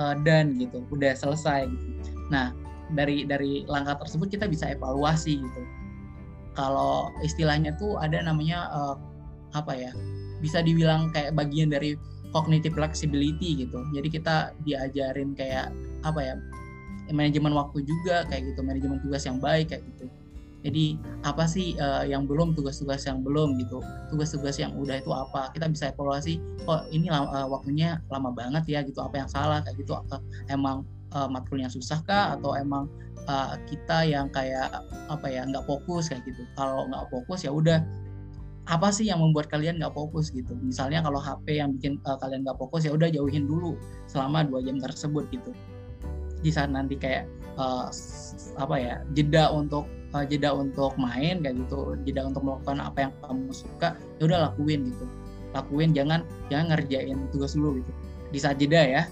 uh, 0.00 0.16
done 0.24 0.56
gitu 0.56 0.80
udah 0.88 1.12
selesai 1.12 1.68
gitu 1.68 1.88
nah 2.32 2.56
dari 2.96 3.28
dari 3.28 3.68
langkah 3.68 4.00
tersebut 4.00 4.32
kita 4.32 4.48
bisa 4.48 4.72
evaluasi 4.72 5.36
gitu 5.36 5.62
kalau 6.56 7.12
istilahnya 7.20 7.76
tuh 7.76 8.00
ada 8.00 8.24
namanya 8.24 8.66
uh, 8.72 8.96
apa 9.54 9.76
ya 9.76 9.92
bisa 10.40 10.64
dibilang 10.64 11.12
kayak 11.12 11.36
bagian 11.36 11.70
dari 11.70 11.94
cognitive 12.30 12.74
flexibility 12.74 13.66
gitu. 13.66 13.78
Jadi 13.94 14.08
kita 14.08 14.54
diajarin 14.64 15.34
kayak 15.34 15.70
apa 16.06 16.20
ya 16.22 16.34
manajemen 17.10 17.52
waktu 17.54 17.82
juga 17.82 18.26
kayak 18.30 18.54
gitu, 18.54 18.60
manajemen 18.62 19.02
tugas 19.02 19.26
yang 19.26 19.38
baik 19.42 19.74
kayak 19.74 19.82
gitu. 19.94 20.06
Jadi 20.60 21.00
apa 21.24 21.48
sih 21.48 21.72
uh, 21.80 22.04
yang 22.04 22.28
belum 22.28 22.52
tugas-tugas 22.52 23.08
yang 23.08 23.24
belum 23.24 23.56
gitu, 23.56 23.80
tugas-tugas 24.12 24.60
yang 24.60 24.76
udah 24.76 25.00
itu 25.00 25.08
apa? 25.08 25.48
Kita 25.56 25.66
bisa 25.72 25.92
evaluasi. 25.92 26.36
Oh 26.68 26.84
ini 26.92 27.08
uh, 27.08 27.48
waktunya 27.48 28.00
lama 28.12 28.28
banget 28.32 28.68
ya 28.68 28.80
gitu. 28.84 29.00
Apa 29.00 29.24
yang 29.24 29.30
salah 29.30 29.64
kayak 29.64 29.80
gitu? 29.80 29.96
Apa 29.96 30.20
emang 30.52 30.84
uh, 31.16 31.28
matkulnya 31.32 31.72
susah 31.72 32.04
kah? 32.04 32.36
Atau 32.36 32.52
emang 32.60 32.92
uh, 33.24 33.56
kita 33.64 34.04
yang 34.04 34.28
kayak 34.28 34.84
apa 35.08 35.26
ya 35.32 35.48
nggak 35.48 35.64
fokus 35.64 36.12
kayak 36.12 36.28
gitu? 36.28 36.44
Kalau 36.54 36.84
nggak 36.92 37.08
fokus 37.08 37.48
ya 37.48 37.52
udah 37.52 37.80
apa 38.68 38.92
sih 38.94 39.10
yang 39.10 39.18
membuat 39.18 39.50
kalian 39.50 39.82
nggak 39.82 39.96
fokus 39.96 40.30
gitu 40.30 40.54
misalnya 40.62 41.02
kalau 41.02 41.18
HP 41.18 41.58
yang 41.58 41.74
bikin 41.74 41.98
uh, 42.06 42.14
kalian 42.22 42.46
nggak 42.46 42.54
fokus 42.54 42.86
ya 42.86 42.94
udah 42.94 43.10
jauhin 43.10 43.50
dulu 43.50 43.74
selama 44.06 44.46
dua 44.46 44.62
jam 44.62 44.78
tersebut 44.78 45.26
gitu 45.34 45.50
di 46.44 46.54
saat 46.54 46.70
nanti 46.70 46.94
kayak 46.94 47.26
uh, 47.58 47.90
apa 48.60 48.76
ya 48.78 48.94
jeda 49.16 49.50
untuk 49.50 49.90
uh, 50.14 50.24
jeda 50.26 50.50
untuk 50.54 50.94
main 50.98 51.42
kayak 51.42 51.56
gitu 51.66 51.94
jeda 52.06 52.26
untuk 52.26 52.42
melakukan 52.42 52.82
apa 52.82 53.08
yang 53.08 53.12
kamu 53.22 53.50
suka 53.54 53.88
ya 54.18 54.22
udah 54.26 54.38
lakuin 54.50 54.90
gitu. 54.90 55.06
Lakuin 55.50 55.90
jangan 55.94 56.20
jangan 56.48 56.66
ngerjain 56.74 57.18
tugas 57.34 57.54
dulu 57.54 57.82
gitu. 57.82 57.92
Di 58.30 58.38
saat 58.38 58.56
jeda 58.58 58.80
ya. 58.82 59.02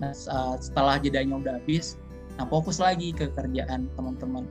Nah 0.00 0.12
setelah 0.60 1.00
jedanya 1.00 1.40
udah 1.40 1.54
habis 1.60 1.96
nah 2.36 2.44
fokus 2.44 2.76
lagi 2.76 3.16
ke 3.16 3.32
kerjaan 3.32 3.88
teman-teman. 3.96 4.44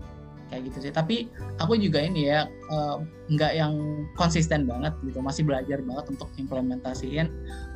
Kayak 0.49 0.62
gitu 0.74 0.89
sih. 0.89 0.93
Tapi 0.93 1.16
aku 1.58 1.78
juga 1.78 2.01
ini 2.01 2.30
ya 2.30 2.49
uh, 2.70 3.01
nggak 3.30 3.53
yang 3.58 3.74
konsisten 4.18 4.66
banget 4.70 4.93
gitu. 5.06 5.22
Masih 5.22 5.45
belajar 5.45 5.82
banget 5.82 6.06
untuk 6.18 6.30
implementasiin 6.38 7.30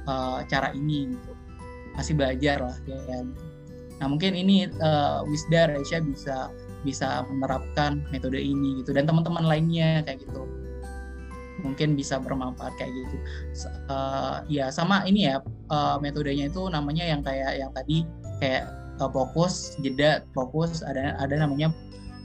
uh, 0.06 0.46
cara 0.50 0.74
ini 0.74 1.14
gitu. 1.14 1.32
Masih 1.98 2.14
belajar 2.16 2.64
lah 2.64 2.78
ya 2.88 2.96
gitu. 2.96 3.34
nah 4.00 4.08
mungkin 4.08 4.32
ini 4.32 4.64
uh, 4.80 5.28
Wisda 5.28 5.76
Resya 5.76 6.00
bisa 6.00 6.48
bisa 6.84 7.26
menerapkan 7.28 8.04
metode 8.14 8.40
ini 8.40 8.82
gitu. 8.84 8.96
Dan 8.96 9.06
teman-teman 9.06 9.46
lainnya 9.46 10.04
kayak 10.04 10.24
gitu. 10.24 10.44
Mungkin 11.60 12.00
bisa 12.00 12.20
bermanfaat 12.24 12.72
kayak 12.80 12.92
gitu. 12.96 13.16
Uh, 13.92 14.44
ya 14.48 14.72
sama 14.72 15.04
ini 15.04 15.28
ya 15.28 15.44
uh, 15.72 16.00
metodenya 16.00 16.48
itu 16.48 16.72
namanya 16.72 17.04
yang 17.04 17.20
kayak 17.20 17.60
yang 17.60 17.72
tadi 17.76 18.08
kayak 18.40 18.72
uh, 19.04 19.12
fokus 19.12 19.76
jeda 19.84 20.24
fokus 20.32 20.80
ada 20.80 21.20
ada 21.20 21.36
namanya 21.36 21.76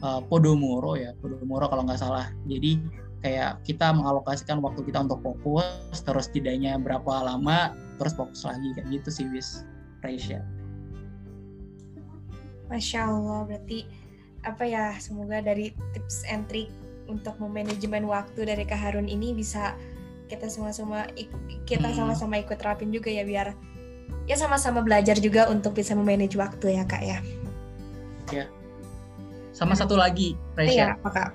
uh, 0.06 0.22
Podomoro 0.22 0.94
ya 0.94 1.10
Podomoro 1.18 1.66
kalau 1.66 1.82
nggak 1.82 1.98
salah. 1.98 2.30
Jadi 2.46 2.78
kayak 3.26 3.64
kita 3.66 3.90
mengalokasikan 3.90 4.62
waktu 4.62 4.86
kita 4.86 5.02
untuk 5.02 5.18
fokus 5.24 5.98
terus 6.06 6.30
jedanya 6.30 6.78
berapa 6.78 7.24
lama 7.26 7.74
terus 7.98 8.14
fokus 8.14 8.46
lagi 8.46 8.70
kayak 8.78 9.02
gitu 9.02 9.10
sih 9.10 9.26
wis. 9.34 9.66
Raisya 10.04 10.44
Masya 12.68 13.08
Allah 13.08 13.48
berarti 13.48 13.88
apa 14.44 14.64
ya 14.68 14.92
semoga 15.00 15.40
dari 15.40 15.72
tips 15.96 16.28
and 16.28 16.44
trick 16.46 16.68
untuk 17.08 17.36
memanajemen 17.40 18.04
waktu 18.08 18.44
dari 18.48 18.64
Kak 18.64 18.80
Harun 18.80 19.08
ini 19.08 19.32
bisa 19.32 19.76
kita 20.28 20.48
semua-semua 20.48 21.08
kita 21.68 21.88
Hmm. 21.92 21.96
sama-sama 21.96 22.40
ikut 22.40 22.56
terapin 22.56 22.88
juga 22.88 23.12
ya 23.12 23.24
biar 23.28 23.52
ya 24.24 24.36
sama-sama 24.40 24.80
belajar 24.80 25.20
juga 25.20 25.48
untuk 25.52 25.76
bisa 25.76 25.92
memanage 25.92 26.36
waktu 26.36 26.80
ya 26.80 26.84
Kak 26.84 27.02
ya. 27.04 27.18
Sama 29.54 29.78
satu 29.78 29.94
lagi, 29.94 30.34
Iya 30.58 30.66
Resya. 30.66 30.86
apa 30.98 31.08
Kak? 31.14 31.30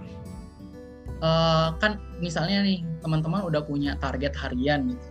Eh, 1.19 1.67
kan 1.79 1.99
misalnya 2.19 2.63
nih 2.63 2.83
teman-teman 2.99 3.43
udah 3.47 3.63
punya 3.63 3.95
target 3.99 4.35
harian 4.35 4.91
gitu. 4.91 5.07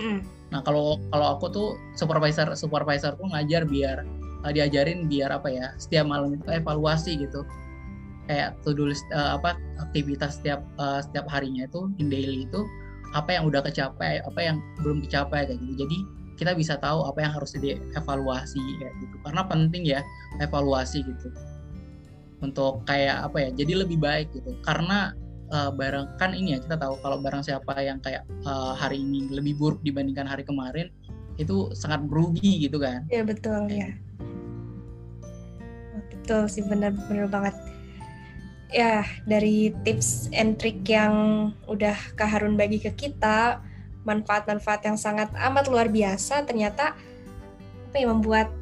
Mm. 0.00 0.20
Nah 0.48 0.60
kalau 0.64 0.96
kalau 1.12 1.36
aku 1.36 1.52
tuh 1.52 1.68
supervisor 1.92 2.52
supervisorku 2.56 3.20
ngajar 3.28 3.68
biar 3.68 4.04
eh, 4.46 4.52
diajarin 4.54 5.08
biar 5.10 5.34
apa 5.34 5.48
ya 5.50 5.66
setiap 5.80 6.06
malam 6.06 6.36
itu 6.36 6.46
evaluasi 6.50 7.18
gitu. 7.18 7.42
Kayak 8.28 8.60
to 8.60 8.76
do 8.76 8.92
list 8.92 9.06
eh, 9.10 9.30
apa 9.34 9.56
aktivitas 9.80 10.38
setiap 10.38 10.60
eh, 10.78 11.00
setiap 11.02 11.26
harinya 11.32 11.64
itu 11.66 11.88
in 11.98 12.12
daily 12.12 12.44
itu 12.44 12.62
apa 13.16 13.40
yang 13.40 13.48
udah 13.48 13.64
kecapai 13.64 14.20
apa 14.20 14.40
yang 14.40 14.60
belum 14.84 15.00
kecapai 15.04 15.48
kayak 15.48 15.58
gitu. 15.64 15.74
Jadi 15.86 15.98
kita 16.38 16.54
bisa 16.54 16.78
tahu 16.78 17.02
apa 17.02 17.18
yang 17.24 17.32
harus 17.34 17.50
dievaluasi 17.56 18.62
kayak 18.78 18.94
gitu. 19.02 19.16
Karena 19.26 19.42
penting 19.48 19.82
ya 19.82 20.00
evaluasi 20.38 21.02
gitu. 21.02 21.28
Untuk 22.38 22.86
kayak 22.86 23.26
apa 23.26 23.48
ya 23.48 23.50
jadi 23.50 23.82
lebih 23.82 23.98
baik 23.98 24.30
gitu. 24.36 24.54
Karena 24.62 25.16
eh, 25.50 25.70
barang 25.72 26.20
kan 26.20 26.36
ini 26.36 26.54
ya 26.54 26.58
kita 26.60 26.76
tahu 26.76 27.00
kalau 27.00 27.18
barang 27.18 27.42
siapa 27.42 27.80
yang 27.80 27.98
kayak 28.04 28.22
eh, 28.28 28.72
hari 28.76 29.00
ini 29.02 29.32
lebih 29.32 29.56
buruk 29.56 29.80
dibandingkan 29.82 30.28
hari 30.28 30.44
kemarin 30.44 30.92
itu 31.38 31.70
sangat 31.72 32.04
merugi 32.04 32.66
gitu 32.66 32.82
kan. 32.82 33.06
Ya 33.08 33.22
betul 33.22 33.70
ya. 33.70 33.94
Betul 36.28 36.44
sih 36.52 36.60
bener-bener 36.60 37.24
banget. 37.24 37.56
Ya 38.68 39.00
dari 39.24 39.72
tips 39.80 40.28
and 40.36 40.60
trick 40.60 40.84
yang 40.84 41.48
udah 41.64 41.96
Kak 42.20 42.28
Harun 42.28 42.60
bagi 42.60 42.76
ke 42.76 42.92
kita, 42.92 43.64
manfaat-manfaat 44.04 44.84
yang 44.84 45.00
sangat 45.00 45.32
amat 45.32 45.72
luar 45.72 45.88
biasa 45.88 46.44
ternyata 46.44 46.92
apa 47.88 47.96
ya 47.96 48.12
membuat 48.12 48.52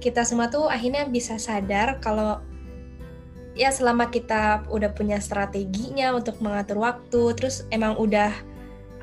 kita 0.00 0.24
semua 0.24 0.48
tuh 0.48 0.72
akhirnya 0.72 1.04
bisa 1.04 1.36
sadar 1.36 2.00
kalau 2.00 2.40
ya 3.52 3.68
selama 3.68 4.08
kita 4.08 4.64
udah 4.72 4.96
punya 4.96 5.20
strateginya 5.20 6.16
untuk 6.16 6.40
mengatur 6.40 6.80
waktu, 6.80 7.36
terus 7.36 7.68
emang 7.68 8.00
udah 8.00 8.32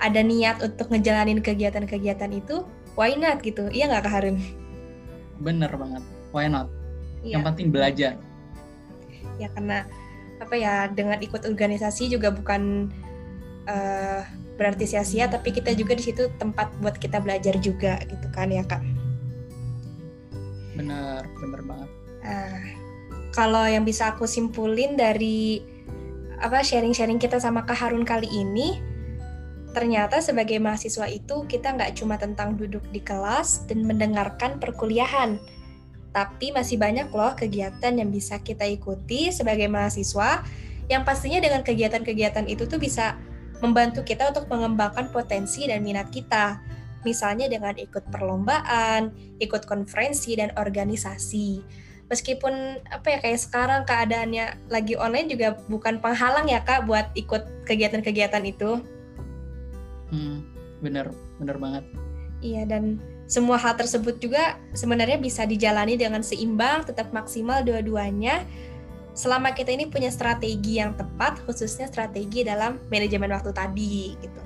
ada 0.01 0.25
niat 0.25 0.57
untuk 0.65 0.89
ngejalanin 0.89 1.45
kegiatan-kegiatan 1.45 2.33
itu, 2.33 2.65
why 2.97 3.13
not 3.13 3.45
gitu? 3.45 3.69
Iya 3.69 3.93
nggak 3.93 4.09
Kak 4.09 4.13
Harun? 4.17 4.41
bener 5.41 5.73
banget 5.73 6.03
why 6.29 6.45
not 6.45 6.69
Iya. 7.21 7.39
yang 7.39 7.43
penting 7.45 7.69
belajar 7.69 8.17
ya 9.37 9.47
karena 9.53 9.85
apa 10.41 10.55
ya 10.57 10.89
dengan 10.89 11.21
ikut 11.21 11.45
organisasi 11.45 12.09
juga 12.09 12.33
bukan 12.33 12.89
eh, 13.69 14.21
berarti 14.57 14.85
sia-sia 14.85 15.29
tapi 15.29 15.53
kita 15.53 15.73
juga 15.73 15.93
di 15.97 16.03
situ 16.05 16.29
tempat 16.41 16.69
buat 16.81 16.97
kita 16.97 17.21
belajar 17.21 17.57
juga 17.61 18.01
gitu 18.05 18.27
kan 18.33 18.49
ya 18.49 18.65
kak. 18.65 18.81
bener 20.77 21.25
bener 21.41 21.61
banget 21.65 21.89
Nah, 22.21 22.61
kalau 23.33 23.65
yang 23.65 23.81
bisa 23.81 24.13
aku 24.13 24.29
simpulin 24.29 24.93
dari 24.93 25.61
apa 26.41 26.61
sharing-sharing 26.61 27.21
kita 27.21 27.37
sama 27.37 27.65
Kak 27.65 27.77
Harun 27.77 28.05
kali 28.05 28.29
ini, 28.29 28.81
ternyata 29.73 30.21
sebagai 30.21 30.57
mahasiswa 30.57 31.05
itu 31.09 31.45
kita 31.45 31.73
nggak 31.77 31.97
cuma 31.97 32.17
tentang 32.17 32.57
duduk 32.57 32.85
di 32.89 33.01
kelas 33.01 33.65
dan 33.69 33.85
mendengarkan 33.85 34.57
perkuliahan, 34.57 35.37
tapi 36.11 36.51
masih 36.51 36.75
banyak 36.75 37.07
loh 37.11 37.31
kegiatan 37.35 37.95
yang 37.95 38.11
bisa 38.11 38.39
kita 38.43 38.67
ikuti 38.67 39.31
sebagai 39.31 39.71
mahasiswa, 39.71 40.43
yang 40.91 41.07
pastinya 41.07 41.39
dengan 41.39 41.63
kegiatan-kegiatan 41.63 42.51
itu 42.51 42.67
tuh 42.67 42.75
bisa 42.75 43.15
membantu 43.63 44.03
kita 44.03 44.27
untuk 44.35 44.51
mengembangkan 44.51 45.07
potensi 45.07 45.63
dan 45.71 45.79
minat 45.85 46.11
kita. 46.11 46.59
Misalnya 47.01 47.47
dengan 47.47 47.73
ikut 47.79 48.11
perlombaan, 48.11 49.15
ikut 49.39 49.65
konferensi 49.65 50.35
dan 50.37 50.53
organisasi. 50.59 51.63
Meskipun 52.11 52.83
apa 52.91 53.07
ya 53.07 53.17
kayak 53.23 53.39
sekarang 53.39 53.81
keadaannya 53.87 54.67
lagi 54.67 54.99
online 54.99 55.31
juga 55.31 55.55
bukan 55.71 56.03
penghalang 56.03 56.51
ya 56.51 56.59
kak 56.59 56.83
buat 56.83 57.07
ikut 57.15 57.63
kegiatan-kegiatan 57.63 58.43
itu. 58.43 58.83
Hmm, 60.11 60.43
bener 60.83 61.07
bener 61.39 61.55
banget. 61.55 61.87
Iya 62.43 62.67
dan 62.67 62.99
semua 63.31 63.55
hal 63.55 63.79
tersebut 63.79 64.19
juga 64.19 64.59
sebenarnya 64.75 65.15
bisa 65.15 65.47
dijalani 65.47 65.95
dengan 65.95 66.19
seimbang 66.19 66.83
tetap 66.83 67.15
maksimal 67.15 67.63
dua-duanya. 67.63 68.43
Selama 69.15 69.55
kita 69.55 69.71
ini 69.71 69.87
punya 69.87 70.11
strategi 70.11 70.83
yang 70.83 70.99
tepat 70.99 71.39
khususnya 71.47 71.87
strategi 71.87 72.43
dalam 72.43 72.75
manajemen 72.91 73.31
waktu 73.31 73.55
tadi 73.55 74.19
gitu. 74.19 74.41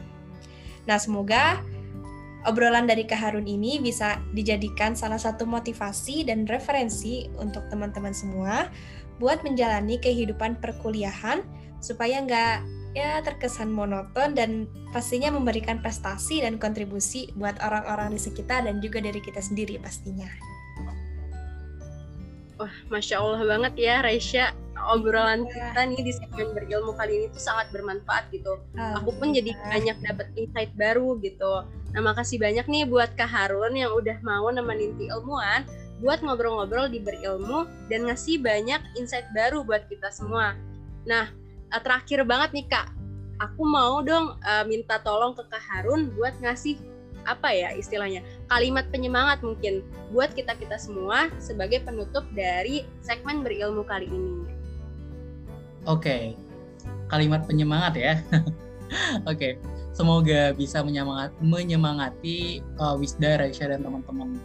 Nah 0.85 1.01
semoga 1.01 1.65
obrolan 2.45 2.85
dari 2.85 3.09
Kak 3.09 3.17
Harun 3.17 3.49
ini 3.49 3.81
bisa 3.81 4.21
dijadikan 4.37 4.93
salah 4.93 5.17
satu 5.17 5.49
motivasi 5.49 6.21
dan 6.29 6.45
referensi 6.45 7.25
untuk 7.41 7.65
teman-teman 7.73 8.13
semua 8.13 8.69
buat 9.17 9.41
menjalani 9.41 9.97
kehidupan 9.97 10.61
perkuliahan 10.61 11.41
supaya 11.81 12.21
nggak 12.21 12.84
ya 12.95 13.19
terkesan 13.19 13.75
monoton 13.75 14.31
dan 14.33 14.71
pastinya 14.95 15.27
memberikan 15.27 15.83
prestasi 15.83 16.39
dan 16.41 16.55
kontribusi 16.55 17.27
buat 17.35 17.59
orang-orang 17.59 18.15
di 18.15 18.19
sekitar 18.23 18.63
dan 18.63 18.79
juga 18.79 19.03
dari 19.03 19.19
kita 19.19 19.43
sendiri 19.43 19.75
pastinya. 19.83 20.31
Wah, 22.55 22.71
masya 22.87 23.19
Allah 23.19 23.43
banget 23.43 23.73
ya, 23.75 23.99
Raisya. 23.99 24.55
Obrolan 24.95 25.43
kita 25.49 25.81
nih 25.91 25.97
di 25.97 26.13
segmen 26.13 26.55
berilmu 26.55 26.95
kali 26.95 27.19
ini 27.19 27.27
tuh 27.33 27.41
sangat 27.41 27.67
bermanfaat 27.75 28.31
gitu. 28.31 28.63
Aku 29.01 29.11
pun 29.17 29.35
jadi 29.35 29.51
banyak 29.67 29.97
dapat 29.99 30.27
insight 30.39 30.71
baru 30.77 31.19
gitu. 31.19 31.67
Nah, 31.91 32.01
makasih 32.05 32.39
banyak 32.39 32.63
nih 32.69 32.87
buat 32.87 33.11
Kak 33.19 33.27
Harun 33.27 33.75
yang 33.75 33.91
udah 33.91 34.15
mau 34.23 34.47
nemenin 34.47 34.95
di 34.95 35.11
ilmuwan 35.11 35.67
buat 36.03 36.19
ngobrol-ngobrol 36.19 36.91
di 36.91 36.99
berilmu 36.99 37.67
dan 37.87 38.07
ngasih 38.07 38.39
banyak 38.43 38.83
insight 38.99 39.25
baru 39.31 39.63
buat 39.63 39.87
kita 39.87 40.11
semua. 40.11 40.55
Nah, 41.07 41.31
eh, 41.75 41.81
terakhir 41.83 42.23
banget 42.23 42.49
nih 42.55 42.65
Kak, 42.71 42.87
aku 43.43 43.63
mau 43.67 43.99
dong 43.99 44.39
eh, 44.39 44.63
minta 44.63 44.97
tolong 45.03 45.35
ke 45.35 45.43
Kak 45.51 45.63
Harun 45.67 46.15
buat 46.15 46.33
ngasih 46.39 46.79
apa 47.25 47.49
ya 47.49 47.73
istilahnya 47.73 48.21
kalimat 48.53 48.85
penyemangat 48.93 49.41
mungkin 49.41 49.81
buat 50.13 50.31
kita 50.37 50.53
kita 50.61 50.77
semua 50.77 51.33
sebagai 51.41 51.81
penutup 51.81 52.21
dari 52.37 52.85
segmen 53.01 53.41
berilmu 53.41 53.81
kali 53.83 54.07
ini. 54.07 54.45
Oke, 55.85 56.33
kalimat 57.09 57.45
penyemangat 57.45 57.93
ya. 57.97 58.13
Oke, 59.29 59.57
semoga 59.93 60.53
bisa 60.53 60.81
menyemangat, 60.81 61.33
menyemangati 61.41 62.61
uh, 62.77 62.97
Wisda, 62.97 63.41
Raisya, 63.41 63.73
dan 63.73 63.85
teman-teman. 63.85 64.37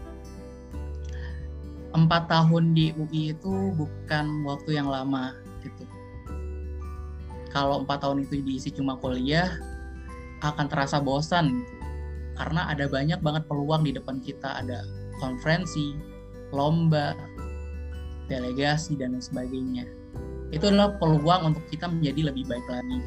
Empat 1.97 2.28
tahun 2.28 2.76
di 2.76 2.93
UI 2.95 3.35
itu 3.35 3.72
bukan 3.74 4.47
waktu 4.47 4.81
yang 4.81 4.89
lama. 4.89 5.37
Kalau 7.51 7.82
empat 7.82 8.07
tahun 8.07 8.24
itu 8.24 8.40
diisi 8.42 8.70
cuma 8.70 8.94
kuliah, 8.98 9.51
akan 10.40 10.66
terasa 10.70 11.03
bosan. 11.03 11.66
Karena 12.38 12.70
ada 12.70 12.88
banyak 12.88 13.20
banget 13.20 13.44
peluang 13.51 13.84
di 13.84 13.92
depan 13.92 14.22
kita. 14.22 14.62
Ada 14.62 14.86
konferensi, 15.18 15.92
lomba, 16.55 17.12
delegasi, 18.30 18.96
dan 18.96 19.18
sebagainya 19.18 20.01
itu 20.51 20.66
adalah 20.66 20.98
peluang 20.98 21.55
untuk 21.55 21.62
kita 21.70 21.86
menjadi 21.86 22.30
lebih 22.30 22.44
baik 22.51 22.66
lagi. 22.66 22.98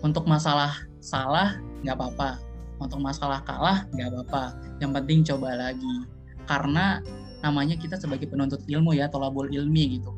Untuk 0.00 0.24
masalah 0.24 0.88
salah 0.98 1.60
nggak 1.84 1.94
apa-apa, 1.94 2.40
untuk 2.80 2.98
masalah 3.04 3.44
kalah 3.44 3.84
nggak 3.92 4.08
apa-apa. 4.10 4.44
Yang 4.80 4.90
penting 4.98 5.18
coba 5.28 5.48
lagi, 5.54 5.94
karena 6.48 7.04
namanya 7.44 7.76
kita 7.76 8.00
sebagai 8.00 8.26
penuntut 8.32 8.64
ilmu 8.64 8.96
ya, 8.96 9.12
tolabul 9.12 9.52
ilmi 9.52 10.00
gitu. 10.00 10.10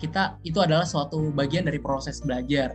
Kita 0.00 0.40
itu 0.42 0.58
adalah 0.58 0.88
suatu 0.88 1.28
bagian 1.30 1.68
dari 1.68 1.76
proses 1.76 2.24
belajar. 2.24 2.72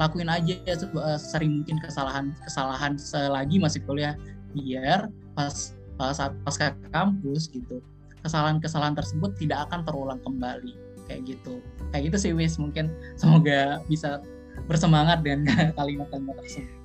Lakuin 0.00 0.32
aja 0.32 0.56
se- 0.72 0.88
sering 1.20 1.62
mungkin 1.62 1.76
kesalahan-kesalahan 1.84 2.96
selagi 2.96 3.60
masih 3.60 3.84
kuliah, 3.84 4.16
biar 4.56 5.12
pas 5.36 5.76
pas 6.00 6.16
pas 6.16 6.56
ke 6.56 6.72
kampus 6.88 7.52
gitu, 7.52 7.84
kesalahan-kesalahan 8.24 8.96
tersebut 8.96 9.36
tidak 9.36 9.68
akan 9.68 9.84
terulang 9.84 10.20
kembali 10.24 10.72
kayak 11.10 11.36
gitu 11.36 11.58
kayak 11.90 12.08
gitu 12.08 12.16
sih 12.16 12.32
Wis 12.32 12.56
mungkin 12.56 12.94
semoga 13.18 13.82
bisa 13.90 14.22
bersemangat 14.70 15.20
dengan 15.26 15.70
kalimat-kalimat 15.78 16.38
tersebut 16.40 16.82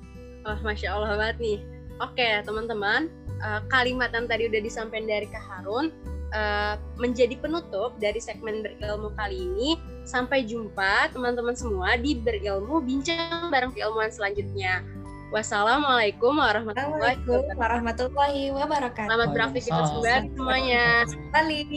Wah, 0.48 0.56
masya 0.64 0.96
Allah 0.96 1.12
banget 1.20 1.36
nih. 1.44 1.58
Oke, 2.00 2.40
teman-teman, 2.40 3.12
eh, 3.36 3.60
kalimat 3.68 4.08
yang 4.16 4.24
tadi 4.24 4.48
udah 4.48 4.64
disampaikan 4.64 5.04
dari 5.04 5.28
Kak 5.28 5.44
Harun 5.44 5.92
eh, 6.32 6.74
menjadi 7.00 7.34
penutup 7.38 7.96
dari 8.00 8.18
segmen 8.18 8.64
berilmu 8.64 9.12
kali 9.14 9.36
ini. 9.38 9.70
Sampai 10.08 10.48
jumpa 10.48 11.12
teman-teman 11.12 11.52
semua 11.52 12.00
di 12.00 12.16
berilmu 12.16 12.80
bincang 12.80 13.52
bareng 13.52 13.76
keilmuan 13.76 14.08
selanjutnya. 14.08 14.80
Wassalamualaikum 15.28 16.40
warahmatullahi 16.40 17.20
wabarakatuh. 17.20 17.60
warahmatullahi 17.60 18.44
wabarakatuh. 18.48 19.08
Selamat 19.12 19.28
beraktivitas 19.36 19.88
kembali 19.92 20.28
semuanya. 20.32 20.84
Balik. 21.36 21.68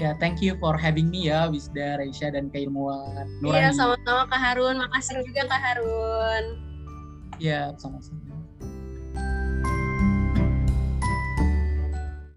Ya, 0.00 0.16
thank 0.16 0.40
you 0.40 0.56
for 0.56 0.72
having 0.72 1.12
me 1.12 1.28
ya, 1.28 1.52
Wisda, 1.52 2.00
Reisha, 2.00 2.32
dan 2.32 2.48
keilmuan 2.48 3.28
Nurani. 3.44 3.60
Iya, 3.60 3.76
sama-sama 3.76 4.24
Kak 4.32 4.40
Harun. 4.40 4.80
Makasih 4.80 5.20
juga 5.20 5.42
Kak 5.52 5.60
Harun. 5.60 6.44
Ya, 7.36 7.76
sama-sama. 7.76 8.17